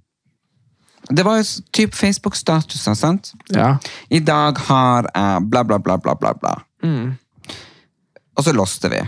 Det 1.09 1.25
var 1.25 1.41
jo 1.41 1.47
typ 1.73 1.97
Facebook-statuser, 1.97 2.95
sant? 2.95 3.33
Ja. 3.49 3.79
I 4.09 4.21
dag 4.21 4.61
har 4.69 5.09
jeg 5.09 5.49
bla, 5.49 5.65
bla, 5.65 5.79
bla, 5.79 5.97
bla, 5.99 6.15
bla, 6.15 6.35
bla. 6.35 6.55
Mm. 6.85 7.17
Og 8.37 8.45
så 8.45 8.53
låste 8.53 8.89
vi. 8.93 9.01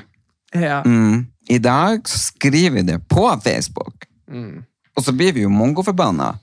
Ja. 0.55 0.83
Mm. 0.85 1.27
I 1.49 1.59
dag 1.59 2.09
så 2.09 2.19
skriver 2.19 2.81
vi 2.81 2.83
det 2.83 2.99
på 3.09 3.29
Facebook. 3.45 4.09
Og 4.97 5.05
så 5.05 5.13
blir 5.13 5.33
vi 5.33 5.45
jo 5.45 5.53
mongoforbanna 5.53 6.35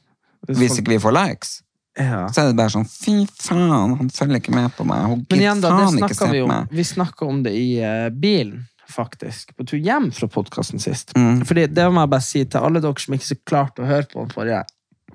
hvis 0.50 0.80
ikke 0.80 0.96
vi 0.96 1.02
får 1.02 1.14
likes. 1.16 1.60
ja. 2.00 2.26
Så 2.34 2.42
er 2.42 2.50
det 2.50 2.58
bare 2.58 2.74
sånn 2.74 2.88
Fy 2.90 3.14
faen, 3.30 3.96
han 4.00 4.10
følger 4.14 4.42
ikke 4.42 4.56
med 4.56 4.72
på 4.78 4.86
meg. 4.88 5.04
Hun 5.06 5.20
Men 5.20 5.26
gidder 5.28 5.44
igjen, 5.44 5.62
da, 5.62 5.72
faen 5.76 5.98
det 5.98 6.02
ikke 6.02 6.16
snakka 6.16 6.18
se 6.18 6.32
vi 6.32 6.42
på 6.42 6.48
om. 6.48 6.70
Vi 6.72 6.86
snakka 6.88 7.28
om 7.28 7.42
det 7.46 7.54
i 7.58 7.68
uh, 7.84 8.08
bilen, 8.24 8.64
faktisk. 8.92 9.56
På 9.58 9.66
tur 9.68 9.80
hjem 9.82 10.10
fra 10.16 10.28
podkasten 10.32 10.82
sist. 10.84 11.16
Mm. 11.18 11.42
Fordi 11.48 11.68
Det 11.72 11.88
må 11.92 12.04
jeg 12.06 12.14
bare 12.14 12.28
si 12.28 12.44
til 12.46 12.68
alle 12.68 12.84
dere 12.84 13.00
som 13.04 13.16
ikke 13.18 13.30
så 13.32 13.40
klarte 13.48 13.84
å 13.86 13.90
høre 13.90 14.10
på 14.12 14.20
den 14.22 14.36
forrige, 14.36 14.62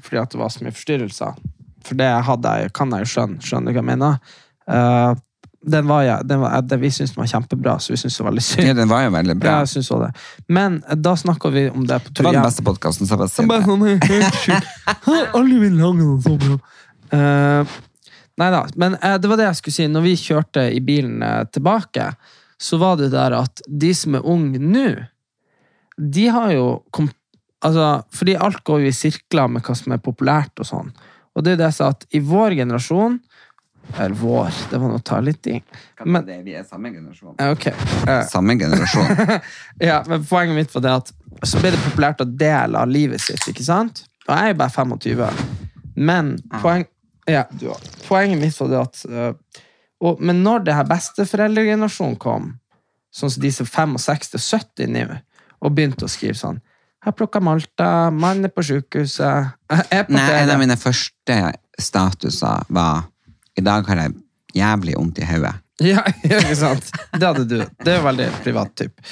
fordi 0.00 0.22
at 0.22 0.32
det 0.34 0.40
var 0.40 0.50
så 0.54 0.64
mye 0.64 0.74
forstyrrelser. 0.76 1.38
For 1.86 1.94
det 2.00 2.10
hadde 2.26 2.56
jeg, 2.60 2.72
kan 2.74 2.90
jeg 2.96 3.06
jo 3.06 3.12
skjønne. 3.14 3.38
Skjønner 3.46 3.70
du 3.72 3.76
hva 3.78 3.84
jeg 3.84 3.90
mener? 3.92 4.18
Uh, 4.66 5.14
den 5.66 5.86
var, 5.88 6.02
jeg- 6.06 6.26
den 6.28 6.40
var, 6.40 6.60
det, 6.62 6.76
vi 6.78 6.90
syntes 6.90 7.14
den 7.14 7.22
var 7.22 7.26
kjempebra, 7.30 7.74
så 7.82 7.92
vi 7.92 7.96
syntes 7.98 8.16
det 8.18 8.24
var 8.24 8.30
veldig 8.30 8.44
synd. 8.46 8.68
Ja, 8.68 8.74
den 8.78 8.88
var 8.90 9.02
jo 9.02 9.10
veldig 9.10 9.36
Ja, 9.42 9.58
jeg 9.64 9.68
synes 9.72 9.88
det. 9.88 10.10
Men 10.48 10.76
eh, 10.88 10.94
da 10.96 11.16
snakka 11.18 11.50
vi 11.50 11.64
om 11.70 11.86
det 11.86 11.98
på 12.04 12.12
Det 12.14 12.24
var 12.26 12.32
den 12.36 12.46
beste 12.46 12.62
podkasten. 12.66 13.06
Det. 13.06 13.28
sånn. 13.34 13.50
Alle 15.36 15.58
vil 15.60 15.74
lage 15.78 15.98
noe 16.04 16.20
så 16.22 16.36
bra. 16.38 16.58
Eh, 17.16 17.76
nei 18.38 18.50
da, 18.52 18.62
men 18.76 18.94
uh, 19.02 19.16
det 19.18 19.30
var 19.30 19.40
det 19.40 19.48
jeg 19.48 19.58
skulle 19.62 19.76
si. 19.78 19.88
Når 19.90 20.06
vi 20.06 20.14
kjørte 20.20 20.66
i 20.76 20.80
bilen 20.84 21.22
uh, 21.24 21.42
tilbake, 21.50 22.10
så 22.62 22.78
var 22.80 22.96
det 23.00 23.10
der 23.12 23.34
at 23.36 23.60
de 23.68 23.92
som 23.94 24.16
er 24.16 24.26
unge 24.26 24.60
nå, 24.62 24.88
de 25.96 26.26
har 26.32 26.50
jo 26.52 26.66
kom, 26.92 27.08
altså, 27.64 28.02
Fordi 28.12 28.34
alt 28.36 28.62
går 28.64 28.82
jo 28.84 28.90
i 28.90 28.96
sirkler 28.96 29.48
med 29.48 29.64
hva 29.64 29.76
som 29.76 29.94
er 29.96 30.02
populært 30.04 30.60
og 30.60 30.68
sånn. 30.68 30.90
Og 31.36 31.44
det 31.44 31.54
er 31.54 31.60
det 31.60 31.70
jeg 31.70 31.76
sa 31.78 31.88
at 31.94 32.04
i 32.16 32.20
vår 32.24 32.56
generasjon 32.58 33.18
Eller 33.94 34.16
vår. 34.18 34.50
Det 34.70 34.80
var 34.82 34.90
noe 34.90 34.98
å 34.98 35.04
ta 35.04 35.20
litt 35.22 35.46
i. 35.46 35.60
Men, 36.04 36.24
vi 36.44 36.56
er 36.58 36.64
samme 36.66 36.90
generasjon. 36.90 37.36
ja, 37.38 37.52
ok. 37.54 37.66
Eh, 37.70 38.22
Samme 38.26 38.56
generasjon. 38.58 39.12
ja, 39.88 40.00
men 40.08 40.24
poenget 40.26 40.56
mitt 40.56 40.74
var 40.74 40.82
det 40.82 40.94
at 41.02 41.12
så 41.46 41.60
ble 41.62 41.70
det 41.70 41.78
populært 41.84 42.24
å 42.24 42.26
dele 42.26 42.80
av 42.80 42.90
livet 42.90 43.22
sitt, 43.22 43.44
ikke 43.46 43.62
sant? 43.62 44.02
Og 44.26 44.32
jeg 44.34 44.42
er 44.42 44.54
jo 44.54 44.58
bare 44.58 44.74
25. 44.74 45.44
Men 45.96 46.32
poeng, 46.58 46.82
ja, 47.30 47.44
poenget 48.08 48.42
mitt 48.42 48.58
var 48.58 48.72
det 48.72 48.80
at 48.82 49.04
øh, 49.06 49.62
og, 50.02 50.20
Men 50.20 50.42
når 50.44 50.66
det 50.66 50.76
her 50.76 50.88
besteforeldregenerasjonen 50.88 52.18
kom, 52.20 52.50
sånn 53.14 53.32
som 53.32 53.42
disse 53.42 53.64
65-70 53.64 54.90
nå, 54.92 55.04
og 55.64 55.72
begynte 55.72 56.04
å 56.04 56.12
skrive 56.12 56.36
sånn 56.36 56.58
Jeg 57.06 57.16
plukka 57.16 57.40
Malta, 57.40 58.10
mannen 58.12 58.48
er 58.48 58.52
på 58.52 58.64
sjukehuset 58.66 59.72
er 59.72 60.04
på 60.04 60.12
Nei, 60.12 60.26
en 60.42 60.52
av 60.52 60.60
mine 60.60 60.76
første 60.76 61.38
statuser 61.80 62.68
var 62.68 63.06
I 63.56 63.64
dag 63.64 63.88
har 63.88 64.04
jeg 64.04 64.16
jævlig 64.56 64.96
vondt 64.96 65.22
i 65.22 65.28
hodet. 65.28 65.54
Ja, 65.84 66.00
ikke 66.24 66.54
sant? 66.56 66.86
Det 67.12 67.20
hadde 67.20 67.42
du. 67.44 67.58
Det 67.84 67.90
er 67.92 67.98
jo 67.98 68.04
veldig 68.06 68.30
privat 68.40 68.70
type. 68.80 69.02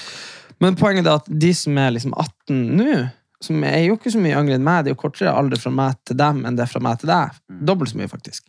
Men 0.65 0.79
poenget 0.81 1.05
er 1.05 1.19
at 1.19 1.27
de 1.29 1.51
som 1.57 1.77
er 1.77 1.91
liksom 1.93 2.15
18 2.17 2.63
nå, 2.79 3.03
som 3.45 3.67
er 3.69 3.83
jo 3.85 3.99
ikke 3.99 4.13
så 4.15 4.23
mye 4.23 4.39
yngre 4.39 4.57
enn 4.57 4.65
meg, 4.65 4.85
det 4.85 4.93
er 4.93 4.97
jo 4.97 5.03
kortere 5.03 5.35
alder 5.37 5.61
fra 5.61 5.73
meg 5.75 5.99
til 6.09 6.17
dem 6.17 6.41
enn 6.49 6.57
det 6.57 6.65
er 6.65 6.71
fra 6.71 6.81
meg 6.85 7.03
til 7.03 7.13
deg. 7.13 7.37
Dobbelt 7.69 7.93
så 7.93 8.01
mye, 8.01 8.09
faktisk. 8.09 8.47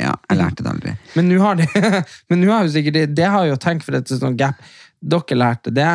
Ja, 0.00 0.14
jeg 0.30 0.38
lærte 0.40 0.64
det 0.64 0.72
aldri. 0.72 0.94
Men 1.14 1.30
nå 1.30 1.38
har 1.42 1.58
de 1.58 1.66
Men 2.30 2.42
nå 2.42 2.50
har 2.52 2.66
jo 2.66 2.72
sikkert 2.74 2.98
de 2.98 3.06
Det 3.20 3.30
har 3.32 3.46
jo 3.48 3.56
tenkt 3.60 3.86
for 3.86 3.98
et 3.98 4.10
sånt 4.10 4.38
gap. 4.40 4.60
Dere 5.00 5.38
lærte 5.38 5.72
det. 5.74 5.92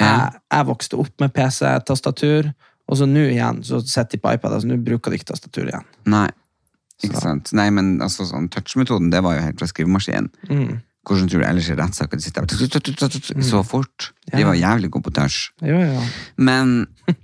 Jeg, 0.00 0.36
jeg 0.48 0.66
vokste 0.70 0.96
opp 0.96 1.12
med 1.20 1.32
PC-tastatur, 1.36 2.46
og 2.88 2.96
så 2.96 3.04
nå 3.04 3.26
igjen 3.34 3.58
så 3.66 3.82
sitter 3.84 4.16
de 4.16 4.20
på 4.22 4.30
iPad, 4.32 4.54
så 4.62 4.70
nå 4.70 4.78
bruker 4.80 5.12
de 5.12 5.18
ikke 5.20 5.28
tastatur 5.28 5.68
igjen. 5.68 5.84
Nei. 6.08 6.28
Ikke 7.04 7.20
sant? 7.20 7.52
Nei, 7.56 7.66
men 7.72 7.98
altså, 8.04 8.24
sånn, 8.28 8.48
touch-metoden, 8.52 9.10
det 9.12 9.20
var 9.24 9.36
jo 9.36 9.44
helt 9.44 9.60
fra 9.60 9.68
skrivemaskinen. 9.68 10.30
Mm. 10.48 10.80
Hvordan 11.08 11.28
tror 11.32 11.44
du 11.44 11.46
ellers 11.48 11.68
i 11.72 11.76
rettssaker 11.76 12.20
de 12.20 12.24
sitter 12.24 12.48
der 12.48 13.44
så 13.44 13.62
fort? 13.64 14.10
De 14.32 14.40
var 14.44 14.56
jævlig 14.56 14.90
gode 14.92 15.08
på 15.08 15.14
touch. 15.20 15.50
Jo, 15.64 15.78
jo. 15.80 16.02
Men 16.36 16.82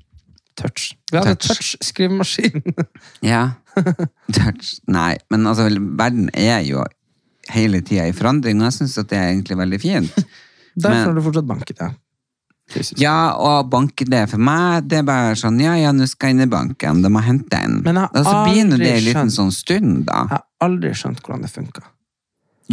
Touch. 0.57 0.96
Touch. 1.13 1.47
touch-skrivemaskin. 1.47 2.63
Ja. 3.33 3.51
Touch. 4.33 4.81
Nei, 4.91 5.17
men 5.31 5.47
altså, 5.47 5.69
verden 5.71 6.31
er 6.35 6.65
jo 6.67 6.83
hele 7.53 7.83
tida 7.87 8.09
i 8.09 8.17
forandring, 8.17 8.59
og 8.61 8.71
jeg 8.71 8.79
syns 8.81 8.97
det 8.99 9.15
er 9.15 9.31
egentlig 9.31 9.59
veldig 9.61 9.81
fint. 9.83 10.19
Derfor 10.77 11.13
har 11.13 11.15
du 11.17 11.23
fortsatt 11.25 11.49
banket, 11.49 11.81
ja. 11.81 11.93
Ja, 12.99 13.37
og 13.39 13.69
banke 13.71 14.03
det 14.11 14.25
for 14.33 14.43
meg, 14.43 14.89
det 14.91 14.99
er 14.99 15.05
bare 15.07 15.37
sånn 15.39 15.61
Ja, 15.63 15.77
ja, 15.79 15.93
nå 15.95 16.09
skal 16.11 16.33
jeg 16.33 16.35
inn 16.35 16.47
i 16.49 16.51
banken, 16.51 16.99
da 17.05 17.11
må 17.15 17.21
jeg 17.23 17.29
hente 17.29 17.61
en. 17.63 17.77
Men 17.85 18.01
jeg 18.01 18.09
har 18.09 18.17
Og 18.19 18.27
så 18.27 18.33
begynner 18.49 18.83
det 18.83 18.89
en 18.91 19.05
liten 19.07 19.31
sånn 19.31 19.53
stund, 19.55 20.01
da. 20.09 20.25
Jeg 20.27 20.35
har 20.35 20.67
aldri 20.67 20.91
skjønt 20.99 21.23
hvordan 21.23 21.47
det 21.47 21.53
funker. 21.53 21.87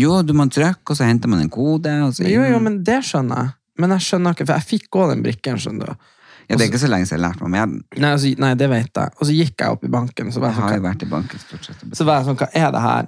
Jo, 0.02 0.16
du 0.26 0.34
må 0.34 0.48
trykke, 0.50 0.82
og 0.90 0.98
så 0.98 1.06
henter 1.06 1.30
man 1.30 1.44
en 1.44 1.52
kode, 1.54 1.94
Jo, 2.26 2.42
jo, 2.50 2.60
men 2.64 2.82
det 2.84 3.04
skjønner 3.06 3.44
jeg. 3.44 3.54
Men 3.78 3.94
jeg 3.94 4.06
skjønner 4.08 4.34
ikke, 4.34 4.48
for 4.50 4.58
jeg 4.58 4.70
fikk 4.72 4.98
òg 4.98 5.14
den 5.14 5.24
brikken, 5.26 5.62
skjønner 5.62 5.94
du. 5.94 6.10
Ja, 6.50 6.56
det 6.58 6.66
er 6.66 6.70
ikke 6.72 6.82
så 6.84 6.90
lenge 6.92 7.08
siden 7.08 7.20
jeg 7.22 7.26
lærte 7.28 7.44
meg 7.48 7.52
med 7.56 7.70
den. 7.74 8.02
Nei, 8.04 8.12
altså, 8.16 8.32
nei, 8.44 8.54
det 8.60 8.70
vet 8.70 9.00
jeg. 9.00 9.14
Og 9.20 9.28
så 9.30 9.36
gikk 9.38 9.62
jeg 9.64 9.76
opp 9.78 9.84
i 9.88 9.92
banken, 9.94 10.32
så 10.36 10.42
var 10.44 10.50
Jeg 10.52 10.56
jeg 10.58 10.64
har 10.64 10.70
sånn, 10.74 10.82
jo 10.84 10.88
vært 10.90 11.04
i 11.06 11.10
banken 11.14 11.40
stort 11.40 11.66
sett. 11.70 11.84
så 11.98 12.06
var 12.10 12.20
jeg 12.20 12.28
sånn, 12.30 12.38
hva 12.42 12.50
er 12.54 12.72
det 12.76 12.82
her? 12.84 13.08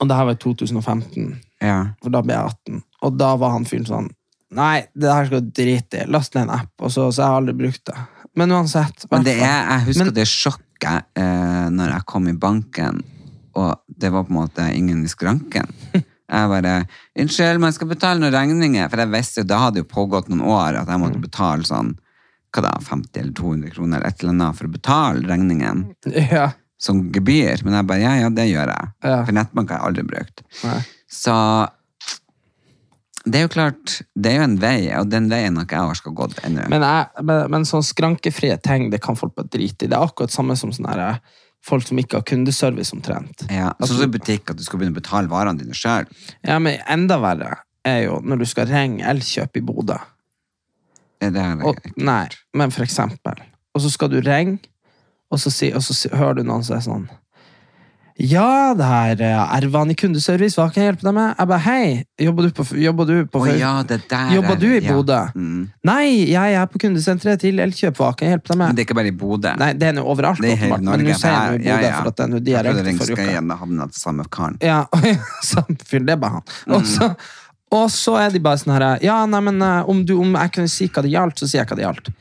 Og 0.00 0.08
det 0.08 0.16
her 0.16 0.24
var 0.28 0.36
i 0.36 0.40
2015, 0.44 1.40
Ja. 1.60 1.78
for 2.02 2.10
da 2.14 2.22
ble 2.22 2.34
jeg 2.34 2.44
18. 2.54 2.82
Og 3.02 3.16
da 3.18 3.34
var 3.36 3.50
han 3.56 3.64
fyren 3.64 3.86
sånn, 3.88 4.10
nei, 4.52 4.86
det 4.94 5.12
her 5.12 5.26
skal 5.26 5.40
du 5.40 5.50
drite 5.50 6.04
i. 6.04 6.06
Last 6.10 6.34
ned 6.34 6.44
en 6.48 6.50
app, 6.60 6.70
og 6.80 6.90
så, 6.94 7.08
så 7.12 7.22
har 7.24 7.34
jeg 7.34 7.42
aldri 7.42 7.56
brukt 7.64 7.84
det. 7.90 7.96
Men 8.36 8.52
uansett. 8.54 9.06
Men 9.10 9.24
det 9.26 9.34
er, 9.42 9.64
jeg 9.70 9.86
husker 9.88 10.04
Men- 10.04 10.14
det 10.14 10.26
sjokket 10.30 11.02
eh, 11.18 11.66
når 11.74 11.90
jeg 11.96 12.06
kom 12.06 12.28
i 12.28 12.32
banken, 12.32 13.02
og 13.58 13.80
det 13.98 14.12
var 14.12 14.22
på 14.24 14.30
en 14.30 14.36
måte 14.46 14.68
ingen 14.74 15.02
i 15.04 15.08
skranken. 15.10 15.66
Jeg 16.30 16.46
bare, 16.46 16.86
unnskyld, 17.18 17.58
men 17.58 17.66
jeg 17.72 17.74
skal 17.74 17.88
betale 17.90 18.20
noen 18.22 18.30
regninger, 18.32 18.88
for 18.88 19.00
jeg 19.02 19.10
visste 19.10 19.40
jo, 19.40 19.46
da 19.50 19.56
hadde 19.64 19.80
jo 19.80 19.86
pågått 19.90 20.28
noen 20.30 20.44
år 20.46 20.76
at 20.78 20.86
jeg 20.92 21.00
måtte 21.02 21.18
betale 21.24 21.66
sånn, 21.66 21.88
hva 22.54 22.64
da, 22.66 22.72
50 22.82 23.20
eller 23.20 23.34
200 23.38 23.74
kroner 23.76 23.98
eller 24.00 24.08
et 24.10 24.22
eller 24.22 24.34
annet 24.34 24.58
for 24.58 24.68
å 24.68 24.72
betale 24.74 25.28
regningen 25.30 25.84
Ja, 26.34 26.50
som 26.80 27.02
gebyr. 27.12 27.60
Men 27.66 27.76
jeg 27.76 27.86
bare, 27.90 28.00
ja, 28.02 28.14
ja, 28.22 28.30
det 28.32 28.46
gjør 28.48 28.72
jeg. 28.72 28.92
Ja. 29.04 29.18
For 29.26 29.36
nettbank 29.36 29.70
har 29.70 29.82
jeg 29.82 29.90
aldri 29.90 30.06
brukt. 30.14 30.42
nei. 30.64 30.80
Så 31.10 31.34
det 33.24 33.36
er 33.36 33.42
jo 33.44 33.50
klart, 33.52 33.98
det 34.16 34.30
er 34.30 34.38
jo 34.38 34.44
en 34.46 34.56
vei, 34.62 34.78
og 34.96 35.10
den 35.12 35.26
veien 35.28 35.58
har 35.58 35.66
ikke 35.66 35.76
jeg 35.76 35.92
orska 35.92 36.12
gått 36.16 36.38
ennå. 36.46 36.64
Men, 36.72 36.84
men, 37.20 37.42
men 37.52 37.66
sånn 37.68 37.84
skrankefrie 37.84 38.56
ting, 38.64 38.88
det 38.90 39.02
kan 39.04 39.18
folk 39.18 39.34
bare 39.36 39.50
drite 39.52 39.84
i. 39.84 39.90
Det 39.92 39.98
er 39.98 40.06
akkurat 40.06 40.32
samme 40.32 40.56
som 40.56 40.72
sånne 40.72 40.94
her, 40.96 41.18
folk 41.66 41.84
som 41.84 42.00
ikke 42.00 42.16
har 42.22 42.24
kundeservice 42.30 42.94
omtrent. 42.96 43.44
Ja, 43.52 43.74
sånn 43.82 43.98
som 43.98 44.06
i 44.06 44.14
butikk, 44.14 44.48
at 44.48 44.56
du 44.56 44.64
skal 44.64 44.80
begynne 44.80 44.96
å 44.96 45.00
betale 45.02 45.28
varene 45.28 45.60
dine 45.60 45.76
sjøl. 45.76 46.08
Ja, 46.48 46.56
men 46.64 46.80
enda 46.88 47.20
verre 47.20 47.58
er 47.84 48.06
jo 48.06 48.22
når 48.24 48.40
du 48.40 48.48
skal 48.48 48.70
ringe 48.72 49.04
Elkjøp 49.12 49.60
i 49.60 49.64
Bodø. 49.68 50.00
Det 51.20 51.36
er 51.36 51.64
Og, 51.68 51.80
nei, 52.00 52.26
men 52.56 52.72
for 52.72 52.86
eksempel. 52.86 53.40
Og 53.76 53.84
så 53.84 53.92
skal 53.92 54.10
du 54.12 54.20
ringe, 54.24 54.58
og 55.30 55.38
så, 55.40 55.50
si, 55.52 55.70
og 55.74 55.82
så 55.84 55.94
si, 55.94 56.10
hører 56.12 56.40
du 56.40 56.46
noen 56.46 56.64
som 56.66 56.78
er 56.78 56.86
sånn 56.86 57.08
Ja, 58.20 58.74
det 58.76 58.84
her 58.84 59.20
er 59.24 59.36
Ervan 59.60 59.92
i 59.92 59.94
kundeservice, 59.96 60.58
hva 60.58 60.66
kan 60.72 60.82
jeg 60.82 60.90
hjelpe 60.90 61.06
deg 61.06 61.14
med? 61.16 61.28
Jeg 61.38 61.50
bare, 61.52 61.62
hei, 61.64 61.84
jobber 62.26 62.48
du 62.48 62.56
på, 62.56 62.66
jobber 62.82 63.08
du 63.08 63.14
på 63.30 63.40
oh, 63.44 63.46
ja, 63.48 63.70
Jobber 64.34 64.56
er 64.56 64.60
du 64.60 64.66
i 64.68 64.80
ja. 64.80 64.96
Bodø? 64.96 65.20
Mm. 65.38 65.62
Nei, 65.88 66.02
jeg 66.32 66.58
er 66.58 66.66
på 66.72 66.82
kundesenteret 66.82 67.40
til 67.44 67.62
Elkjøp, 67.62 67.96
hva 68.00 68.10
kan 68.16 68.26
jeg 68.26 68.36
hjelpe 68.36 68.52
deg 68.52 68.58
med? 68.58 68.66
Men 68.66 68.80
det 68.80 68.82
er 68.82 68.88
ikke 68.88 68.98
bare 69.00 69.12
i 69.12 69.16
Bodø. 69.22 69.54
Nei, 69.62 69.70
det 69.78 69.88
er 69.92 69.96
nå 69.96 70.04
overalt, 70.04 70.42
det 70.44 70.56
er 70.56 70.62
helt 70.66 70.84
Norge. 70.88 71.04
men 71.04 71.12
nå 71.12 71.18
sier 71.22 71.36
jeg 71.36 71.60
i 71.60 71.64
Bodø, 71.68 71.86
ja. 71.86 71.94
for 72.00 72.12
at 72.12 72.18
det 72.18 72.26
er 72.26 72.32
nå 72.34 72.42
de 72.42 72.56
Jeg 72.56 72.70
jeg 72.70 72.86
ringte 72.88 73.04
forrige 73.04 73.16
uke. 73.16 73.28
Ringskaien 73.28 73.58
havna 73.62 73.88
til 73.92 74.02
samme 74.02 74.28
karen. 74.36 74.58
Ja, 74.66 74.82
samme 75.52 75.78
fyr, 75.86 76.02
det 76.04 76.18
er 76.18 76.24
bare 76.26 76.40
han. 76.40 76.56
Og, 76.74 76.90
så, 76.90 77.12
og 77.70 77.86
så 77.94 78.16
er 78.18 78.34
de 78.34 78.42
bare 78.42 78.58
sånn 78.58 78.74
her 78.74 79.04
Ja, 79.04 79.20
nei, 79.30 79.40
men 79.46 79.62
eh, 79.62 79.88
om, 79.90 80.02
du, 80.06 80.16
om 80.18 80.34
jeg 80.34 80.54
kunne 80.56 80.70
si 80.72 80.88
hva 80.90 81.04
det 81.06 81.12
gjaldt, 81.12 81.38
så 81.38 81.46
sier 81.48 81.62
jeg 81.62 81.70
hva 81.70 81.78
det 81.78 81.86
gjaldt. 81.86 82.12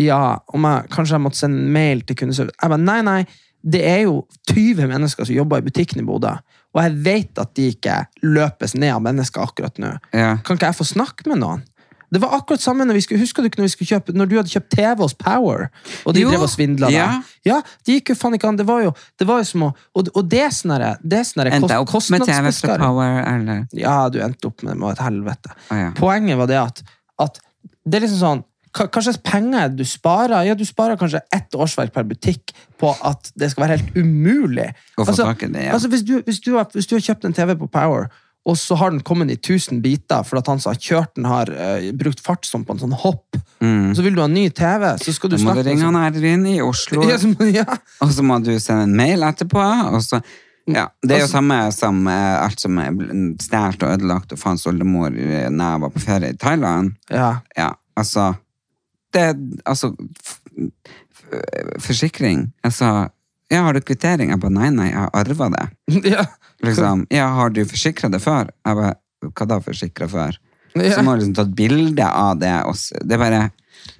Ja, 0.00 0.20
om 0.56 0.64
jeg, 0.66 0.88
kanskje 0.94 1.18
jeg 1.18 1.24
måtte 1.26 1.40
sende 1.42 1.66
mail 1.74 2.02
til 2.06 2.18
kundeservice. 2.18 2.56
Jeg 2.56 2.72
bare, 2.72 2.82
nei, 2.82 3.00
nei, 3.06 3.20
det 3.64 3.82
er 3.88 4.00
jo 4.06 4.22
20 4.50 4.88
mennesker 4.90 5.28
som 5.28 5.36
jobber 5.36 5.60
i 5.60 5.66
butikken 5.68 6.02
i 6.02 6.06
Bodø, 6.06 6.32
og 6.74 6.80
jeg 6.82 6.96
vet 7.04 7.40
at 7.40 7.52
de 7.56 7.68
ikke 7.70 8.00
løpes 8.24 8.74
ned 8.76 8.96
av 8.96 9.04
mennesker 9.04 9.44
akkurat 9.44 9.78
nå. 9.80 9.92
Ja. 10.16 10.34
Kan 10.44 10.58
ikke 10.58 10.72
jeg 10.72 10.80
få 10.80 10.88
snakke 10.88 11.28
med 11.30 11.40
noen? 11.44 11.62
Det 12.14 12.22
var 12.22 12.36
akkurat 12.38 12.62
samme 12.62 12.86
når 12.88 12.98
vi 12.98 13.02
skulle, 13.04 13.20
Husker 13.24 13.42
du 13.44 13.50
ikke 13.50 13.60
når, 13.60 13.68
vi 13.68 13.74
skulle 13.74 13.90
kjøpe, 13.90 14.14
når 14.16 14.30
du 14.30 14.36
hadde 14.38 14.52
kjøpt 14.52 14.70
TV 14.74 15.02
hos 15.02 15.16
Power, 15.18 15.66
og 16.04 16.16
de 16.16 16.24
Jo, 16.24 16.30
drev 16.32 16.46
og 16.46 16.52
svindla 16.52 16.90
ja. 16.94 17.08
ja, 17.46 17.60
det 17.86 17.98
gikk 17.98 18.14
jo 18.14 18.18
faen 18.20 18.38
ikke 18.38 18.50
an. 18.52 18.60
Det 18.60 18.66
var 18.68 18.84
jo, 18.86 18.94
det 19.20 19.28
var 19.28 19.42
jo 19.42 19.50
som 19.50 19.66
å 19.68 19.70
Og, 19.94 20.10
og 20.14 20.22
det 20.30 20.44
er 20.46 20.52
sånn 20.54 20.74
sånn 20.74 21.50
Endte 21.50 21.74
jeg 21.74 21.90
kost- 21.90 22.10
opp 22.10 22.16
med 22.16 22.26
TV 22.28 22.54
fra. 22.56 22.78
Power, 22.86 23.20
eller? 23.34 23.62
Ja, 23.76 23.98
du 24.08 24.20
endte 24.24 24.50
opp 24.50 24.62
med, 24.62 24.74
det. 24.74 24.80
med 24.80 24.96
et 24.96 25.04
helvete. 25.04 25.54
Å, 25.68 25.78
ja. 25.82 25.92
Poenget 25.98 26.40
var 26.40 26.50
det 26.50 26.60
at, 26.62 26.82
at 27.22 27.40
det 27.84 28.00
er 28.00 28.06
liksom 28.06 28.22
sånn 28.22 28.44
hva, 28.74 29.02
slags 29.02 29.20
penger 29.22 29.68
du 29.70 29.84
sparer? 29.86 30.48
Ja, 30.48 30.54
Du 30.58 30.64
sparer 30.66 30.98
kanskje 30.98 31.22
ett 31.32 31.54
årsverk 31.54 31.92
per 31.94 32.06
butikk 32.08 32.54
på 32.80 32.90
at 33.06 33.30
det 33.38 33.52
skal 33.52 33.66
være 33.68 33.78
helt 33.78 33.94
umulig. 33.96 34.72
Å 34.98 35.06
få 35.06 35.14
i 35.14 35.46
det, 35.46 35.66
ja. 35.68 35.72
altså, 35.76 35.90
hvis, 35.92 36.02
du, 36.02 36.16
hvis, 36.26 36.40
du 36.42 36.54
har, 36.56 36.66
hvis 36.74 36.88
du 36.90 36.96
har 36.96 37.04
kjøpt 37.06 37.28
en 37.28 37.36
TV 37.36 37.54
på 37.60 37.68
Power, 37.70 38.08
og 38.44 38.58
så 38.60 38.76
har 38.76 38.90
den 38.92 39.00
kommet 39.00 39.30
i 39.32 39.38
1000 39.38 39.78
biter 39.80 40.22
fordi 40.28 40.42
at 40.42 40.48
han 40.52 40.60
som 40.60 40.74
har 40.74 40.80
kjørt 40.80 41.14
den, 41.16 41.24
har 41.30 41.48
uh, 41.48 41.86
brukt 41.96 42.20
fartsom 42.20 42.64
på 42.68 42.74
en 42.76 42.82
sånn 42.82 42.92
hopp, 43.04 43.38
så 43.64 44.02
vil 44.04 44.12
du 44.16 44.20
ha 44.20 44.26
ny 44.28 44.50
TV, 44.52 44.82
så 45.00 45.12
skal 45.16 45.30
du 45.32 45.38
snakke 45.38 45.62
Da 45.62 45.62
må 45.62 45.62
du 45.64 45.68
ringe 45.70 45.86
han 45.88 45.96
Ervin 46.02 46.42
i 46.50 46.58
Oslo, 46.60 47.00
sånn- 47.08 47.08
ja, 47.14 47.18
så, 47.18 47.48
ja. 47.48 47.78
og 48.04 48.12
så 48.12 48.24
må 48.26 48.36
du 48.44 48.50
sende 48.60 48.84
en 48.84 48.96
mail 48.98 49.24
etterpå, 49.24 49.62
og 49.94 50.02
så 50.04 50.20
ja, 50.68 50.86
Det 51.04 51.12
er 51.16 51.18
jo 51.20 51.24
Altså- 51.26 51.36
samme 51.36 51.56
som 51.76 52.06
eh, 52.08 52.36
alt 52.40 52.60
som 52.60 52.78
er 52.80 52.92
stjålet 53.44 53.82
og 53.84 53.90
ødelagt 53.98 54.32
og 54.32 54.38
faens 54.40 54.66
oldemor 54.68 55.10
da 55.12 55.48
når 55.52 55.72
jeg 55.74 55.80
var 55.82 55.90
på 55.96 56.04
ferie 56.04 56.30
i 56.32 56.38
Thailand. 56.40 56.94
ja. 57.12 57.30
Ja, 57.56 57.70
altså 57.96 58.34
Det 59.12 59.20
er 59.30 59.34
altså 59.64 59.92
Forsikring. 61.80 62.52
Altså 62.64 63.08
Ja, 63.50 63.60
har 63.62 63.72
du 63.76 63.80
kvittering? 63.84 64.30
Jeg 64.32 64.40
bare 64.40 64.52
nei, 64.54 64.70
nei, 64.72 64.86
jeg 64.88 64.96
har 64.98 65.10
arva 65.14 65.48
det. 65.52 65.64
ja. 66.14 66.24
Liksom, 66.64 67.06
ja, 67.14 67.28
har 67.36 67.52
du 67.54 67.62
forsikra 67.68 68.10
det 68.12 68.22
før? 68.24 68.50
Jeg 68.64 68.80
bare 68.80 68.94
Hva 69.24 69.46
da 69.48 69.60
forsikra 69.64 70.08
før? 70.10 70.36
Ja. 70.74 70.96
Så 70.96 71.04
må 71.06 71.14
du 71.14 71.22
liksom 71.22 71.36
ta 71.38 71.44
et 71.46 71.54
bilde 71.56 72.06
av 72.06 72.40
det. 72.40 72.52
Også. 72.68 72.98
det 73.00 73.16
er 73.16 73.22
bare 73.22 73.42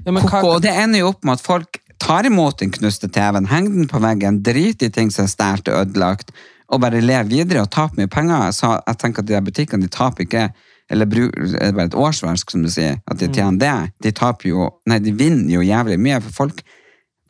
Ja, 0.05 0.13
Koko, 0.21 0.59
det 0.63 0.73
ender 0.73 1.05
jo 1.05 1.13
opp 1.13 1.25
med 1.25 1.39
at 1.39 1.45
folk 1.45 1.79
tar 2.03 2.27
imot 2.27 2.59
den 2.61 2.73
knuste 2.75 3.09
TV-en, 3.09 3.47
henger 3.49 3.79
den 3.79 3.89
på 3.89 4.01
veggen, 4.03 4.43
driter 4.45 4.91
i 4.91 4.93
ting 4.93 5.13
som 5.15 5.25
er 5.25 5.33
stjålet 5.33 5.71
og 5.71 5.81
ødelagt, 5.81 6.33
og 6.73 6.81
bare 6.83 7.01
lever 7.01 7.31
videre 7.31 7.65
og 7.65 7.71
taper 7.73 8.01
mye 8.01 8.11
penger. 8.11 8.51
Så 8.57 8.75
jeg 8.75 9.01
tenker 9.01 9.23
at 9.23 9.29
de 9.29 9.37
der 9.37 9.45
butikkene 9.45 9.87
de 9.87 9.93
taper 9.93 10.27
ikke 10.27 10.49
eller 10.93 11.07
er 11.07 11.71
det 11.71 11.75
bare 11.75 11.89
et 11.89 11.97
årsverk, 11.97 12.51
som 12.51 12.65
du 12.65 12.69
sier, 12.69 12.99
at 13.09 13.21
de 13.21 13.29
tjener 13.33 13.61
det. 13.61 13.77
De 14.05 14.13
taper 14.13 14.51
jo 14.51 14.69
Nei, 14.91 14.99
de 15.01 15.15
vinner 15.17 15.55
jo 15.57 15.65
jævlig 15.65 15.97
mye, 16.01 16.21
for 16.27 16.45
folk 16.45 16.61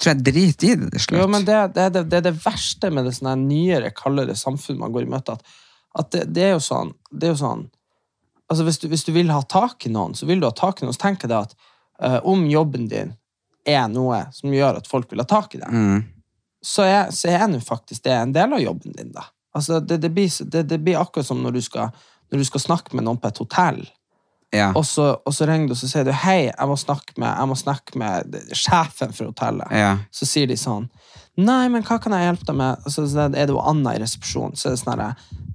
tror 0.01 0.13
jeg 0.13 0.25
driter 0.27 0.71
i 0.71 0.77
det 0.81 0.91
til 0.95 1.05
slutt. 1.07 1.21
Jo, 1.21 1.29
men 1.31 1.47
det, 1.47 1.61
det, 1.77 1.87
det, 1.95 2.05
det 2.11 2.19
er 2.19 2.27
det 2.29 2.37
verste 2.43 2.91
med 2.91 3.07
det 3.07 3.15
sånne 3.17 3.37
nyere, 3.45 3.93
kaldere 3.95 4.37
samfunn 4.39 4.81
man 4.81 4.95
går 4.95 5.07
i 5.07 5.13
møte. 5.15 5.37
At, 5.37 5.57
at 6.01 6.13
det, 6.15 6.25
det 6.35 6.49
er 6.49 6.55
jo 6.57 6.63
sånn, 6.65 6.95
det 7.13 7.31
er 7.31 7.35
jo 7.37 7.41
sånn 7.45 7.67
altså 8.51 8.65
hvis, 8.67 8.79
du, 8.79 8.89
hvis 8.93 9.05
du 9.07 9.13
vil 9.15 9.33
ha 9.33 9.41
tak 9.49 9.87
i 9.87 9.93
noen, 9.93 10.15
så 10.15 10.29
vil 10.29 10.43
du 10.43 10.49
ha 10.49 10.55
tak 10.55 10.81
i 10.81 10.87
noen. 10.87 10.97
Så 10.97 11.05
tenker 11.07 11.31
jeg 11.31 11.49
at 11.49 11.55
uh, 12.03 12.21
om 12.29 12.45
jobben 12.51 12.89
din 12.91 13.15
er 13.65 13.87
noe 13.89 14.27
som 14.37 14.53
gjør 14.53 14.81
at 14.81 14.91
folk 14.91 15.11
vil 15.13 15.23
ha 15.23 15.29
tak 15.29 15.57
i 15.57 15.63
deg, 15.63 15.73
mm. 15.73 16.03
så 16.65 16.85
er, 16.85 17.13
så 17.15 17.33
er 17.33 17.47
nå 17.49 17.63
faktisk 17.65 18.05
det 18.05 18.17
en 18.17 18.35
del 18.35 18.57
av 18.57 18.63
jobben 18.63 18.97
din. 18.97 19.13
da. 19.15 19.29
Altså, 19.57 19.81
det, 19.81 20.03
det, 20.03 20.11
blir, 20.13 20.31
blir 20.77 21.01
akkurat 21.01 21.27
som 21.27 21.41
når 21.43 21.57
du, 21.57 21.63
skal, 21.65 21.95
når 22.33 22.43
du 22.43 22.49
skal 22.51 22.65
snakke 22.67 22.97
med 22.97 23.07
noen 23.07 23.21
på 23.23 23.31
et 23.31 23.41
hotell. 23.41 23.85
Ja. 24.55 24.71
Og 24.79 24.87
så, 24.87 25.11
og 25.19 25.35
så 25.35 25.49
ringer 25.51 25.73
du 25.73 25.75
og 25.75 25.81
så 25.81 25.91
sier 25.91 26.07
du, 26.07 26.13
hei, 26.25 26.47
jeg 26.49 26.71
må 26.71 26.77
snakke 26.79 27.19
med, 27.21 27.49
må 27.51 27.59
snakke 27.59 27.99
med 28.01 28.39
sjefen 28.55 29.15
for 29.17 29.33
hotellet. 29.33 29.71
ja. 29.75 29.97
Så 30.15 30.29
sier 30.31 30.51
de 30.51 30.59
sånn 30.61 30.89
Nei, 31.35 31.65
men 31.67 31.83
hva 31.83 31.97
kan 31.99 32.15
jeg 32.15 32.29
hjelpe 32.29 32.47
deg 32.47 32.57
med? 32.61 32.85
Så 32.87 33.03
er 33.11 33.33
det 33.35 33.49
jo 33.51 33.59
Anna 33.59 33.97
i 33.97 33.99
resepsjonen. 33.99 34.55
Så 34.55 34.69
er 34.69 34.77
det 34.77 34.83
sånn 34.85 34.93
herre 34.93 35.09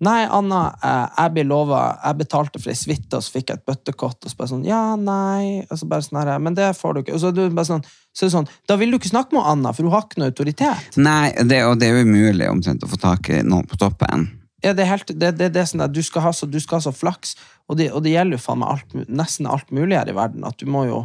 Nei, 0.04 0.26
Anna, 0.32 0.60
eh, 0.84 1.06
jeg 1.16 1.34
blir 1.36 1.48
lova 1.48 1.80
Jeg 2.04 2.20
betalte 2.22 2.60
for 2.60 2.72
ei 2.72 2.76
suite, 2.80 3.12
og 3.16 3.24
så 3.24 3.34
fikk 3.34 3.52
jeg 3.52 3.60
et 3.60 3.66
bøttekott. 3.68 4.20
Og 4.20 4.32
så 4.32 4.40
bare 4.40 4.52
sånn 4.52 4.66
Ja, 4.68 4.82
nei 5.00 5.64
Og 5.70 5.80
så 5.80 5.88
bare 5.92 6.04
sånn 6.04 6.20
herre 6.20 6.36
Men 6.44 6.58
det 6.60 6.74
får 6.76 6.96
du 6.96 7.02
ikke. 7.04 7.16
Og 7.16 7.24
så 7.24 7.32
er, 7.32 7.38
du 7.38 7.56
bare 7.56 7.70
sånn, 7.72 7.86
så 8.12 8.26
er 8.26 8.32
det 8.32 8.36
sånn 8.36 8.52
Da 8.68 8.80
vil 8.80 8.92
du 8.92 9.00
ikke 9.00 9.14
snakke 9.14 9.38
med 9.38 9.48
Anna, 9.54 9.72
for 9.76 9.88
hun 9.88 9.96
har 9.96 10.04
ikke 10.04 10.20
noe 10.20 10.34
autoritet. 10.34 11.00
Nei, 11.00 11.32
det, 11.48 11.64
og 11.68 11.80
det 11.80 11.88
er 11.88 12.00
jo 12.02 12.10
umulig 12.12 12.52
omtrent 12.52 12.84
å 12.84 12.92
få 12.92 13.00
tak 13.00 13.32
i 13.32 13.40
noen 13.48 13.68
på 13.70 13.80
toppen. 13.80 14.28
Ja, 14.66 14.74
det 14.76 14.84
er 14.84 14.92
helt 14.92 15.12
det, 15.14 15.32
det, 15.40 15.52
det 15.56 15.62
er 15.62 15.70
sånn 15.70 15.86
at 15.86 15.94
du 15.96 16.02
skal 16.04 16.26
ha 16.26 16.34
så, 16.36 16.48
du 16.50 16.60
skal 16.60 16.80
ha 16.80 16.88
så 16.90 16.94
flaks, 16.96 17.36
og 17.72 17.80
det, 17.80 17.90
og 17.96 18.04
det 18.04 18.16
gjelder 18.16 18.40
jo 18.40 18.44
faen 18.44 18.62
meg 18.62 18.76
alt, 18.76 18.96
nesten 19.08 19.48
alt 19.48 19.72
mulig 19.76 19.96
her 20.00 20.12
i 20.12 20.16
verden. 20.18 20.44
At 20.48 20.60
du 20.60 20.68
må 20.70 20.84
jo 20.90 21.02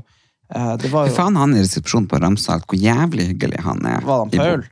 eh, 0.51 0.75
Det 0.83 0.91
var 0.93 1.09
jo 1.09 1.17
faen, 1.17 1.39
han 1.39 1.55
i 1.55 1.63
resepsjonen 1.63 2.09
på 2.11 2.21
Ramsalt, 2.23 2.67
hvor 2.71 2.81
jævlig 2.81 3.29
hyggelig 3.33 3.63
han 3.67 3.85
er. 3.87 4.03
Var 4.07 4.25
det 4.33 4.41
han 4.41 4.45
Paul? 4.45 4.71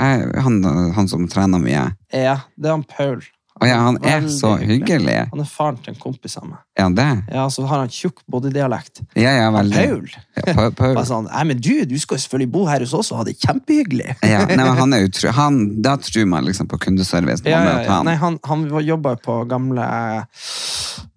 Han, 0.00 0.62
han 0.96 1.08
som 1.10 1.26
trener 1.28 1.60
mye. 1.60 1.90
Ja, 2.14 2.36
det 2.56 2.70
er 2.70 2.76
han 2.76 2.86
Paul. 2.88 3.24
Og 3.60 3.68
ja, 3.68 3.76
han 3.84 3.98
er 4.00 4.22
Veldig 4.22 4.32
så 4.32 4.50
hyggelig. 4.56 5.14
Han 5.34 5.42
er 5.42 5.48
faren 5.50 5.76
til 5.84 5.92
en 5.92 5.98
kompis 6.00 6.36
av 6.40 6.46
meg. 6.48 6.60
Er 6.78 6.86
han 6.86 6.94
det? 6.96 7.08
Ja, 7.34 7.42
så 7.52 7.66
har 7.68 7.82
han 7.82 7.90
tjukk 7.92 8.22
bodydialekt. 8.32 9.02
Ja, 9.20 9.34
ja, 9.36 9.50
veldig. 9.52 9.76
Paul? 9.76 10.06
Ja, 10.38 10.44
Pa- 10.56 10.70
Paul. 10.78 10.94
Bare 10.98 11.04
sånn, 11.10 11.28
Nei, 11.28 11.42
men 11.50 11.60
du, 11.60 11.72
du 11.90 11.96
skal 12.00 12.16
jo 12.16 12.24
selvfølgelig 12.24 12.52
bo 12.54 12.62
her 12.70 12.80
hos 12.86 12.94
oss 12.96 13.12
og 13.12 13.20
ha 13.20 13.26
det 13.28 13.36
kjempehyggelig. 13.42 14.14
Ja, 14.30 14.46
nei, 14.48 14.56
men 14.62 14.78
han 14.80 14.96
er 14.96 15.04
utro, 15.08 15.32
han, 15.36 15.58
da 15.84 15.96
tror 16.00 16.24
man 16.32 16.46
liksom 16.48 16.70
på 16.70 16.78
kundeservice. 16.86 17.44
Ja, 17.44 17.60
ja, 17.66 17.74
ja. 17.84 17.90
han. 17.98 18.08
Nei, 18.08 18.16
han, 18.22 18.38
han 18.48 18.64
var- 18.72 18.86
jobba 18.86 19.16
jo 19.16 19.22
på 19.28 19.36
gamle 19.50 19.90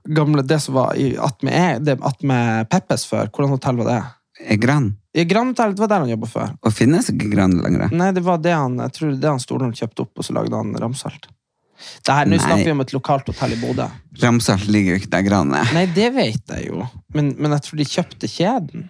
Gamle, 0.04 0.42
Det 0.44 0.60
som 0.60 0.76
var 0.76 0.98
i 1.00 1.14
attmed 1.16 1.88
at 1.90 2.26
Peppes 2.70 3.06
før. 3.08 3.30
Hvordan 3.32 3.54
hotell 3.56 3.78
var 3.80 3.88
det? 3.88 4.02
Gran? 4.60 4.90
I 5.16 5.24
Grand 5.30 5.54
Hotel, 5.54 5.76
det 5.76 5.80
var 5.84 5.88
der 5.92 6.04
han 6.04 6.10
jobba 6.12 6.28
før. 6.28 6.52
Og 6.66 6.74
finnes 6.74 7.08
ikke 7.14 7.30
Gran 7.32 7.54
lenger? 7.62 7.92
Nei, 7.94 8.10
det 8.12 8.24
var 8.26 8.42
det 8.44 8.52
han 8.58 8.76
jeg 8.82 8.92
tror 8.98 9.14
det 9.22 9.30
han 9.30 9.40
Stordalen 9.40 9.76
kjøpte 9.78 10.04
opp, 10.04 10.12
og 10.20 10.26
så 10.28 10.36
lagde 10.36 10.58
han 10.58 10.74
Ramsalt. 10.82 11.30
Det 12.04 12.16
her, 12.16 12.30
Nå 12.30 12.40
snakker 12.42 12.68
vi 12.70 12.76
om 12.76 12.84
et 12.84 12.94
lokalt 12.96 13.30
hotell 13.32 13.56
i 13.56 13.60
Bodø. 13.62 13.88
Ramsalt 14.22 14.68
ligger 14.72 14.96
jo 14.96 15.02
ikke 15.02 15.12
der 15.16 15.26
Gran 15.28 15.54
er. 15.58 15.70
Nei, 15.76 15.86
det 15.96 16.10
vet 16.16 16.56
jeg 16.56 16.70
jo, 16.70 16.86
men, 17.16 17.34
men 17.40 17.56
jeg 17.58 17.66
tror 17.68 17.82
de 17.82 17.90
kjøpte 17.90 18.30
kjeden 18.32 18.90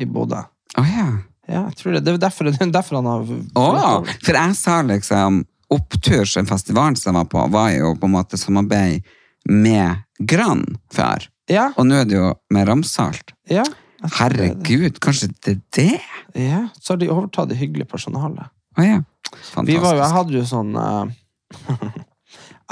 i 0.00 0.08
Bodø. 0.08 0.42
Oh, 0.80 0.88
ja. 0.88 1.08
Ja, 1.44 1.66
jeg 1.68 1.76
tror 1.78 1.96
det. 1.96 2.04
Det 2.06 2.14
er 2.14 2.22
derfor, 2.22 2.48
det 2.48 2.56
er 2.62 2.72
derfor 2.72 2.98
han 3.02 3.10
har 3.10 3.26
oh, 3.60 4.06
for 4.24 4.38
jeg 4.38 4.56
sa 4.56 4.78
liksom 4.86 5.42
Opptur 5.74 6.24
som 6.28 6.46
festivalen 6.46 6.96
som 6.96 7.10
jeg 7.10 7.18
var 7.18 7.28
på, 7.32 7.44
var 7.52 7.70
jo 7.72 7.94
på 7.98 8.08
en 8.08 8.14
måte 8.14 8.38
samarbeid 8.38 9.06
med 9.48 10.04
Gran 10.20 10.62
før. 10.92 11.24
Ja, 11.50 11.70
Og 11.76 11.88
nå 11.88 11.96
er 12.00 12.06
det 12.08 12.16
jo 12.16 12.28
med 12.54 12.68
Ramsalt. 12.68 13.34
ja. 13.50 13.64
er. 13.64 13.80
Herregud, 14.18 14.98
kanskje 15.00 15.30
det 15.44 15.52
er 15.54 15.60
det? 15.76 16.00
Ja, 16.36 16.66
så 16.76 16.92
har 16.92 16.98
de 17.00 17.08
overtatt 17.08 17.48
det 17.48 17.56
hyggelige 17.56 17.88
personalet. 17.88 18.50
Oh, 18.76 18.84
ja. 18.84 19.00
Vi 19.64 19.76
var 19.80 19.94
jo, 19.96 20.02
jeg 20.02 20.12
hadde 20.12 20.34
jo 20.36 20.42
sånn 20.48 20.74
eh, 20.76 21.14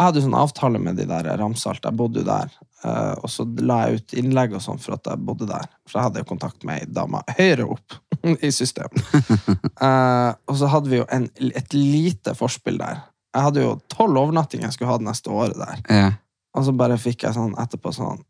Jeg 0.03 0.09
hadde 0.09 0.19
jo 0.19 0.25
sånn 0.25 0.35
avtale 0.35 0.79
med 0.83 0.97
de 0.99 1.05
der 1.07 1.29
Ramsalt. 1.39 1.85
Jeg 1.87 1.95
bodde 1.95 2.25
jo 2.25 2.27
der. 2.27 2.51
eh, 2.83 3.13
og 3.23 3.31
så 3.31 3.45
la 3.63 3.77
jeg 3.85 4.01
ut 4.01 4.15
innlegg 4.19 4.57
og 4.59 4.65
sånn 4.65 4.81
for 4.83 4.97
at 4.97 5.07
jeg 5.07 5.23
bodde 5.23 5.47
der. 5.47 5.69
For 5.87 6.01
jeg 6.01 6.09
hadde 6.09 6.25
jo 6.25 6.27
kontakt 6.33 6.67
med 6.67 6.83
ei 6.83 6.89
dame 6.91 7.21
høyere 7.37 7.69
opp 7.71 7.95
i 8.49 8.51
systemet. 8.51 8.99
uh, 9.87 10.35
og 10.51 10.59
så 10.59 10.73
hadde 10.73 10.91
vi 10.91 10.99
jo 10.99 11.07
en, 11.07 11.29
et 11.39 11.77
lite 11.79 12.35
forspill 12.35 12.83
der. 12.83 13.05
Jeg 13.31 13.47
hadde 13.47 13.63
jo 13.63 13.77
tolv 13.95 14.19
overnattinger 14.25 14.67
jeg 14.67 14.75
skulle 14.75 14.91
ha 14.91 14.99
det 14.99 15.07
neste 15.07 15.31
året 15.31 15.63
der. 15.63 15.87
Ja. 15.87 16.11
Og 16.59 16.67
så 16.67 16.75
bare 16.75 16.99
fikk 16.99 17.23
jeg 17.23 17.39
sånn 17.39 17.55
etterpå 17.63 17.95
sånn 17.95 18.27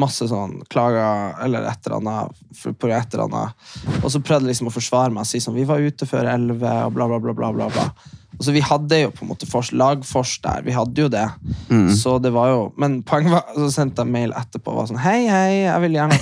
masse 0.00 0.26
sånn 0.26 0.58
klager 0.72 1.36
eller 1.44 1.70
et 1.70 1.86
eller 1.86 2.00
annet. 2.00 2.46
På 2.58 2.90
et 2.90 3.14
eller 3.14 3.28
annet. 3.28 3.68
Og 4.00 4.10
så 4.10 4.18
prøvde 4.18 4.48
jeg 4.48 4.56
liksom 4.56 4.72
å 4.72 4.74
forsvare 4.74 5.14
meg 5.14 5.22
og 5.22 5.30
si 5.30 5.38
sånn 5.44 5.54
Vi 5.54 5.68
var 5.68 5.84
ute 5.84 6.08
før 6.08 6.32
elleve, 6.34 6.72
og 6.88 6.96
bla, 6.96 7.06
bla, 7.06 7.20
bla. 7.22 7.36
bla, 7.36 7.52
bla, 7.54 7.68
bla. 7.70 8.16
Og 8.40 8.46
så 8.46 8.54
Vi 8.56 8.62
hadde 8.64 9.02
jo 9.02 9.10
på 9.12 9.24
en 9.24 9.30
måte 9.34 9.46
fors, 9.48 9.68
lagfors 9.76 10.38
der. 10.44 10.64
Vi 10.64 10.72
hadde 10.72 11.04
jo 11.04 11.10
det. 11.12 11.26
Mm. 11.68 11.90
Så 11.94 12.16
det 12.24 12.32
var 12.34 12.48
jo 12.50 12.62
Men 12.80 13.00
poenget 13.06 13.36
var 13.36 13.50
Så 13.54 13.68
sendte 13.74 14.02
jeg 14.02 14.14
mail 14.14 14.32
etterpå 14.36 14.72
og 14.72 14.80
var 14.80 14.88
sånn 14.90 15.02
Hei, 15.04 15.26
hei, 15.28 15.66
jeg 15.66 15.84
vil 15.84 15.98
gjerne 15.98 16.16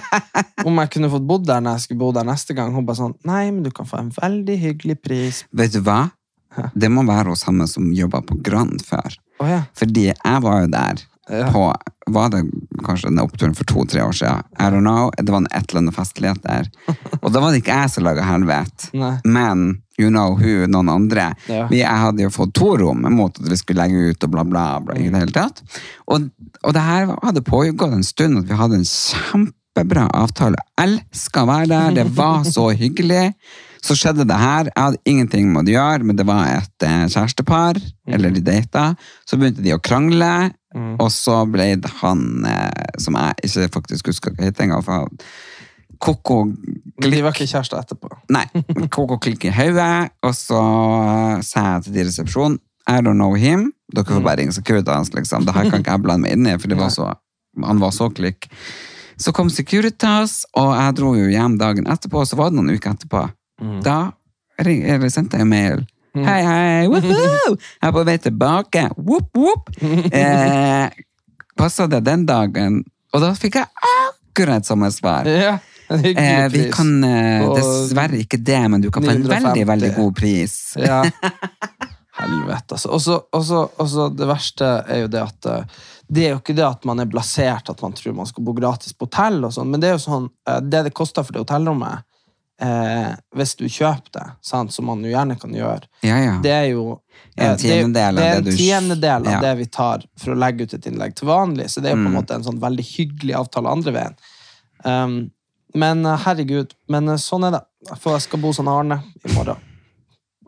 Om 0.68 0.80
jeg 0.82 0.92
kunne 0.96 1.12
fått 1.12 1.28
bodd 1.28 1.44
der 1.48 1.60
når 1.64 1.76
jeg 1.76 1.86
skulle 1.86 2.00
bo 2.00 2.10
der 2.16 2.26
neste 2.28 2.56
gang. 2.56 2.72
Hun 2.74 2.88
bare 2.88 3.00
sånn 3.02 3.16
Nei, 3.28 3.44
men 3.52 3.62
du 3.66 3.70
kan 3.74 3.88
få 3.88 4.00
en 4.00 4.10
veldig 4.16 4.56
hyggelig 4.60 4.96
pris. 5.04 5.44
Vet 5.56 5.76
du 5.76 5.84
hva? 5.84 6.08
Det 6.74 6.90
må 6.90 7.04
være 7.06 7.30
hun 7.30 7.38
samme 7.38 7.68
som 7.70 7.92
jobba 7.94 8.22
på 8.26 8.36
Grand 8.44 8.82
før. 8.82 9.14
Oh, 9.40 9.48
ja. 9.48 9.62
Fordi 9.78 10.08
jeg 10.10 10.42
var 10.44 10.64
jo 10.64 10.70
der 10.72 11.04
Ja. 11.30 11.46
på 11.54 11.68
Var 12.10 12.30
det 12.32 12.40
kanskje 12.82 13.10
den 13.12 13.20
oppturen 13.22 13.52
for 13.54 13.68
to-tre 13.70 14.02
år 14.02 14.12
siden? 14.16 14.42
I 14.58 14.70
don't 14.72 14.82
know. 14.82 15.12
Det 15.14 15.30
var 15.30 15.44
en 15.44 15.46
et 15.54 15.70
eller 15.70 15.84
annet 15.84 15.94
festlighet 15.94 16.42
der. 16.42 16.66
Og 17.22 17.30
da 17.30 17.42
var 17.42 17.52
det 17.52 17.60
ikke 17.62 17.76
jeg 17.76 17.92
som 17.92 18.06
laga 18.08 18.24
helvete. 18.26 18.90
Men 19.22 19.82
you 20.00 20.08
know 20.10 20.34
who, 20.34 20.66
noen 20.66 20.90
andre. 20.90 21.28
Ja. 21.46 21.68
Vi, 21.70 21.82
jeg 21.84 22.02
hadde 22.02 22.24
jo 22.24 22.32
fått 22.34 22.54
to 22.56 22.72
rom 22.80 23.04
mot 23.14 23.36
at 23.36 23.46
vi 23.52 23.60
skulle 23.60 23.84
legge 23.84 24.10
ut 24.10 24.26
og 24.26 24.34
bla, 24.34 24.44
bla, 24.48 24.66
bla. 24.82 24.96
i 24.98 25.06
det 25.12 25.22
hele 25.22 25.36
tatt. 25.36 25.62
Og, 26.10 26.30
og 26.64 26.74
det 26.74 26.84
her 26.88 27.14
hadde 27.22 27.46
pågått 27.46 27.94
en 27.94 28.06
stund 28.06 28.40
at 28.42 28.48
vi 28.50 28.58
hadde 28.58 28.80
en 28.80 28.88
kjempebra 28.88 30.08
avtale. 30.16 30.58
Elska 30.80 31.44
å 31.44 31.50
være 31.52 31.70
der, 31.74 31.98
det 32.00 32.06
var 32.16 32.42
så 32.48 32.70
hyggelig. 32.82 33.28
Så 33.84 33.94
skjedde 33.96 34.26
det 34.28 34.36
her. 34.36 34.68
Jeg 34.68 34.76
hadde 34.82 35.04
ingenting 35.08 35.52
med 35.52 35.68
å 35.68 35.72
gjøre, 35.76 36.04
men 36.04 36.18
det 36.18 36.26
var 36.28 36.48
et 36.58 36.84
eh, 36.84 37.06
kjærestepar, 37.08 37.78
eller 38.12 38.34
de 38.34 38.42
data. 38.44 38.90
Så 39.28 39.38
begynte 39.40 39.64
de 39.64 39.72
å 39.72 39.80
krangle, 39.80 40.50
og 40.74 41.08
så 41.10 41.40
ble 41.50 41.72
det 41.82 41.90
han 42.00 42.44
eh, 42.46 42.98
som 43.02 43.16
jeg 43.18 43.48
ikke 43.48 43.70
faktisk 43.74 44.12
husker 44.12 44.34
hva 44.36 44.48
heter 44.48 44.68
engang, 44.68 44.84
for 44.86 45.08
Koko 46.00 46.46
Men 46.46 47.10
de 47.12 47.18
var 47.20 47.34
ikke 47.34 47.48
kjærester 47.50 47.80
etterpå. 47.82 48.08
Nei, 48.32 48.46
Koko 48.88 49.18
klikk 49.20 49.44
i 49.48 49.52
hodet, 49.52 50.12
og 50.24 50.36
så 50.36 50.60
eh, 50.60 51.42
sa 51.44 51.66
jeg 51.74 51.88
til 51.88 51.96
de 51.96 52.04
i 52.04 52.06
resepsjonen 52.08 52.60
I 52.88 53.00
don't 53.04 53.18
know 53.18 53.34
him. 53.36 53.68
Dere 53.92 54.06
får 54.06 54.22
bare 54.24 54.40
ringe 54.40 54.54
securitas, 54.54 55.12
liksom. 55.14 55.44
Det 55.44 55.54
her 55.54 55.68
kan 55.68 55.82
ikke 55.82 55.98
jeg 55.98 56.04
blande 56.06 56.24
meg 56.24 56.38
inn 56.38 56.46
i, 56.46 56.56
for 56.58 56.70
det 56.70 56.78
var 56.78 56.94
så, 56.94 57.10
han 57.66 57.82
var 57.82 57.92
så 57.94 58.08
klikk. 58.14 58.48
Så 59.20 59.34
kom 59.36 59.50
Securitas, 59.52 60.46
og 60.56 60.70
jeg 60.72 60.96
dro 60.96 61.10
jo 61.18 61.26
hjem 61.28 61.58
dagen 61.60 61.90
etterpå, 61.90 62.22
og 62.22 62.30
så 62.30 62.38
var 62.38 62.50
det 62.50 62.56
noen 62.56 62.72
uker 62.78 62.94
etterpå. 62.94 63.26
Da 63.84 63.98
eller 64.60 65.12
sendte 65.12 65.40
jeg 65.40 65.48
mail. 65.48 65.84
Hei, 66.14 66.40
hei, 66.42 66.86
woohoo! 66.90 67.54
Jeg 67.54 67.86
er 67.86 67.92
på 67.94 68.02
vei 68.08 68.16
tilbake. 68.18 68.86
Whoop, 68.98 69.30
whoop. 69.36 69.70
Eh, 70.12 70.90
Passa 71.56 71.86
det 71.90 72.00
den 72.06 72.24
dagen? 72.26 72.80
Og 73.12 73.20
da 73.22 73.32
fikk 73.36 73.58
jeg 73.60 73.68
akkurat 73.94 74.66
samme 74.66 74.90
svar. 74.94 75.28
Ja, 75.28 75.58
Eh, 75.90 76.44
vi 76.54 76.68
kan 76.70 77.02
eh, 77.02 77.42
dessverre 77.50 78.20
ikke 78.22 78.38
det, 78.46 78.60
men 78.70 78.78
du 78.80 78.92
kan 78.94 79.02
få 79.02 79.10
en 79.10 79.24
950. 79.24 79.42
veldig, 79.42 79.64
veldig 79.66 79.88
god 79.96 80.12
pris. 80.14 80.52
Ja. 80.78 81.00
Helvete, 82.20 82.76
altså. 82.76 82.92
Og 82.94 83.00
så- 83.02 83.24
Og 83.34 83.42
så 83.44 83.62
og 83.76 83.88
så 83.90 84.06
det 84.14 84.28
verste 84.28 84.68
er 84.86 85.00
jo 85.00 85.08
det 85.08 85.22
at 85.24 85.46
eh, 85.50 85.64
Det 86.12 86.24
er 86.26 86.30
jo 86.30 86.38
ikke 86.38 86.54
det 86.54 86.64
at 86.68 86.84
man 86.84 87.00
er 87.00 87.06
blasert, 87.10 87.70
at 87.70 87.82
man 87.82 87.92
tror 87.92 88.14
man 88.14 88.26
skal 88.26 88.44
bo 88.46 88.52
gratis 88.52 88.92
på 88.92 89.08
hotell, 89.10 89.44
og 89.44 89.52
sånn, 89.52 89.66
men 89.70 89.80
det 89.80 89.88
er 89.90 89.98
jo 89.98 90.04
sånn 90.06 90.30
eh, 90.46 90.60
Det 90.60 90.84
det 90.86 90.94
koster 90.94 91.22
for 91.26 91.32
det 91.34 91.42
hotellrommet, 91.42 92.04
eh, 92.62 93.10
hvis 93.34 93.56
du 93.58 93.66
kjøper 93.66 94.14
det, 94.14 94.29
sant, 94.42 94.72
som 94.72 94.86
man 94.86 95.02
jo 95.04 95.10
gjerne 95.10 95.38
kan 95.40 95.50
gjøre, 95.54 95.82
Ja, 96.02 96.16
ja. 96.18 96.38
det 96.42 96.50
er 96.52 96.66
jo 96.72 97.00
En 97.36 97.44
eh, 97.50 97.56
det 97.56 97.58
tiendedel 97.62 98.08
av 98.08 98.14
det 98.16 98.24
er 98.28 98.40
det 98.42 98.52
en 98.52 98.56
tiende 98.56 98.96
tiendedel 98.96 99.28
av 99.34 99.42
det 99.42 99.54
vi 99.58 99.66
tar 99.66 100.04
for 100.18 100.32
å 100.32 100.38
legge 100.38 100.62
ut 100.64 100.74
et 100.74 100.86
innlegg 100.86 101.14
til 101.14 101.28
vanlig, 101.28 101.68
så 101.70 101.80
det 101.82 101.90
er 101.90 101.96
jo 101.96 102.02
på 102.02 102.06
en 102.08 102.14
Mm. 102.14 102.18
måte 102.22 102.34
en 102.34 102.44
sånn 102.44 102.60
veldig 102.60 102.86
hyggelig 102.96 103.34
avtale 103.36 103.68
andre 103.68 103.92
veien. 103.92 104.14
Um, 104.84 105.30
men 105.74 106.04
eh, 106.06 106.16
herregud, 106.24 106.72
men 106.88 107.08
eh, 107.08 107.16
sånn 107.20 107.44
er 107.46 107.50
det. 107.58 107.64
For 108.00 108.12
jeg 108.16 108.22
skal 108.26 108.40
bo 108.40 108.50
sånn 108.52 108.68
Arne 108.68 109.02
i 109.24 109.32
morgen. 109.34 109.56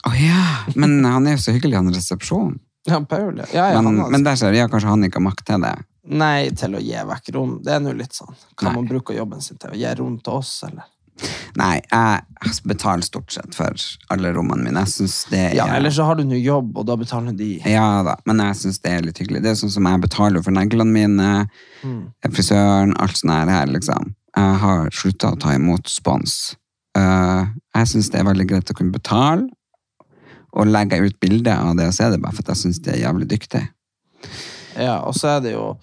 Å 0.09 0.11
ja, 0.19 0.65
men 0.75 1.05
han 1.05 1.27
er 1.27 1.37
jo 1.37 1.43
så 1.45 1.53
hyggelig, 1.55 1.77
han 1.79 1.93
resepsjonen. 1.95 2.59
Ja, 2.89 2.99
Paul, 3.07 3.37
ja. 3.39 3.45
ja, 3.53 3.67
ja 3.71 3.81
Men, 3.81 3.87
han 3.87 3.99
har- 4.01 4.11
men 4.11 4.25
der 4.25 4.37
ser 4.37 4.51
vi, 4.51 4.59
ja, 4.59 4.67
kanskje 4.69 4.89
han 4.91 5.05
ikke 5.05 5.21
har 5.21 5.29
makt 5.31 5.45
til 5.47 5.61
det. 5.63 5.77
Nei, 6.11 6.51
til 6.51 6.75
å 6.75 6.81
gi 6.83 6.97
vekk 7.07 7.29
rom. 7.37 7.53
Det 7.63 7.73
er 7.77 7.79
nå 7.85 7.93
litt 7.95 8.11
sånn. 8.13 8.35
Kan 8.59 8.73
Nei. 8.73 8.81
man 8.81 8.89
bruke 8.89 9.15
jobben 9.15 9.41
sin 9.41 9.57
til 9.63 9.71
å 9.71 9.77
gi 9.79 9.93
rom 10.01 10.19
til 10.19 10.33
oss, 10.41 10.65
eller? 10.67 10.83
Nei, 11.61 11.81
jeg 11.91 12.55
betaler 12.67 13.05
stort 13.07 13.33
sett 13.35 13.55
for 13.55 13.77
alle 14.15 14.33
rommene 14.35 14.65
mine. 14.67 14.83
Jeg 14.87 14.93
synes 14.95 15.17
det 15.31 15.41
er... 15.51 15.55
Ja, 15.59 15.67
eller 15.77 15.93
så 15.95 16.07
har 16.09 16.17
du 16.19 16.25
nå 16.27 16.39
jobb, 16.41 16.73
og 16.81 16.87
da 16.89 16.97
betaler 17.01 17.37
de. 17.37 17.51
Ja 17.69 18.03
da, 18.07 18.17
men 18.29 18.41
jeg 18.45 18.57
synes 18.63 18.81
det 18.83 18.93
er 18.95 19.07
litt 19.07 19.21
hyggelig. 19.23 19.43
Det 19.45 19.53
er 19.53 19.61
sånn 19.61 19.75
som 19.75 19.89
jeg 19.91 20.03
betaler 20.07 20.45
for 20.45 20.55
neglene 20.57 20.93
mine, 20.93 21.31
Mm. 21.83 22.13
frisøren, 22.31 22.93
alt 23.03 23.17
sånt 23.19 23.51
her, 23.51 23.67
liksom. 23.67 24.13
Jeg 24.37 24.59
har 24.63 24.91
sluttet 24.95 25.33
å 25.33 25.39
ta 25.43 25.55
imot 25.57 25.89
spons. 25.91 26.55
Eh, 26.97 27.47
jeg 27.75 27.89
synes 27.91 28.11
det 28.13 28.21
er 28.21 28.29
veldig 28.29 28.47
greit 28.49 28.71
å 28.71 28.77
kunne 28.79 28.95
betale, 28.95 29.49
og 30.53 30.69
legge 30.69 31.01
ut 31.03 31.19
bilde 31.21 31.51
av 31.51 31.75
det 31.77 31.89
så 31.97 32.07
er 32.07 32.11
det, 32.15 32.21
bare 32.23 32.37
for 32.37 32.45
at 32.45 32.53
jeg 32.55 32.61
synes 32.63 32.79
det 32.85 32.95
er 32.95 33.03
jævlig 33.07 33.29
dyktig. 33.33 33.63
Ja, 34.79 35.01
og 35.05 35.15
så 35.19 35.35
er 35.37 35.41
det 35.45 35.53
jo 35.53 35.77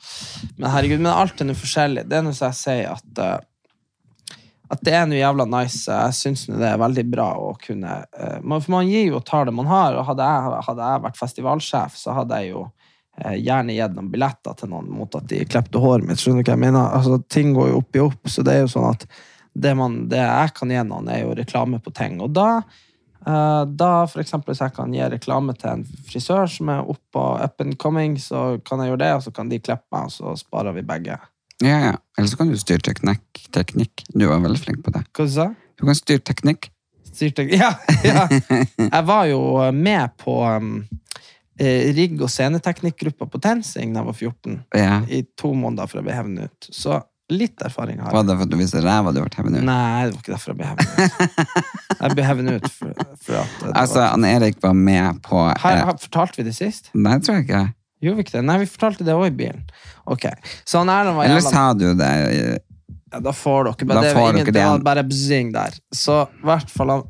Men 0.58 0.72
herregud, 0.72 1.02
men 1.04 1.12
alt 1.12 1.42
er 1.42 1.46
nå 1.46 1.54
forskjellig. 1.58 2.08
Det 2.10 2.18
er 2.18 2.24
nå 2.26 2.32
så 2.34 2.48
jeg 2.50 2.58
sier 2.62 2.92
at 2.96 3.20
eh, 3.22 3.38
at 4.70 4.82
det 4.86 4.94
er 4.94 5.08
noe 5.10 5.18
jævla 5.18 5.46
nice. 5.50 5.90
Jeg 5.90 6.16
syns 6.18 6.44
det 6.50 6.66
er 6.66 6.82
veldig 6.82 7.06
bra 7.10 7.30
å 7.42 7.54
kunne 7.62 8.02
eh, 8.06 8.38
For 8.42 8.74
man 8.74 8.90
gir 8.90 9.08
jo 9.10 9.18
og 9.18 9.26
tar 9.26 9.50
det 9.50 9.56
man 9.58 9.70
har, 9.70 9.98
og 9.98 10.06
hadde 10.12 10.28
jeg, 10.28 10.60
hadde 10.68 10.92
jeg 10.92 11.06
vært 11.06 11.18
festivalsjef, 11.24 11.96
så 11.98 12.18
hadde 12.20 12.38
jeg 12.42 12.52
jo 12.52 12.68
eh, 13.18 13.40
gjerne 13.42 13.78
gitt 13.78 13.96
noen 13.98 14.12
billetter 14.14 14.60
til 14.60 14.70
noen 14.74 14.92
mot 14.94 15.18
at 15.18 15.26
de 15.32 15.42
klepte 15.50 15.82
håret 15.82 16.06
mitt. 16.06 16.22
Skjønner 16.22 16.46
du 16.46 16.52
hva 16.52 16.58
jeg 16.58 16.66
mener? 16.68 16.94
Altså, 17.00 17.18
ting 17.34 17.56
går 17.58 17.72
jo 17.72 17.80
opp 17.82 17.98
i 17.98 18.04
opp, 18.06 18.30
så 18.30 18.46
det 18.46 18.56
er 18.56 18.62
jo 18.68 18.74
sånn 18.76 18.92
at 18.92 19.08
det, 19.58 19.74
man, 19.80 20.04
det 20.12 20.22
jeg 20.22 20.54
kan 20.60 20.76
gi 20.76 20.86
noen, 20.86 21.10
er 21.10 21.24
jo 21.24 21.34
reklame 21.42 21.82
på 21.82 21.96
ting. 21.98 22.22
Og 22.22 22.30
da, 22.38 22.62
eh, 23.26 23.64
da 23.66 23.92
for 24.12 24.22
eksempel, 24.22 24.54
hvis 24.54 24.62
jeg 24.68 24.78
kan 24.78 24.94
gi 24.94 25.10
reklame 25.16 25.58
til 25.58 25.72
en 25.74 25.84
frisør 26.12 26.46
som 26.60 26.70
er 26.76 26.94
oppe 26.94 27.26
og 27.26 27.42
up 27.42 27.66
and 27.66 27.80
coming, 27.82 28.22
så 28.22 28.60
kan 28.62 28.86
jeg 28.86 28.94
gjøre 28.94 29.04
det, 29.08 29.12
og 29.18 29.26
så 29.26 29.34
kan 29.34 29.50
de 29.50 29.64
klippe 29.66 29.90
meg, 29.98 30.14
og 30.14 30.14
så 30.14 30.38
sparer 30.46 30.78
vi 30.78 30.86
begge. 30.94 31.18
Ja, 31.64 31.78
ja. 31.90 31.96
Eller 32.18 32.28
så 32.32 32.38
kan 32.40 32.52
du 32.52 32.58
styre 32.60 32.80
teknikk. 32.86 33.42
teknikk. 33.56 34.04
Du 34.14 34.28
var 34.30 34.40
veldig 34.44 34.60
flink 34.62 34.84
på 34.86 34.94
det. 34.96 35.04
Hva 35.16 35.26
du 35.28 35.32
sa 35.34 35.50
Du 35.80 35.86
kan 35.88 35.96
styre 35.98 36.24
teknikk. 36.24 36.70
Styrte 37.10 37.44
Ja, 37.52 37.74
ja. 38.06 38.28
Jeg 38.78 39.04
var 39.10 39.26
jo 39.28 39.40
med 39.76 40.14
på 40.22 40.36
um, 40.46 40.86
eh, 41.60 41.90
rigg- 41.98 42.22
og 42.24 42.30
sceneteknikkgruppa 42.32 43.28
på 43.28 43.42
TenSing 43.44 43.92
da 43.96 44.00
jeg 44.04 44.08
var 44.12 44.14
14, 44.16 44.60
Ja. 44.78 45.00
i 45.10 45.24
to 45.36 45.52
måneder 45.58 45.90
for 45.92 46.00
å 46.00 46.06
bli 46.06 46.14
hevnet 46.16 46.48
ut. 46.52 46.70
Så 46.72 47.02
litt 47.30 47.60
erfaring 47.62 48.00
har 48.00 48.14
Var 48.14 48.24
jeg. 48.24 48.28
det 48.30 48.36
for 48.38 48.46
at 48.48 48.54
du 48.54 48.58
viste 48.58 48.82
ræva 48.86 49.12
du 49.14 49.20
ble 49.22 49.36
hevnet 49.36 49.60
ut? 49.60 49.66
Nei, 49.68 50.06
det 50.06 50.14
var 50.16 50.22
ikke 50.24 50.36
derfor 50.36 50.54
jeg 50.54 50.60
ble 50.62 50.70
hevnet 50.72 50.96
ut. 51.04 51.76
Jeg 52.00 52.16
ble 52.16 52.24
hevnet 52.24 52.62
ut 52.64 52.70
for, 52.72 52.94
for 53.26 53.36
at 53.42 53.74
Altså, 53.76 54.00
var... 54.00 54.14
Ann 54.16 54.24
Erik 54.30 54.62
var 54.64 54.74
med 54.78 55.18
på 55.26 55.36
Her, 55.50 55.74
eh, 55.76 55.82
har, 55.90 55.98
Fortalte 56.00 56.40
vi 56.40 56.46
det 56.48 56.54
sist? 56.56 56.88
Nei, 56.96 57.18
tror 57.20 57.36
jeg 57.42 57.50
ikke. 57.50 57.64
Gjorde 58.02 58.16
vi 58.16 58.24
ikke 58.24 58.38
det? 58.38 58.46
Nei, 58.48 58.58
vi 58.62 58.66
fortalte 58.72 59.04
det 59.08 59.14
òg 59.18 59.28
i 59.28 59.36
bilen. 59.36 59.66
Ok, 60.08 60.26
Så 60.66 60.80
han 60.80 60.90
Erlend 60.94 61.18
var 61.18 61.26
Eller 61.26 61.42
jævla 61.42 61.52
sa 61.52 61.74
du 61.74 61.94
det? 62.00 62.62
Ja, 63.12 63.20
da 63.26 63.32
får 63.34 63.64
dere 63.72 63.88
bare 63.90 64.02
Da 64.02 64.08
det. 64.08 64.16
får 64.16 64.34
dere 64.38 64.52
det 64.56 64.64
var 64.70 64.80
bare 64.86 65.04
bzing 65.04 65.52
der. 65.54 65.76
Så 65.92 66.22
i 66.30 66.46
hvert 66.46 66.70
fall 66.72 66.90
han 66.94 67.04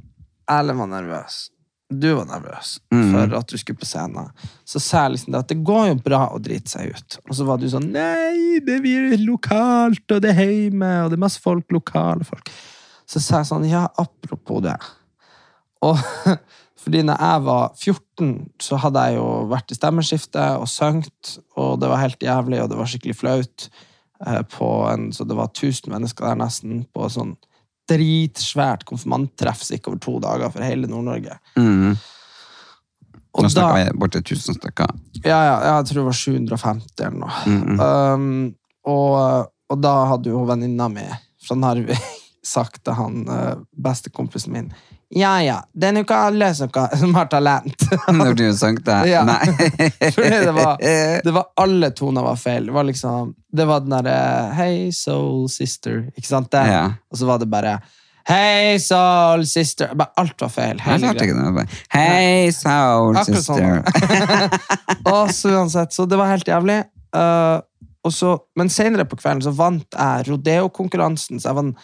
Erlend 0.50 0.80
var 0.80 0.88
nervøs. 0.96 1.50
Du 1.92 2.08
var 2.16 2.26
nervøs 2.30 2.80
Mm. 2.94 3.12
for 3.12 3.36
at 3.38 3.48
du 3.48 3.58
skulle 3.58 3.78
på 3.80 3.86
scenen. 3.86 4.30
Så 4.66 4.80
sa 4.82 5.04
jeg 5.08 5.12
liksom 5.18 5.32
det 5.34 5.40
at 5.40 5.48
det 5.48 5.64
går 5.66 5.88
jo 5.90 5.96
bra 5.96 6.28
å 6.30 6.38
drite 6.42 6.70
seg 6.70 6.90
ut. 6.94 7.18
Og 7.30 7.36
så 7.36 7.46
var 7.46 7.58
du 7.58 7.66
sånn 7.70 7.92
Nei, 7.92 8.60
det 8.66 8.80
blir 8.82 9.18
lokalt, 9.26 10.06
og 10.12 10.22
det 10.22 10.36
er 10.38 10.46
hjemme, 10.70 11.04
og 11.06 11.10
det 11.10 11.18
er 11.18 11.26
masse 11.26 11.40
folk, 11.42 11.66
lokale 11.72 12.24
folk. 12.26 12.50
Så 13.10 13.20
sa 13.22 13.38
jeg 13.42 13.50
sånn 13.50 13.66
Ja, 13.70 13.88
apropos 13.98 14.62
det. 14.62 14.76
Og 15.82 15.98
fordi 16.80 17.02
når 17.04 17.20
jeg 17.20 17.44
var 17.46 17.72
14, 17.76 18.30
så 18.64 18.78
hadde 18.80 19.02
jeg 19.10 19.18
jo 19.20 19.28
vært 19.52 19.72
i 19.72 19.78
stemmeskifte 19.78 20.44
og 20.62 20.68
sunget, 20.72 21.34
og 21.60 21.80
det 21.82 21.90
var 21.92 22.02
helt 22.06 22.24
jævlig, 22.24 22.62
og 22.64 22.70
det 22.72 22.78
var 22.80 22.88
skikkelig 22.92 23.16
flaut. 23.20 23.70
eh, 24.26 24.42
På 24.52 24.70
en, 24.92 25.10
så 25.14 25.24
det 25.28 25.36
var 25.38 25.52
1000 25.52 25.92
mennesker 25.92 26.26
der 26.26 26.40
nesten, 26.40 26.86
på 26.96 27.10
sånn 27.12 27.36
dritsvært 27.90 28.84
konfirmanttreff 28.86 29.64
som 29.66 29.76
gikk 29.76 29.88
over 29.90 30.00
to 30.04 30.20
dager 30.24 30.52
for 30.54 30.62
hele 30.66 30.88
Nord-Norge. 30.88 31.40
Mm. 31.58 31.96
Og 33.34 33.44
Nå 33.46 33.50
snakker 33.54 33.78
vi 33.92 33.98
borti 34.02 34.22
tusen 34.26 34.56
stykker. 34.58 34.94
ja, 35.24 35.40
ja, 35.46 35.56
jeg 35.78 35.90
tror 35.90 36.00
det 36.02 36.06
var 36.10 36.18
750 36.18 37.06
eller 37.08 37.20
noe. 37.26 37.42
Mm, 37.46 37.80
Um, 37.80 38.56
og, 38.90 39.50
og 39.70 39.82
da 39.84 39.92
hadde 40.14 40.32
jo 40.32 40.46
venninna 40.50 40.88
mi 40.90 41.04
fra 41.46 41.56
Narvik 41.60 42.00
sagt 42.56 42.82
til 42.86 42.96
han 42.98 43.26
uh, 43.30 43.60
bestekompisen 43.76 44.54
min 44.56 44.72
Ja, 45.10 45.32
ja, 45.42 45.56
er 45.90 45.96
jo 45.98 46.04
ikke 46.06 46.18
alle 46.30 46.52
som, 46.54 46.70
har 47.16 47.30
talent. 47.32 47.86
Når 48.14 48.36
du 48.38 48.44
sang 48.54 48.76
det? 48.86 48.98
Ja. 49.10 49.24
Nei. 49.26 49.42
Fordi 50.16 50.30
det 50.30 50.52
var, 50.54 50.76
det 51.26 51.34
var 51.34 51.48
alle 51.58 51.90
toner 51.98 52.28
var 52.28 52.38
feil. 52.38 52.68
Det 52.70 52.76
var 52.76 52.86
liksom 52.86 53.34
Det 53.50 53.66
var 53.66 53.82
den 53.82 53.96
derre 53.96 54.20
Hey, 54.54 54.92
soul 54.94 55.48
sister. 55.50 56.04
Ikke 56.14 56.30
sant? 56.30 56.52
Det, 56.54 56.62
Ja. 56.70 56.84
Og 57.10 57.18
så 57.18 57.26
var 57.26 57.42
det 57.42 57.50
bare 57.50 57.80
Hey, 58.30 58.78
soul 58.78 59.48
sister. 59.50 59.96
Bare 59.98 60.14
alt 60.22 60.42
var 60.42 60.52
feil. 60.54 60.82
Hele 60.86 61.16
greia. 61.18 61.66
Hei, 61.90 62.52
soul 62.54 63.18
Akkurat 63.18 63.48
sånn. 63.48 63.80
sister. 63.90 64.60
og 65.10 65.32
så 65.34 65.56
uansett, 65.56 65.96
så 65.96 66.06
det 66.06 66.20
var 66.20 66.30
helt 66.30 66.46
jævlig. 66.46 66.84
Uh, 67.16 67.58
så, 68.14 68.36
men 68.60 68.70
senere 68.70 69.08
på 69.10 69.18
kvelden 69.18 69.42
så 69.48 69.56
vant 69.58 69.98
jeg 69.98 70.28
rodeo-konkurransen, 70.30 71.42
så 71.42 71.50
jeg 71.50 71.58
var 71.58 71.66
den 71.72 71.80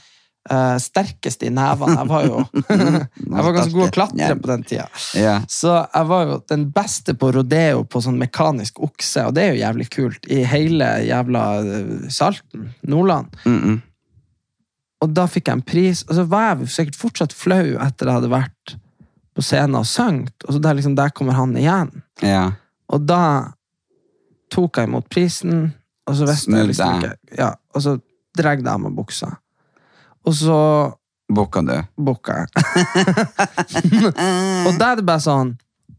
eh, 0.49 0.75
sterkeste 0.81 1.47
i 1.47 1.53
nevene. 1.53 1.97
Jeg 1.99 2.09
var 2.09 2.27
jo 2.27 2.43
jeg 3.35 3.45
var 3.47 3.55
ganske 3.55 3.73
god 3.73 3.87
å 3.87 3.95
klatre 3.95 4.37
på 4.41 4.51
den 4.51 4.63
tida. 4.67 4.87
Ja. 5.17 5.35
Så 5.51 5.73
jeg 5.81 6.09
var 6.11 6.29
jo 6.29 6.37
den 6.51 6.67
beste 6.75 7.17
på 7.19 7.31
rodeo 7.35 7.83
på 7.89 8.03
sånn 8.03 8.19
mekanisk 8.21 8.79
okse, 8.85 9.27
og 9.29 9.35
det 9.37 9.45
er 9.45 9.53
jo 9.53 9.63
jævlig 9.63 9.89
kult, 9.93 10.31
i 10.31 10.43
hele 10.47 10.89
jævla 11.07 11.43
eh, 11.63 11.91
Salten, 12.13 12.71
Nordland. 12.81 13.35
Mm 13.45 13.59
-mm. 13.61 13.83
Og 15.03 15.09
da 15.13 15.27
fikk 15.27 15.47
jeg 15.47 15.53
en 15.53 15.61
pris, 15.61 16.03
og 16.09 16.15
så 16.15 16.23
var 16.23 16.55
jeg 16.55 16.69
sikkert 16.69 16.95
fortsatt 16.95 17.33
flau 17.33 17.77
etter 17.77 18.07
jeg 18.07 18.15
hadde 18.15 18.31
vært 18.31 18.77
på 19.35 19.43
scenen 19.43 19.75
og 19.75 19.85
sunget, 19.85 20.33
og 20.47 20.53
så 20.53 20.59
der, 20.59 20.73
liksom, 20.73 20.95
der 20.95 21.09
kommer 21.09 21.33
han 21.33 21.57
igjen. 21.57 22.01
ja. 22.21 22.51
Og 22.87 23.01
da 23.01 23.51
tok 24.53 24.77
jeg 24.77 24.87
imot 24.87 25.07
prisen, 25.09 25.73
og 26.05 26.15
så 26.15 26.27
visste 26.29 26.53
jeg 26.53 26.69
liksom 26.69 26.99
ikke 26.99 27.37
Ja, 27.37 27.55
og 27.73 27.81
så 27.81 27.97
dregde 28.37 28.67
jeg 28.67 28.73
av 28.73 28.83
meg 28.83 28.95
buksa. 28.97 29.31
Og 30.26 30.34
så 30.38 30.59
Bokka 31.36 31.61
du? 31.65 31.76
Bokka 32.05 32.36
jeg. 32.43 32.49
og 34.67 34.76
da 34.78 34.91
er 34.91 34.99
det 34.99 35.05
bare 35.07 35.23
sånn 35.23 35.55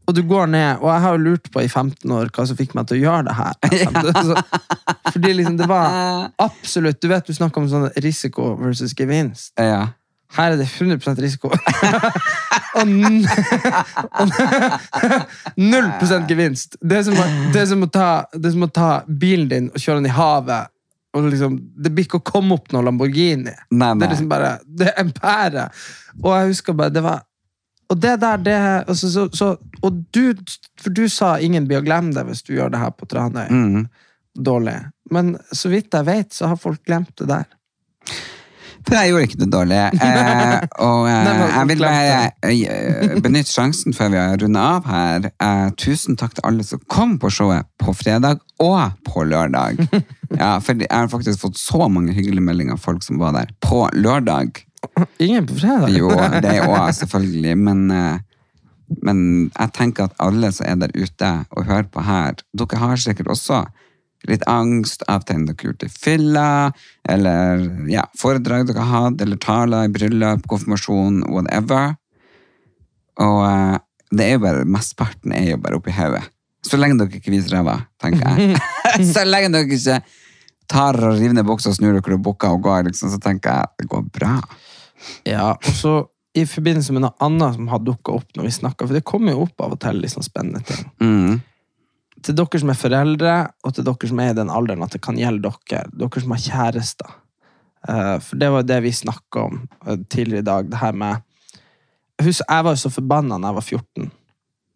Og 0.07 0.15
du 0.15 0.21
går 0.23 0.47
ned, 0.53 0.79
og 0.79 0.87
jeg 0.87 1.03
har 1.03 1.17
jo 1.17 1.23
lurt 1.25 1.49
på 1.51 1.63
i 1.65 1.67
15 1.67 2.13
år 2.15 2.29
hva 2.31 2.45
som 2.47 2.55
fikk 2.55 2.77
meg 2.77 2.87
til 2.87 3.01
å 3.01 3.01
gjøre 3.01 3.27
det 3.27 3.35
her. 3.35 3.53
Så, 4.29 4.37
fordi 5.11 5.33
liksom 5.35 5.57
det 5.59 5.67
var 5.67 6.29
absolutt 6.39 7.01
Du 7.03 7.09
vet 7.11 7.27
du 7.27 7.35
snakker 7.35 7.59
om 7.59 7.67
sånn 7.71 7.89
risiko 8.03 8.53
versus 8.61 8.95
gevinst. 8.95 9.51
Ja. 9.59 9.89
Her 10.37 10.55
er 10.55 10.57
det 10.59 10.67
100 10.67 11.19
risiko. 11.23 11.51
og, 11.51 12.87
n- 12.87 13.27
og 14.19 14.31
0 15.57 15.91
gevinst. 16.27 16.75
Det 16.81 16.97
er, 16.99 17.03
som 17.07 17.15
å, 17.15 17.27
det, 17.53 17.61
er 17.61 17.69
som 17.71 17.83
å 17.83 17.89
ta, 17.91 18.09
det 18.33 18.49
er 18.49 18.55
som 18.57 18.65
å 18.67 18.71
ta 18.71 18.89
bilen 19.07 19.47
din 19.51 19.69
og 19.71 19.79
kjøre 19.79 20.01
den 20.01 20.09
i 20.11 20.15
havet. 20.15 20.71
Og 21.17 21.29
liksom, 21.31 21.57
det 21.83 21.91
blir 21.93 22.07
ikke 22.07 22.21
å 22.21 22.27
komme 22.27 22.57
opp 22.57 22.69
noen 22.73 22.85
Lamborghini. 22.87 23.53
Nei, 23.73 23.93
Det 23.97 24.07
er 24.07 24.13
liksom 24.13 24.29
bare, 24.31 24.51
det 24.67 24.91
er 24.91 24.99
en 25.01 25.13
pære. 25.15 25.65
Og 26.21 26.29
jeg 26.35 26.53
husker 26.53 26.77
bare, 26.77 26.93
det 26.93 27.03
var 27.05 27.25
Og 27.87 27.99
det 28.03 28.17
der, 28.19 28.37
det 28.43 28.55
altså, 28.91 29.07
så, 29.09 29.29
så, 29.31 29.53
Og 29.81 30.01
du, 30.11 30.35
for 30.81 30.91
du 30.91 31.05
sa 31.07 31.37
ingen 31.39 31.69
blir 31.69 31.79
å 31.79 31.85
glemme 31.85 32.11
det 32.11 32.25
hvis 32.27 32.43
du 32.43 32.51
gjør 32.57 32.73
det 32.73 32.81
her 32.81 32.91
på 32.91 33.07
Tranøy. 33.07 33.47
Mm. 33.47 33.85
Dårlig. 34.37 34.75
Men 35.11 35.37
så 35.55 35.71
vidt 35.71 35.95
jeg 35.95 36.05
vet, 36.05 36.33
så 36.35 36.51
har 36.51 36.59
folk 36.59 36.83
glemt 36.85 37.15
det 37.17 37.29
der. 37.31 37.47
Jeg 38.87 39.11
gjorde 39.11 39.25
ikke 39.27 39.39
det 39.41 39.49
dårlig. 39.53 39.81
Eh, 40.07 40.63
og 40.83 41.07
eh, 41.09 41.27
jeg 41.27 41.67
vil 41.69 41.81
bare 41.83 42.29
eh, 42.47 43.15
benytte 43.23 43.51
sjansen 43.51 43.95
før 43.95 44.11
vi 44.13 44.19
har 44.19 44.37
runda 44.41 44.63
av 44.77 44.87
her. 44.89 45.27
Eh, 45.43 45.65
tusen 45.79 46.17
takk 46.19 46.35
til 46.37 46.45
alle 46.47 46.65
som 46.65 46.81
kom 46.91 47.17
på 47.21 47.29
showet 47.33 47.67
på 47.81 47.93
fredag 47.97 48.41
og 48.63 48.95
på 49.07 49.25
lørdag. 49.27 49.83
Ja, 50.27 50.57
for 50.59 50.75
jeg 50.75 50.91
har 50.91 51.07
faktisk 51.07 51.39
fått 51.39 51.55
så 51.55 51.85
mange 51.87 52.11
hyggelige 52.11 52.43
meldinger 52.43 52.75
av 52.75 52.81
folk 52.83 52.99
som 53.05 53.15
var 53.21 53.31
der 53.31 53.53
på 53.63 53.85
lørdag. 53.95 54.59
Ingen 55.23 55.47
på 55.47 55.55
fredag? 55.61 55.93
Jo, 55.95 56.09
det 56.43 56.57
òg 56.65 56.89
selvfølgelig, 56.99 57.55
men, 57.63 57.85
eh, 57.95 58.17
men 59.07 59.21
jeg 59.53 59.73
tenker 59.77 60.09
at 60.09 60.17
alle 60.23 60.51
som 60.51 60.67
er 60.67 60.81
der 60.83 60.95
ute 60.97 61.31
og 61.55 61.69
hører 61.69 61.87
på 61.91 62.03
her, 62.03 62.35
dere 62.59 62.81
har 62.81 62.99
sikkert 62.99 63.31
også 63.31 63.63
litt 64.31 64.45
angst 64.49 65.03
av 65.11 65.25
ting 65.27 65.45
dere 65.47 65.69
gjort 65.69 65.85
i 65.85 65.89
fylla, 65.91 66.49
eller 67.09 67.63
ja, 67.91 68.05
foredrag 68.19 68.67
dere 68.67 68.83
har 68.83 69.07
hatt, 69.07 69.21
eller 69.23 69.39
taler 69.41 69.87
i 69.87 69.93
bryllup, 69.93 70.47
konfirmasjon, 70.51 71.23
whatever. 71.31 71.95
Og 73.23 73.41
eh, 73.47 73.77
det 74.17 74.27
er 74.27 74.37
jo 74.37 74.43
bare, 74.45 74.67
mesteparten 74.77 75.35
er 75.35 75.51
jo 75.53 75.61
bare 75.63 75.79
oppi 75.79 75.95
hodet. 75.95 76.23
Så 76.67 76.79
lenge 76.79 76.99
dere 76.99 77.19
ikke 77.19 77.33
viser 77.33 77.57
ræva, 77.57 77.79
tenker 78.01 78.27
jeg. 78.27 78.59
så 79.13 79.25
lenge 79.27 79.53
dere 79.55 79.67
ikke 79.69 80.01
tar 80.67 80.99
og 80.99 81.15
river 81.15 81.35
ned 81.37 81.47
buksa 81.47 81.71
og 81.71 81.79
snur 81.79 81.95
dere 81.95 82.17
og 82.17 82.23
bukker 82.25 82.55
og 82.55 82.63
går, 82.67 82.87
liksom, 82.89 83.11
så 83.13 83.19
tenker 83.23 83.55
jeg 83.55 83.81
det 83.81 83.89
går 83.91 84.05
bra. 84.19 84.37
Ja, 85.27 85.51
og 85.55 85.73
så 85.77 85.97
i 86.37 86.45
forbindelse 86.45 86.93
med 86.93 87.05
noe 87.05 87.15
annet 87.23 87.55
som 87.55 87.69
har 87.71 87.81
dukket 87.81 88.13
opp 88.13 88.37
når 88.37 88.47
vi 88.47 88.55
snakker, 88.59 88.87
for 88.87 88.97
det 88.97 89.05
kommer 89.07 89.33
jo 89.33 89.45
opp 89.47 89.63
av 89.63 89.77
og 89.77 89.79
til 89.81 90.03
sånn 90.11 90.25
spennende 90.25 90.61
ting. 90.67 90.83
Mm. 91.01 91.39
Til 92.25 92.35
dere 92.37 92.59
som 92.59 92.71
er 92.73 92.79
foreldre, 92.79 93.35
og 93.63 93.75
til 93.77 93.85
dere 93.85 94.09
som 94.09 94.19
er 94.23 94.31
i 94.31 94.37
den 94.37 94.49
alderen 94.49 94.83
at 94.83 94.95
det 94.95 95.03
kan 95.05 95.19
gjelde 95.19 95.51
dere, 95.51 95.85
dere 95.93 96.23
som 96.23 96.33
har 96.33 96.43
kjærester. 96.43 97.15
Eh, 97.87 98.17
For 98.25 98.41
det 98.41 98.49
var 98.51 98.63
jo 98.63 98.69
det 98.73 98.79
vi 98.83 98.91
snakket 98.91 99.41
om 99.43 99.59
eh, 99.85 99.99
tidligere 100.09 100.43
i 100.45 100.49
dag, 100.51 100.69
det 100.71 100.81
her 100.81 100.97
med 100.97 101.23
Husk, 102.17 102.41
jeg 102.49 102.65
var 102.65 102.73
jo 102.73 102.79
så 102.81 102.89
forbanna 102.89 103.37
da 103.37 103.51
jeg 103.51 103.55
var 103.59 103.65
14. 103.67 104.07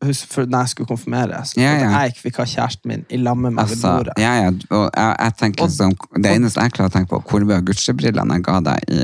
For 0.02 0.48
når 0.50 0.64
jeg 0.66 0.70
skulle 0.72 0.90
konfirmeres. 0.90 1.52
Ja, 1.60 1.76
At 1.76 1.82
ja. 1.84 1.90
jeg 1.94 2.12
ikke 2.14 2.24
fikk 2.26 2.38
ha 2.42 2.46
kjæresten 2.50 2.90
min 2.90 3.04
i 3.14 3.20
lag 3.22 3.38
med 3.38 3.54
meg 3.54 3.68
Altså, 3.68 3.92
bordet. 4.00 4.16
ja, 4.18 4.32
ja, 4.42 4.48
og 4.74 4.88
jeg, 4.98 5.16
jeg 5.20 5.36
tenker 5.38 5.64
Og- 5.64 5.72
som, 5.72 5.94
Det 6.18 6.32
eneste 6.32 6.62
jeg 6.64 6.74
klarer 6.74 6.90
å 6.90 6.94
tenke 6.96 7.10
på, 7.12 7.22
hvor 7.30 7.46
ble 7.46 7.60
Gucci-brillene 7.68 8.34
jeg 8.40 8.44
ga 8.48 8.60
deg 8.66 8.90
i, 8.90 9.02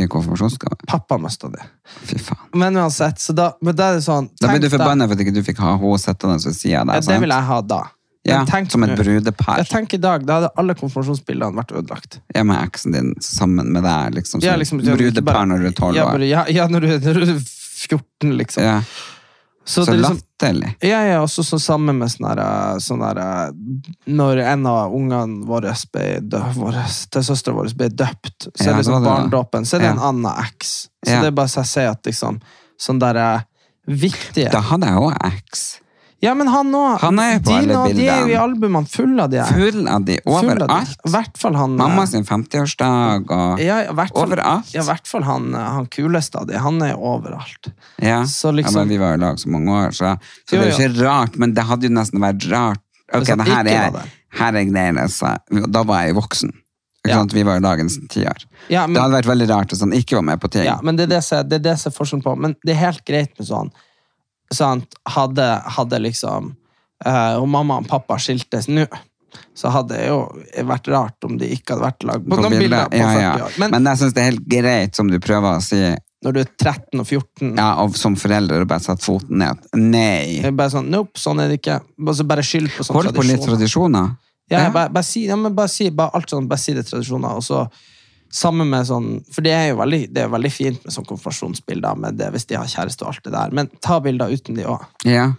i 0.00 0.06
konfirmasjonsgave? 0.08 0.78
Pappa 0.88 1.18
mista 1.20 1.50
det. 1.52 1.60
Fy 2.08 2.16
faen. 2.16 2.48
Men 2.54 2.80
uansett, 2.80 3.20
så 3.20 3.34
da, 3.36 3.52
men 3.60 3.76
da 3.76 3.90
er 3.90 4.00
det 4.00 4.06
sånn 4.08 4.30
Da 4.40 4.48
blir 4.48 4.64
du 4.64 4.70
forbanna 4.72 5.06
for 5.06 5.12
at 5.18 5.20
ikke 5.20 5.34
du 5.36 5.42
fikk 5.44 5.60
ha 5.60 5.76
henne 5.76 5.98
sittende 6.00 6.40
ved 6.40 6.56
sida 6.56 6.80
av 6.80 6.94
Ja, 6.96 7.00
det 7.00 7.20
vil 7.20 7.36
jeg 7.36 7.48
ha 7.52 7.60
da. 7.60 7.82
Ja, 8.24 8.44
tenk 8.46 8.70
som 8.70 8.84
et 8.86 8.96
brudepar. 8.96 9.58
Jeg 9.58 9.66
tenker 9.68 9.98
i 9.98 10.00
dag, 10.00 10.24
Da 10.24 10.36
hadde 10.38 10.50
alle 10.56 10.74
konfirmasjonsbildene 10.78 11.58
vært 11.58 11.72
ødelagt. 11.74 12.20
Jeg 12.32 12.46
med 12.46 12.56
eksen 12.62 12.92
din 12.94 13.14
sammen 13.20 13.72
med 13.74 13.82
deg, 13.82 14.14
liksom. 14.14 14.40
Som 14.40 14.46
Ja, 14.48 14.54
liksom, 14.56 14.78
brudepar 14.80 15.44
når 15.50 15.58
du 15.58 15.66
er 15.66 15.72
tolv 15.72 15.96
ja, 15.96 16.06
år. 16.06 16.22
Ja, 16.24 16.44
ja 16.48 16.68
når 16.68 16.80
du 16.86 16.88
er 16.94 17.42
14, 17.82 18.36
liksom. 18.38 18.62
Ja, 18.62 18.80
Så, 19.64 19.84
så 19.86 19.92
liksom, 19.94 20.16
latterlig. 20.18 20.72
ja, 20.82 21.02
ja, 21.06 21.20
også 21.22 21.44
så 21.46 21.58
sammen 21.62 21.98
med 22.00 22.10
sånn 22.10 22.26
der, 22.34 22.78
sånn 22.82 22.98
der 23.04 23.52
Når 24.10 24.40
en 24.42 24.66
av 24.66 24.94
ungene 24.96 25.46
våre 25.46 25.70
til 27.14 27.22
søstera 27.22 27.54
vår 27.54 27.70
ble 27.78 27.88
døpt, 27.94 28.48
så 28.50 28.64
Ja, 28.64 28.70
er 28.70 28.72
det 28.72 28.78
liksom 28.82 28.96
det 29.04 29.10
var 29.10 29.20
så 29.68 29.76
er 29.76 29.78
det 29.84 29.86
Ja. 29.86 29.92
en 29.92 29.98
annen 30.08 30.44
eks. 30.46 30.88
Så 31.06 31.10
Ja. 31.12 31.20
det 31.20 31.26
er 31.28 31.36
bare 31.38 31.48
så 31.48 31.60
jeg 31.62 31.66
sier 31.66 31.90
at 31.90 32.02
liksom 32.02 32.40
Sånn 32.82 32.98
der 32.98 33.44
viktige 33.86 34.50
Da 34.50 34.60
hadde 34.60 34.86
jeg 34.86 34.96
òg 34.98 35.16
eks. 35.32 35.78
Ja, 36.22 36.34
men 36.38 36.46
han 36.46 36.68
òg. 36.78 37.00
Han 37.02 37.18
er 37.18 37.32
jo 37.34 37.38
på 37.42 37.50
de, 37.50 37.54
alle 37.58 37.74
nå- 37.74 37.94
de 37.96 38.04
er 38.06 38.20
jo 38.20 38.26
i 38.30 38.36
albumene 38.38 38.86
fulle 38.88 39.24
av 39.24 39.30
de 39.32 39.40
her. 39.42 39.52
Full 39.58 39.88
av 39.90 40.04
de 40.06 40.18
overalt. 40.30 40.92
I 41.04 41.10
hvert 41.10 41.36
fall 41.40 41.56
han 41.58 41.74
Mamma 41.80 42.04
sin 42.06 42.22
50-årsdag 42.28 43.30
og 43.34 43.58
ja, 43.62 43.80
Overalt. 44.14 44.70
Ja, 44.74 44.82
i 44.82 44.86
hvert 44.86 45.08
fall 45.10 45.24
han, 45.26 45.50
han 45.54 45.86
kuleste 45.90 46.38
av 46.38 46.46
de. 46.46 46.58
Han 46.62 46.78
er 46.86 46.92
jo 46.94 47.00
overalt. 47.16 47.72
Ja, 47.98 48.22
Så 48.24 48.52
liksom- 48.54 48.74
ja 48.76 48.84
men 48.84 48.88
vi 48.88 48.98
var 49.02 49.14
i 49.14 49.16
lag 49.18 49.36
så 49.42 49.48
mange 49.50 49.68
år, 49.70 49.90
så, 49.90 50.14
så 50.48 50.56
Jo, 50.56 50.60
det 50.62 50.66
er 50.68 50.70
jo 50.70 50.78
jo. 50.78 50.88
ikke 50.88 51.04
rart, 51.08 51.36
men 51.38 51.54
det 51.54 51.64
hadde 51.64 51.82
jo 51.88 51.94
nesten 51.98 52.20
vært 52.20 52.50
rart. 52.52 52.80
Ok, 53.12 53.26
det 53.26 53.46
her 53.48 53.66
er, 53.66 54.02
her 54.38 54.54
er 54.56 54.64
greiene, 54.64 55.08
så 55.10 55.36
da 55.70 55.82
var 55.82 56.06
jeg 56.06 56.14
voksen. 56.14 56.52
Ikke 57.02 57.10
Ja. 57.10 57.16
sant? 57.18 57.32
Vi 57.34 57.42
var 57.42 57.54
jo 57.58 57.60
lag 57.66 57.78
tiår. 57.78 58.08
ti 58.08 58.20
år. 58.24 58.44
Ja, 58.70 58.86
men, 58.86 58.94
Det 58.94 59.02
hadde 59.02 59.22
vært 59.24 59.26
veldig 59.36 59.48
rart 59.50 59.68
hvis 59.74 59.80
han 59.80 59.90
ikke 59.90 60.14
var 60.14 60.22
med 60.22 60.40
på 60.40 60.48
ting. 60.48 60.64
ja, 60.64 60.78
men 60.82 60.94
det 60.94 61.10
er 61.10 61.16
det 61.58 61.78
som 61.80 61.90
er 61.90 61.96
forskjellen 61.98 62.22
på. 62.22 62.38
Men 62.38 62.54
det 62.64 62.76
er 62.76 62.78
helt 62.78 63.04
greit 63.04 63.36
med 63.38 63.48
sånn. 63.48 63.72
Sant? 64.54 64.94
Hadde, 65.08 65.46
hadde 65.76 65.98
liksom 66.02 66.52
eh, 67.04 67.34
Og 67.40 67.48
mamma 67.48 67.80
og 67.82 67.88
pappa 67.90 68.18
skiltes 68.22 68.68
nå, 68.68 68.86
så 69.56 69.72
hadde 69.72 69.96
det 69.96 70.06
jo 70.10 70.18
vært 70.68 70.88
rart 70.92 71.24
om 71.28 71.38
de 71.40 71.48
ikke 71.54 71.74
hadde 71.74 71.86
vært 71.86 72.06
lagd 72.08 72.22
lag 72.22 72.24
på, 72.26 72.36
På 72.36 72.40
noen 72.44 72.58
bilder 72.60 72.88
på 72.92 72.98
40 72.98 73.02
ja, 73.02 73.20
ja. 73.22 73.34
år. 73.46 73.58
Men, 73.62 73.70
Men 73.76 73.90
jeg 73.92 74.02
syns 74.02 74.16
det 74.16 74.22
er 74.24 74.30
helt 74.30 74.48
greit, 74.56 74.96
som 74.98 75.08
du 75.12 75.18
prøver 75.22 75.58
å 75.58 75.62
si, 75.64 75.80
når 76.22 76.36
du 76.36 76.40
er 76.44 76.50
13 76.52 77.00
og 77.02 77.06
14 77.06 77.56
ja, 77.58 77.68
og 77.82 77.96
som 77.98 78.14
forelder, 78.20 78.62
og 78.62 78.68
bare 78.70 78.84
satt 78.84 79.02
foten 79.02 79.40
ned. 79.42 79.64
Nei. 79.74 80.42
det 80.44 80.52
er 80.52 80.58
bare 80.58 80.70
sånn, 80.76 80.90
Nope, 80.92 81.18
sånn 81.18 81.40
er 81.42 81.50
det 81.50 81.58
ikke. 81.62 81.80
Bare, 81.98 82.28
bare 82.34 82.44
skyld 82.46 82.70
på 82.76 82.86
sånne 82.86 83.00
Hold 83.00 83.16
på 83.16 83.24
litt 83.26 83.42
tradisjoner. 83.42 83.56
tradisjoner. 83.56 84.12
Ja, 84.52 84.66
Ja. 84.66 84.70
Bare, 84.74 84.92
bare, 84.92 85.06
si, 85.08 85.24
ja, 85.26 85.36
men 85.40 85.54
bare 85.56 85.72
si 85.72 85.88
bare 85.96 86.12
alt 86.18 86.30
sånn, 86.30 86.46
bare 86.50 86.60
si 86.60 86.74
det 86.76 86.84
er 86.84 86.90
tradisjoner, 86.92 87.40
og 87.40 87.42
så 87.46 87.64
sammen 88.32 88.70
med 88.72 88.86
sånn 88.88 89.08
For 89.32 89.44
det 89.44 89.52
er 89.52 89.66
jo 89.70 89.78
veldig, 89.82 90.02
det 90.14 90.24
er 90.24 90.32
veldig 90.32 90.50
fint 90.52 90.84
med 90.84 90.94
sånn 90.94 91.06
konfirmasjonsbilder 91.08 92.00
med 92.00 92.18
det, 92.20 92.30
hvis 92.34 92.48
de 92.50 92.58
har 92.58 92.70
kjæreste 92.70 93.04
og 93.04 93.12
alt 93.12 93.24
det 93.26 93.34
der, 93.34 93.56
men 93.56 93.70
ta 93.84 94.00
bilder 94.02 94.32
uten 94.32 94.58
de 94.58 94.66
òg. 94.68 94.84
Ja. 95.08 95.32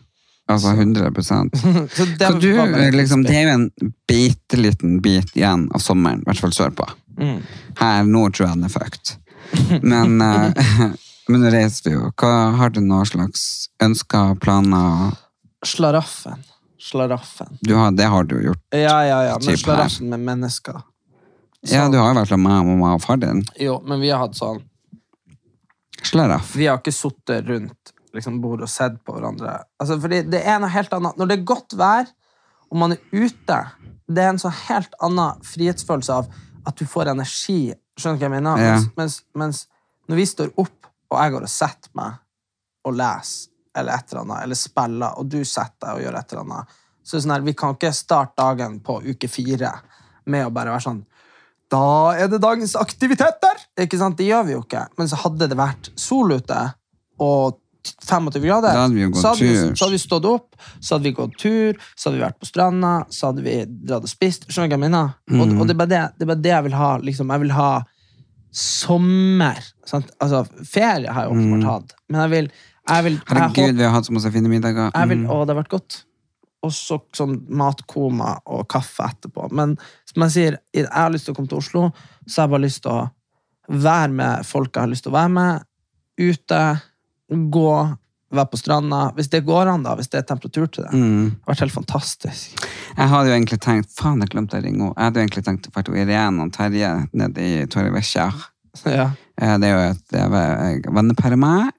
Altså 0.52 0.74
100 0.76 1.12
Så 1.96 2.06
det 2.20 2.28
Så 2.28 2.34
du, 2.40 2.50
liksom, 2.92 3.24
Det 3.24 3.36
er 3.36 3.48
jo 3.48 3.54
en 3.54 3.70
bitte 4.08 4.60
liten 4.60 5.00
bit 5.02 5.32
igjen 5.38 5.70
av 5.72 5.80
sommeren, 5.80 6.22
i 6.22 6.28
hvert 6.28 6.42
fall 6.44 6.54
sørpå. 6.54 6.88
Mm. 7.20 7.40
Her 7.80 8.04
nord 8.04 8.36
tror 8.36 8.50
jeg 8.50 8.58
den 8.58 8.68
er 8.68 8.74
fucked. 8.74 9.16
Men, 9.94 10.22
eh, 10.22 10.64
men 11.30 11.44
nå 11.46 11.52
reiser 11.54 11.86
vi 11.86 11.94
jo. 11.94 12.10
Hva 12.20 12.32
Har 12.58 12.74
du 12.74 12.82
noen 12.82 13.08
slags 13.08 13.70
ønsker, 13.84 14.34
planer? 14.44 15.14
Slaraffen. 15.64 16.42
Slaraffen. 16.82 17.54
Du 17.62 17.76
har, 17.78 17.94
det 17.96 18.10
har 18.12 18.26
du 18.28 18.36
jo 18.36 18.42
gjort. 18.50 18.64
Ja, 18.76 18.98
ja, 19.08 19.20
ja, 19.30 19.38
men 19.40 19.58
slaraffen 19.58 20.10
med 20.12 20.20
mennesker. 20.26 20.82
Så- 21.64 21.76
Ja, 21.76 21.88
du 21.90 21.98
har 21.98 22.14
jo 22.14 22.20
vært 22.20 22.28
sammen 22.30 22.52
med 22.52 22.66
mamma 22.74 22.94
og 22.96 23.02
far 23.02 23.18
din. 23.18 23.44
Jo, 23.60 23.80
men 23.86 24.00
vi 24.02 24.10
har 24.10 24.20
hatt 24.20 24.36
sånn 24.36 24.62
Slaraff. 26.04 26.56
Vi 26.56 26.66
har 26.68 26.80
ikke 26.82 26.92
sittet 26.94 27.46
rundt 27.48 27.94
liksom, 28.14 28.42
bordet 28.44 28.64
og 28.68 28.70
sett 28.70 28.98
på 29.06 29.16
hverandre. 29.16 29.54
Altså, 29.82 29.96
fordi 30.02 30.22
det 30.30 30.42
er 30.46 30.60
noe 30.60 30.70
helt 30.74 30.92
annet. 30.94 31.16
Når 31.18 31.30
det 31.32 31.38
er 31.40 31.46
godt 31.48 31.76
vær, 31.80 32.10
og 32.70 32.78
man 32.82 32.92
er 32.96 33.00
ute, 33.14 33.60
det 34.12 34.26
er 34.26 34.34
en 34.34 34.42
sånn 34.42 34.56
helt 34.68 34.94
annen 35.02 35.40
frihetsfølelse 35.48 36.18
av 36.18 36.28
at 36.68 36.76
du 36.80 36.86
får 36.90 37.08
energi. 37.14 37.74
Skjønner 37.98 38.20
du 38.20 38.26
hva 38.26 38.28
jeg 38.28 38.36
mener? 38.36 38.58
Ja. 38.66 38.76
Mens, 38.98 39.22
mens, 39.40 39.64
når 40.10 40.20
vi 40.20 40.28
står 40.34 40.52
opp, 40.58 40.90
og 41.14 41.20
jeg 41.22 41.32
går 41.36 41.48
og 41.48 41.54
setter 41.54 41.90
meg 41.96 42.20
og 42.86 42.94
leser, 43.00 43.50
eller 43.76 43.94
et 43.96 44.12
eller 44.12 44.22
annet, 44.26 44.44
eller 44.44 44.60
spiller, 44.60 45.18
og 45.18 45.30
du 45.30 45.40
setter 45.48 45.88
deg 45.88 45.96
og 45.96 46.04
gjør 46.04 46.20
et 46.20 46.34
eller 46.36 46.44
annet, 46.44 46.76
så 47.04 47.16
er 47.16 47.18
det 47.20 47.24
sånn 47.26 47.34
her, 47.38 47.48
vi 47.48 47.54
kan 47.58 47.74
ikke 47.78 47.94
starte 47.96 48.36
dagen 48.44 48.80
på 48.86 49.00
uke 49.08 49.30
fire 49.32 49.72
med 50.26 50.46
å 50.48 50.52
bare 50.54 50.72
være 50.76 50.84
sånn 50.86 51.02
da 51.74 51.82
er 52.22 52.30
det 52.32 52.40
dagens 52.44 52.76
aktiviteter! 52.80 53.60
Ikke 53.82 53.98
sant? 54.00 54.18
Det 54.20 54.28
gjør 54.30 54.46
vi 54.48 54.56
jo 54.56 54.62
ikke. 54.64 54.86
Men 55.00 55.10
så 55.12 55.18
hadde 55.26 55.50
det 55.52 55.58
vært 55.60 55.90
sol 56.00 56.32
ute 56.38 56.62
og 57.24 57.60
25 57.84 58.40
grader, 58.46 58.72
hadde 58.80 58.96
vi 58.96 59.08
så, 59.20 59.34
hadde 59.34 59.44
vi, 59.44 59.56
så 59.76 59.84
hadde 59.84 59.96
vi 59.98 60.00
stått 60.00 60.28
opp, 60.30 60.54
så 60.80 60.94
hadde 60.96 61.04
vi 61.10 61.12
gått 61.18 61.34
tur, 61.42 61.80
så 62.00 62.08
hadde 62.08 62.16
vi 62.20 62.24
vært 62.24 62.38
på 62.40 62.48
stranda, 62.48 62.92
så 63.12 63.28
hadde 63.32 63.44
vi 63.44 63.56
dratt 63.90 64.06
og 64.08 64.12
spist. 64.12 64.46
Skjønner 64.48 64.70
du 64.70 64.76
hva 64.76 64.78
jeg 64.78 64.84
mener? 64.86 65.10
Mm. 65.28 65.42
Og, 65.44 65.52
og 65.60 65.68
det, 65.68 65.74
er 65.76 65.80
bare 65.82 65.92
det, 65.92 66.04
det 66.16 66.24
er 66.24 66.30
bare 66.32 66.44
det 66.46 66.54
jeg 66.54 66.64
vil 66.70 66.78
ha. 66.80 66.92
Liksom. 67.10 67.34
Jeg 67.36 67.44
vil 67.44 67.52
ha 67.58 67.68
sommer. 68.54 69.60
Sant? 69.90 70.12
Altså, 70.24 70.44
ferie 70.70 71.12
har 71.12 71.26
jeg 71.28 71.34
åpenbart 71.36 71.68
hatt, 71.72 71.94
men 72.08 72.22
jeg 72.24 72.34
vil, 72.38 72.50
jeg 72.88 73.04
vil 73.10 73.14
jeg 73.18 73.22
Mm. 73.24 73.36
Herregud, 73.36 73.58
håper- 73.64 73.78
vi 73.78 73.84
har 73.84 73.94
hatt 73.98 74.06
så 74.08 74.14
masse 74.14 74.32
fine 74.32 74.50
middager. 74.52 74.92
jeg 74.94 75.10
vil, 75.10 75.18
Mm. 75.18 75.30
å, 75.30 75.46
det 75.46 75.56
har 75.56 75.64
vært 75.64 75.70
godt. 75.76 76.04
Og 76.64 76.72
så 76.72 76.96
sånn 77.16 77.42
matkoma 77.52 78.38
og 78.48 78.68
kaffe 78.72 79.04
etterpå. 79.10 79.50
Men 79.52 79.76
som 80.08 80.24
jeg 80.26 80.36
sier, 80.36 80.58
jeg 80.76 80.88
har 80.92 81.12
lyst 81.12 81.28
til 81.28 81.36
å 81.36 81.38
komme 81.38 81.52
til 81.52 81.60
Oslo, 81.60 81.90
så 82.26 82.42
har 82.42 82.48
jeg 82.48 82.54
bare 82.54 82.66
lyst 82.66 82.84
til 82.86 82.94
å 82.94 83.82
være 83.84 84.14
med 84.16 84.48
folk 84.48 84.72
jeg 84.72 84.82
har 84.86 84.92
lyst 84.92 85.04
til 85.04 85.12
å 85.12 85.18
være 85.18 85.34
med. 85.36 85.68
Ute, 86.24 86.62
gå, 87.52 87.68
være 88.34 88.50
på 88.52 88.60
stranda. 88.62 89.02
Hvis 89.18 89.30
det 89.34 89.44
går 89.48 89.72
an, 89.74 89.84
da. 89.86 89.98
Hvis 90.00 90.10
det 90.14 90.22
er 90.22 90.28
temperatur 90.30 90.68
til 90.72 90.88
det. 90.88 90.94
Mm. 90.94 91.28
Det 91.34 91.44
har 91.44 91.54
vært 91.54 91.66
helt 91.66 91.76
fantastisk. 91.76 92.66
Jeg 92.94 93.10
hadde 93.12 93.30
jo 93.30 93.36
egentlig 93.36 93.60
tenkt 93.64 93.94
Faen, 93.98 94.22
jeg 94.24 94.34
glemte 94.34 94.60
å 94.60 94.64
ringe 94.64 94.80
henne. 94.80 94.94
Jeg 94.96 95.08
hadde 95.10 95.20
jo 95.20 95.28
egentlig 95.28 95.46
tenkt 95.50 95.70
å 95.70 95.74
dra 95.76 95.86
til 95.88 96.00
Irene 96.00 96.48
og 96.48 96.56
Terje 96.56 96.96
nede 97.12 97.48
i 97.50 97.64
Torrevieja. 97.72 98.28
Ja. 98.90 99.12
Eh, 99.38 99.58
Det 99.62 99.70
er 99.70 99.74
jo 99.74 99.92
et 99.92 100.04
det 100.14 100.22
er 100.24 100.92
vennepar 100.94 101.36
av 101.36 101.42
meg. 101.42 101.74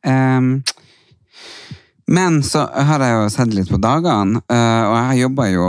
Men 2.06 2.42
så 2.42 2.66
har 2.66 3.00
jeg 3.00 3.16
jo 3.16 3.28
sett 3.32 3.54
litt 3.56 3.70
på 3.72 3.78
dagene, 3.80 4.40
eh, 4.52 4.84
og 4.84 4.96
jeg 4.98 5.22
jobber 5.22 5.46
jo 5.52 5.68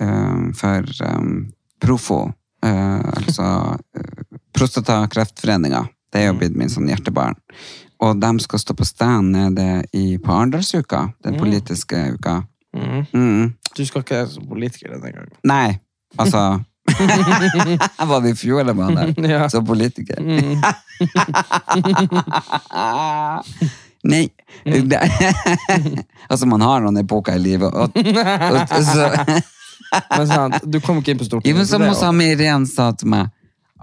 eh, 0.00 0.38
for 0.56 0.82
um, 1.04 1.52
Profo, 1.82 2.32
eh, 2.64 3.08
altså 3.20 3.76
Prostatakreftforeninga. 4.56 5.84
Det 6.12 6.22
er 6.22 6.26
jo 6.30 6.38
blitt 6.40 6.56
min 6.56 6.72
sånn 6.72 6.88
hjertebarn. 6.88 7.36
Og 8.04 8.20
de 8.22 8.30
skal 8.40 8.58
stå 8.62 8.74
på 8.78 8.86
stand 8.86 9.34
nede 9.34 9.84
i, 9.92 10.16
på 10.22 10.32
Arendalsuka, 10.32 11.08
den 11.26 11.38
politiske 11.38 11.96
uka. 12.14 12.42
Mm. 12.76 13.04
Mm. 13.12 13.52
Du 13.76 13.84
skal 13.84 14.02
ikke 14.04 14.22
være 14.22 14.32
som 14.32 14.48
politiker 14.48 14.88
denne 14.94 15.12
gangen. 15.12 15.32
Nei, 15.46 15.78
altså 16.16 16.64
Jeg 16.98 18.06
var 18.08 18.22
det 18.24 18.30
i 18.32 18.38
fjor, 18.38 18.62
eller 18.62 18.72
var 18.72 18.94
det? 18.96 19.12
Ja. 19.28 19.44
Som 19.52 19.66
politiker. 19.68 20.16
Nei. 24.08 24.28
Det, 24.64 24.98
altså, 26.30 26.46
man 26.48 26.64
har 26.64 26.80
noen 26.84 26.96
epoker 27.02 27.36
i 27.36 27.42
livet, 27.42 27.74
og, 27.74 27.92
og, 27.92 28.76
så, 28.86 29.08
Men 30.18 30.28
sant, 30.28 30.62
du 30.68 30.80
kom 30.84 31.00
ikke 31.00 31.14
inn 31.14 31.20
på 31.20 31.26
Ja, 31.26 31.30
Stortinget. 31.32 31.58
men 31.58 31.94
som 31.96 32.12
er 32.12 32.16
Miriam 32.16 32.64
sa 32.68 32.90
til 32.96 33.08
meg, 33.12 33.30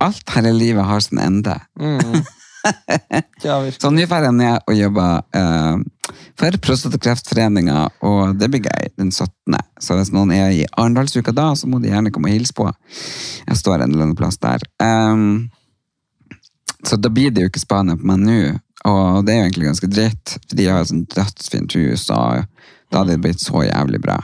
alt 0.02 0.34
her 0.36 0.50
i 0.50 0.54
livet 0.54 0.86
har 0.86 1.06
sin 1.06 1.22
ende. 1.22 1.60
Ja, 3.44 3.60
virkelig. 3.62 3.78
Så 3.78 3.92
nå 3.94 4.06
drar 4.10 4.24
jeg 4.26 4.34
ned 4.40 4.64
og 4.66 4.74
jobber 4.74 5.20
eh, 5.38 6.16
for 6.40 6.56
Prostatakreftforeninga, 6.66 7.84
og 8.10 8.40
det 8.40 8.50
blir 8.50 8.64
gøy 8.66 8.88
den 8.98 9.12
17. 9.14 9.54
Så 9.86 9.98
hvis 10.00 10.10
noen 10.16 10.34
er 10.34 10.50
i 10.50 10.64
Arendalsuka 10.72 11.34
da, 11.36 11.52
så 11.54 11.70
må 11.70 11.78
de 11.84 11.92
gjerne 11.92 12.10
komme 12.16 12.32
og 12.32 12.34
hilse 12.40 12.56
på. 12.58 12.66
Jeg 13.46 13.60
står 13.60 13.84
en 13.84 13.94
eller 13.94 14.08
annen 14.08 14.18
plass 14.18 14.42
der. 14.42 14.66
Um, 14.82 15.52
så 16.86 16.98
da 16.98 17.14
blir 17.14 17.30
det 17.34 17.46
jo 17.46 17.52
ikke 17.52 17.62
Spania 17.62 18.00
på 18.02 18.10
meg 18.10 18.24
nå, 18.26 18.40
og 18.86 19.26
det 19.26 19.34
er 19.34 19.40
jo 19.40 19.48
egentlig 19.50 19.68
ganske 19.72 19.90
dritt, 19.92 20.36
for 20.46 20.60
de 20.60 20.68
har 20.70 20.82
et 20.84 20.92
sånt 20.92 21.16
dødsfint 21.16 21.76
hus, 21.80 22.08
og 22.14 22.46
da 22.92 23.02
hadde 23.02 23.16
det 23.16 23.22
blitt 23.26 23.44
så 23.44 23.64
jævlig 23.66 24.02
bra. 24.04 24.18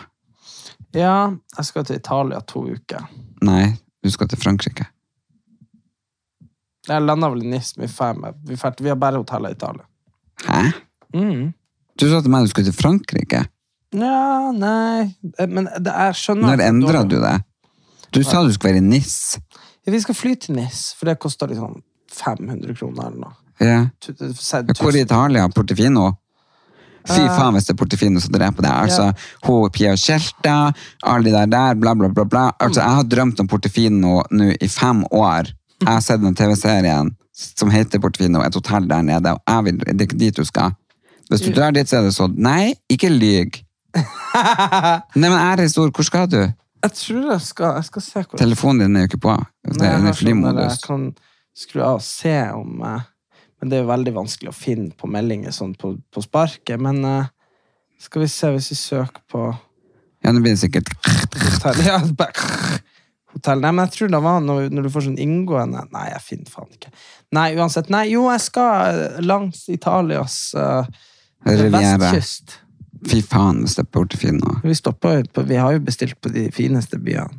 Ja, 0.95 1.31
jeg 1.57 1.65
skal 1.65 1.85
til 1.87 2.01
Italia 2.01 2.41
to 2.47 2.65
uker. 2.67 3.07
Nei, 3.47 3.77
du 4.03 4.11
skal 4.11 4.29
til 4.31 4.41
Frankrike. 4.41 4.85
Jeg 6.89 7.05
landa 7.05 7.29
vel 7.29 7.45
i 7.45 7.51
NIS 7.51 7.75
med. 7.77 7.89
Vi, 8.47 8.57
fært, 8.57 8.81
vi 8.81 8.89
har 8.89 8.99
bare 8.99 9.21
hoteller 9.21 9.53
i 9.53 9.57
Italia. 9.57 9.85
Hæ? 10.47 10.61
Mm. 11.13 11.51
Du 11.99 12.07
sa 12.09 12.21
til 12.23 12.33
meg 12.33 12.45
du 12.47 12.51
skulle 12.51 12.71
til 12.71 12.77
Frankrike. 12.77 13.45
Ja, 13.91 14.51
nei 14.55 15.11
Eh, 15.37 15.47
Men 15.51 15.67
det, 15.67 15.91
jeg 15.91 16.15
skjønner 16.15 16.53
Når 16.55 16.63
endra 16.63 17.03
du 17.03 17.17
det? 17.19 17.33
Du 18.15 18.21
sa 18.23 18.43
du 18.43 18.51
skulle 18.53 18.73
være 18.73 18.83
i 18.83 18.87
NIS. 18.87 19.37
Ja, 19.85 19.91
vi 19.91 19.99
skal 20.03 20.15
fly 20.15 20.35
til 20.35 20.55
NIS, 20.55 20.93
for 20.97 21.09
det 21.09 21.19
koster 21.19 21.51
liksom 21.51 21.81
500 22.11 22.75
kroner 22.75 23.07
eller 23.07 23.19
noe. 23.27 23.35
Ja. 23.61 23.85
Hvor 24.01 24.95
i 24.95 25.03
1000. 25.03 25.05
Italia? 25.05 25.47
Portefino? 25.53 26.09
Fy 27.07 27.21
Eh. 27.21 27.31
faen 27.37 27.55
hvis 27.55 27.65
det 27.65 27.73
er 27.73 27.77
Portefino 27.79 28.19
som 28.21 28.33
dreper 28.33 28.61
deg. 28.61 28.71
Altså, 28.71 29.07
hun 29.45 29.69
Pia 29.73 29.95
Kjelta, 29.97 30.73
alle 31.03 31.23
de 31.29 31.31
der 31.33 31.47
der, 31.49 31.75
bla, 31.81 31.95
bla, 31.95 32.09
bla. 32.09 32.25
bla. 32.25 32.43
Altså, 32.59 32.81
jeg 32.81 32.97
har 32.99 33.03
drømt 33.09 33.39
om 33.41 33.47
Portefino 33.49 34.21
nå 34.29 34.51
i 34.61 34.67
fem 34.69 35.03
år. 35.11 35.49
Jeg 35.81 35.89
har 35.89 36.01
sett 36.05 36.21
den 36.21 36.35
TV-serien 36.37 37.09
som 37.33 37.71
heter 37.73 37.99
Portefino, 37.99 38.43
et 38.45 38.53
hotell 38.53 38.85
der 38.87 39.01
nede, 39.01 39.31
og 39.33 39.39
jeg 39.47 39.63
vil, 39.65 39.77
det 39.79 39.95
er 40.01 40.05
ikke 40.05 40.19
dit 40.19 40.35
du 40.37 40.43
skal. 40.45 40.75
Hvis 41.31 41.41
du 41.41 41.51
drar 41.55 41.71
dit, 41.73 41.87
så 41.89 41.97
er 41.97 42.03
det 42.05 42.13
sånn 42.13 42.35
Nei, 42.37 42.73
ikke 42.91 43.09
lyg. 43.09 43.61
Nei, 45.15 45.29
men 45.29 45.37
ære 45.39 45.69
stor, 45.71 45.89
hvor 45.95 46.05
skal 46.05 46.27
du? 46.29 46.41
Jeg 46.81 46.93
tror 46.97 47.31
jeg 47.31 47.41
skal, 47.45 47.75
jeg 47.77 47.87
skal 47.87 48.01
se 48.01 48.23
hvor 48.23 48.37
Telefonen 48.41 48.79
din 48.85 48.95
er 48.97 49.05
jo 49.05 49.11
ikke 49.11 49.21
på. 49.25 49.35
Det 49.69 49.85
er 49.85 49.97
i 49.97 50.01
sånn 50.05 50.17
flymodus. 50.17 50.77
Jeg 50.77 50.83
kan 50.85 51.03
skru 51.57 51.81
av 51.85 51.99
og 51.99 52.05
se 52.05 52.35
om 52.55 52.81
eh, 52.87 53.03
Men 53.61 53.69
det 53.69 53.77
er 53.77 53.83
jo 53.83 53.91
veldig 53.91 54.13
vanskelig 54.15 54.49
å 54.49 54.57
finne 54.57 54.89
på 54.97 55.07
meldinger 55.11 55.53
sånn 55.53 55.75
på, 55.77 55.93
på 56.09 56.23
sparket. 56.25 56.81
Men 56.81 57.03
uh, 57.05 57.27
skal 58.01 58.23
vi 58.25 58.29
se 58.33 58.49
hvis 58.55 58.71
vi 58.73 58.77
søker 58.79 59.21
på 59.29 59.43
Ja, 60.21 60.31
det 60.33 60.41
blir 60.41 60.57
sikkert 60.57 60.89
hotell 61.05 61.83
ja, 61.85 61.99
hotell. 62.01 63.61
Nei, 63.61 63.69
men 63.69 63.85
jeg 63.85 63.93
tror 63.95 64.09
det 64.15 64.23
var 64.25 64.41
når, 64.43 64.71
når 64.73 64.87
du 64.87 64.91
får 64.93 65.05
sånn 65.09 65.19
inngående 65.21 65.85
Nei, 65.93 66.07
jeg 66.09 66.23
finner 66.25 66.55
faen 66.55 66.73
ikke. 66.73 66.89
Nei, 67.37 67.45
uansett. 67.61 67.91
Nei, 67.93 68.07
jo, 68.15 68.25
jeg 68.33 68.43
skal 68.47 68.97
eh, 69.05 69.21
langs 69.23 69.63
Italias 69.71 70.39
uh, 70.57 70.89
vestkyst. 71.45 72.57
Fy 73.11 73.21
faen 73.25 73.61
hvis 73.63 73.77
det 73.77 73.85
er 73.85 74.35
nå. 74.37 74.57
Vi 74.65 74.73
stopper 74.77 75.19
jo 75.19 75.29
på 75.37 75.45
Vi 75.49 75.61
har 75.61 75.77
jo 75.77 75.85
bestilt 75.85 76.17
på 76.21 76.33
de 76.33 76.49
fineste 76.53 76.97
byene. 77.01 77.37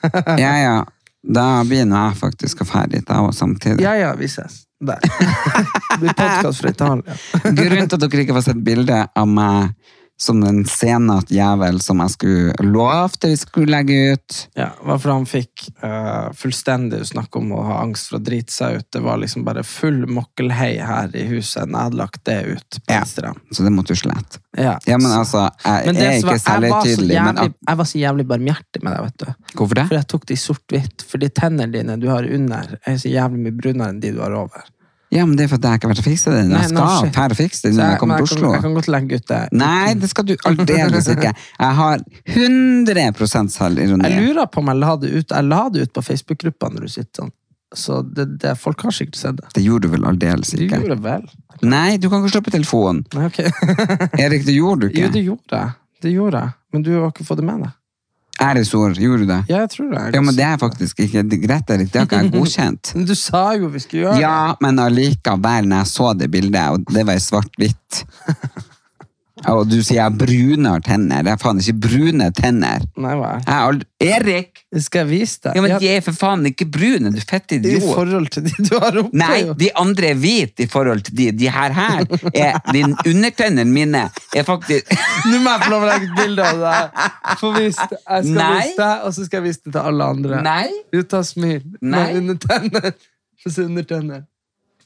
Ja, 0.40 0.54
ja. 0.56 0.76
Da 1.20 1.60
begynner 1.68 2.08
jeg 2.08 2.16
faktisk 2.22 2.62
å 2.64 2.66
dra 2.70 2.86
dit, 2.88 3.04
jeg 3.04 3.20
òg, 3.20 3.34
samtidig. 3.36 3.84
Ja, 3.84 3.92
ja, 4.00 4.14
vi 4.16 4.24
ses. 4.32 4.62
Der. 4.80 4.98
Det 5.90 6.00
blir 6.00 6.12
podkast 6.12 6.60
fra 6.60 6.70
Italia. 6.70 7.16
Grunnen 7.44 7.88
til 7.88 7.98
at 7.98 8.04
dere 8.06 8.22
ikke 8.24 8.36
får 8.38 8.46
sett 8.46 8.62
bilde 8.64 9.00
av 9.12 9.26
meg 9.28 9.74
som 10.20 10.40
den 10.40 10.64
senete 10.68 11.32
jævel 11.34 11.78
som 11.80 12.00
jeg 12.04 12.12
skulle 12.12 12.66
lovte 12.66 13.30
vi 13.30 13.36
skulle 13.40 13.72
legge 13.72 13.96
ut. 14.12 14.40
Ja, 14.58 14.68
var 14.84 14.98
fordi 15.00 15.14
han 15.16 15.28
fikk 15.28 15.62
uh, 15.80 16.28
fullstendig 16.36 17.00
snakk 17.08 17.36
om 17.40 17.54
å 17.56 17.62
ha 17.64 17.78
angst 17.80 18.10
for 18.10 18.18
å 18.18 18.24
drite 18.26 18.52
seg 18.52 18.76
ut. 18.80 18.86
Det 18.92 19.00
var 19.04 19.20
liksom 19.22 19.46
bare 19.46 19.64
full 19.64 20.02
mokkelhei 20.10 20.74
her 20.84 21.14
i 21.16 21.24
huset. 21.30 21.62
Jeg 21.64 21.72
hadde 21.76 21.96
lagt 22.00 22.20
det 22.28 22.36
ut 22.50 22.80
på 22.82 22.92
Ja. 22.92 23.00
Instagram. 23.00 23.38
Så 23.50 23.64
det 23.64 23.72
måtte 23.72 23.96
du 23.96 24.00
slette. 24.02 24.42
Ja, 24.58 24.74
Ja, 24.84 24.98
men 24.98 25.12
altså, 25.14 25.46
jeg 25.64 25.86
Men 25.86 25.96
er 26.02 26.18
ikke 26.18 26.38
særlig 26.42 26.70
var 26.70 26.84
men 27.32 27.54
Jeg 27.68 27.78
var 27.78 27.88
så 27.88 27.98
jævlig 27.98 28.26
barmhjertig 28.26 28.82
med 28.82 28.92
deg, 28.96 29.06
vet 29.06 29.18
du. 29.24 29.54
Hvorfor 29.54 29.74
det? 29.78 29.86
For 29.88 30.00
jeg 30.00 30.08
tok 30.12 30.26
det 30.26 30.36
i 30.36 30.42
sort-hvitt. 30.42 31.06
Fordi 31.08 31.30
tennene 31.30 31.72
dine 31.72 31.96
du 32.00 32.08
har 32.10 32.28
under, 32.28 32.76
er 32.84 33.00
så 33.00 33.08
jævlig 33.08 33.46
mye 33.46 33.56
brunere 33.56 33.94
enn 33.94 34.02
de 34.02 34.12
du 34.12 34.20
har 34.20 34.36
over. 34.36 34.68
Ja, 35.10 35.24
men 35.26 35.34
det 35.34 35.44
er 35.44 35.50
for 35.50 35.58
at 35.58 35.64
jeg 35.66 35.80
ikke 35.80 35.88
har 35.88 35.90
vært 35.90 36.00
og 36.00 36.06
fikse 36.06 36.30
det. 36.30 36.42
Jeg 36.46 36.68
skal 36.70 36.76
dra 36.78 37.24
og 37.24 37.36
fikse 37.38 37.64
den 37.64 37.72
når 37.74 37.82
jeg 37.82 37.94
jeg, 37.94 38.00
kommer 38.02 38.20
til 38.20 38.28
Oslo. 38.28 38.52
jeg 38.54 38.62
kan 38.62 38.76
godt 38.76 38.88
legge 38.94 39.18
ut 39.18 39.26
det. 39.32 39.40
Nei, 39.58 39.94
det 39.98 40.10
skal 40.12 40.28
du 40.28 40.32
aldeles 40.46 41.08
ikke. 41.10 41.32
Jeg 41.34 41.78
har 41.80 42.04
100% 42.36 43.58
Jeg 43.80 44.22
lurer 44.22 44.46
på 44.46 44.62
om 44.62 44.70
jeg 44.70 44.78
la 44.78 44.94
det 45.02 45.10
ut 45.10 45.34
Jeg 45.34 45.48
la 45.48 45.60
det 45.74 45.82
ut 45.88 45.92
på 45.98 46.04
Facebook-gruppa 46.06 46.70
når 46.70 46.86
du 46.86 46.92
sitter 46.94 47.24
sånn. 47.24 47.34
Så 47.74 48.00
det, 48.02 48.24
det, 48.42 48.54
folk 48.58 48.82
har 48.82 48.94
sikkert 48.94 49.18
sett 49.18 49.36
det. 49.38 49.50
Det 49.54 49.62
gjorde 49.62 49.86
du 49.86 49.94
vel 49.94 50.06
aldeles 50.06 50.54
Du 50.54 50.62
ikke? 50.64 50.80
gjorde 50.82 51.02
vel? 51.04 51.26
Nei, 51.62 51.98
du 52.02 52.08
kan 52.10 52.22
ikke 52.22 52.32
slå 52.36 52.42
på 52.46 52.54
telefonen. 52.54 53.04
Nei, 53.14 53.26
ok. 53.30 53.42
Erik, 54.24 54.46
det 54.46 54.54
gjorde 54.56 54.86
du 54.86 54.88
ikke. 54.90 55.04
Jo, 55.04 55.12
det 55.14 55.26
gjorde 55.26 55.60
jeg. 55.60 55.76
Det 56.02 56.14
gjorde 56.14 56.42
jeg. 56.46 56.56
Men 56.72 56.86
du 56.86 56.90
har 56.96 57.10
ikke 57.12 57.26
fått 57.28 57.42
det 57.42 57.46
med 57.50 57.62
deg. 57.66 57.76
Æresord, 58.40 58.96
gjorde 58.96 59.24
du 59.24 59.28
det? 59.28 59.38
Ja, 59.50 59.58
jeg 59.64 59.70
tror 59.74 59.90
det. 59.92 60.04
Ja, 60.14 60.20
men 60.24 60.36
det 60.36 60.44
er 60.46 60.56
faktisk 60.60 61.00
ikke 61.04 61.24
greit. 61.42 61.68
Det 61.68 61.76
har 61.76 62.06
ikke 62.06 62.22
jeg 62.22 62.32
godkjent. 62.32 62.92
Men 62.96 63.06
Du 63.10 63.14
sa 63.18 63.42
jo 63.58 63.68
vi 63.68 63.82
skulle 63.82 64.06
gjøre 64.06 64.14
det. 64.16 64.22
Ja, 64.24 64.54
men 64.64 64.80
allikevel, 64.80 65.68
når 65.68 65.82
jeg 65.84 65.90
så 65.92 66.12
det 66.16 66.30
bildet, 66.32 66.62
og 66.72 66.94
det 66.94 67.04
var 67.06 67.20
i 67.20 67.24
svart-hvitt 67.24 68.04
Og 69.48 69.62
du 69.70 69.78
sier 69.80 70.00
jeg 70.00 70.04
har 70.04 70.16
brunere 70.16 70.82
tenner. 70.84 71.22
Jeg 71.24 71.32
har 71.32 71.40
faen 71.40 71.60
ikke 71.62 71.76
brune 71.86 72.26
tenner. 72.36 72.84
Nei, 73.00 73.14
hva 73.16 73.30
Jeg 73.38 73.52
har 73.54 73.68
aldri... 73.70 73.86
Erik! 74.00 74.60
det? 74.70 74.82
Skal 74.84 75.02
jeg 75.02 75.08
vise 75.10 75.40
deg? 75.44 75.56
Ja, 75.56 75.62
men 75.64 75.72
De 75.82 75.88
er 75.90 76.02
for 76.04 76.16
faen 76.16 76.44
ikke 76.50 76.66
brune, 76.70 77.10
du 77.14 77.20
fette 77.24 77.58
I 77.58 77.74
forhold 77.82 78.30
til 78.34 78.44
de 78.46 78.52
du 78.68 78.74
har 78.76 78.98
oppe. 79.02 79.16
Nei, 79.18 79.38
jo. 79.46 79.56
de 79.58 79.70
andre 79.80 80.12
er 80.12 80.20
hvite 80.20 80.64
i 80.64 80.68
forhold 80.70 81.04
til 81.08 81.16
de. 81.18 81.28
De 81.40 81.50
her 81.52 81.74
her 81.76 82.04
er 82.30 82.58
De 82.70 82.84
undertennene 82.86 83.66
mine 83.70 84.06
er 84.36 84.46
faktisk 84.46 84.92
Nå 85.26 85.40
må 85.42 85.54
jeg 85.54 85.64
få 85.64 85.70
lov 85.72 85.86
å 85.86 85.90
legge 85.90 86.10
et 86.10 86.16
bilde 86.20 86.48
av 86.50 86.64
deg. 86.64 87.04
Få 87.40 87.52
vist 87.56 87.82
det. 87.90 88.00
Jeg 88.00 88.26
skal 88.28 88.40
Nei. 88.40 88.50
vise 88.60 88.76
deg, 88.80 89.06
og 89.06 89.14
så 89.16 89.26
skal 89.26 89.40
jeg 89.40 89.46
vise 89.48 89.62
det 89.64 89.74
til 89.74 89.80
alle 89.92 90.10
andre. 90.14 90.42
Nei. 90.46 90.66
Du 90.94 91.00
tar 91.02 91.24
smil. 91.28 91.62
Nei. 91.80 92.00
Med 92.00 92.20
undertenner. 92.22 92.92
Få 93.40 93.52
se 93.54 93.66
undertenner. 93.68 94.26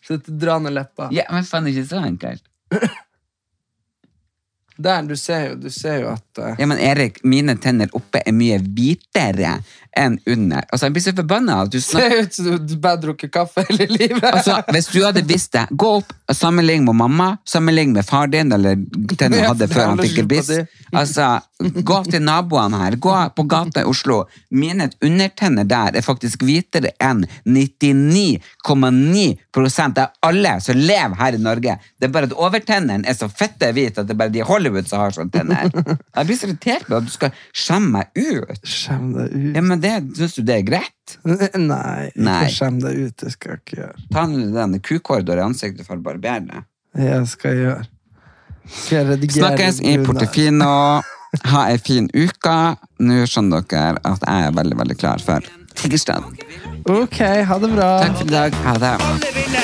Så 0.04 0.18
dra 0.26 0.58
ned 0.60 0.74
leppa. 0.76 1.08
Ja, 1.14 1.28
men 1.32 1.46
faen, 1.48 1.70
ikke 1.70 1.86
så 1.88 2.02
enkelt. 2.04 2.44
Der, 4.76 5.02
du 5.02 5.16
ser 5.16 5.50
jo, 5.50 5.54
du 5.54 5.70
ser 5.70 6.00
jo 6.02 6.10
at 6.10 6.40
uh... 6.40 6.54
Ja, 6.58 6.66
men 6.66 6.80
Erik, 6.82 7.20
mine 7.22 7.54
tenner 7.62 7.92
oppe 7.94 8.24
er 8.26 8.34
mye 8.34 8.58
hvitere 8.58 9.60
enn 9.94 10.16
under. 10.26 10.64
Altså, 10.66 10.88
Jeg 10.88 10.94
blir 10.96 11.04
så 11.04 11.12
forbanna 11.14 11.58
du 11.70 11.78
snakker 11.80 12.10
ser 12.16 12.26
ut 12.26 12.34
som 12.34 12.66
du 12.66 12.74
bare 12.82 12.96
har 12.96 13.02
drukket 13.04 13.32
kaffe 13.34 13.62
hele 13.68 13.86
livet. 13.92 14.26
Altså, 14.32 14.58
Hvis 14.74 14.90
du 14.90 14.98
hadde 15.04 15.22
visst 15.28 15.54
det, 15.54 15.68
gå 15.70 15.92
opp 16.00 16.10
og 16.10 16.34
sammenlign 16.36 16.88
med 16.88 16.98
mamma, 16.98 17.28
sammenlign 17.46 17.94
med 17.94 18.06
far 18.08 18.26
din, 18.32 18.50
eller 18.52 18.80
tenner 19.14 19.44
du 19.44 19.48
hadde 19.52 19.70
før 19.70 19.92
han 19.92 20.02
fikk 20.02 20.24
gebiss. 20.24 20.50
Altså, 20.90 21.36
gå 21.72 22.04
til 22.08 22.22
naboene 22.24 22.78
her, 22.82 22.96
gå 23.00 23.14
på 23.36 23.42
gata 23.48 23.80
i 23.82 23.84
Oslo. 23.88 24.24
Mine 24.54 24.90
undertenner 25.04 25.64
der 25.68 25.96
er 25.98 26.02
faktisk 26.04 26.42
hvitere 26.44 26.90
enn 27.02 27.24
99,9% 27.44 29.98
av 30.02 30.08
alle 30.28 30.54
som 30.64 30.76
lever 30.78 31.16
her 31.20 31.32
i 31.36 31.42
Norge. 31.42 31.74
Det 31.98 32.04
er 32.08 32.12
bare 32.14 32.28
at 32.30 32.36
overtennene 32.36 33.08
er 33.08 33.14
så 33.18 33.26
fette 33.32 33.72
hvite 33.76 34.00
at 34.02 34.06
det 34.08 34.14
er 34.16 34.22
bare 34.24 34.34
de 34.34 34.40
i 34.42 34.48
Hollywood 34.48 34.86
som 34.90 34.98
har 35.02 35.10
sånne 35.16 35.32
tenner. 35.34 35.64
Jeg 36.14 36.24
blir 36.28 36.38
så 36.38 36.46
irritert 36.50 36.84
på 36.88 36.98
at 36.98 37.06
du 37.06 37.12
skal 37.14 37.30
skjemme 37.54 37.88
meg 37.98 38.06
ut. 38.18 38.60
Skjem 38.66 39.06
deg 39.16 39.26
ut. 39.34 39.54
Ja, 39.54 39.62
men 39.64 39.78
det, 39.82 39.94
Syns 40.18 40.34
du 40.38 40.42
det 40.46 40.56
er 40.60 40.66
greit? 40.66 40.90
Nei, 41.24 41.48
ikke 42.10 42.26
Nei. 42.26 42.46
skjem 42.52 42.76
deg 42.82 42.92
ut. 43.00 43.16
Det 43.24 43.30
skal 43.34 43.48
jeg 43.54 43.60
ikke 43.62 43.76
gjøre. 43.82 43.98
Ta 44.14 44.20
nå 44.30 44.36
den 44.54 44.72
kukhåret 44.84 45.34
i 45.34 45.44
ansiktet 45.44 45.84
for 45.88 45.96
å 46.00 46.02
barbere 46.04 46.44
det. 46.48 46.60
Jeg 47.04 47.22
skal 47.32 47.52
gjøre. 47.58 47.84
Skal 48.64 49.18
Snakkes 49.28 49.82
i 49.84 49.98
brune? 50.00 51.02
Ha 51.50 51.66
ei 51.68 51.78
en 51.78 51.84
fin 51.84 52.08
uke. 52.14 52.56
Nå 53.04 53.24
skjønner 53.30 53.66
dere 53.70 54.00
at 54.04 54.24
jeg 54.26 54.48
er 54.48 54.56
veldig 54.60 54.80
veldig 54.82 54.98
klar 55.00 55.22
for 55.24 55.52
tirsdag. 55.80 56.26
Ok, 56.90 57.20
ha 57.48 57.58
det 57.58 57.72
bra. 57.74 57.92
Takk 58.04 58.18
for 58.20 58.28
i 58.28 58.34
dag. 58.34 58.60
Ha 58.66 58.78
det. 58.86 59.63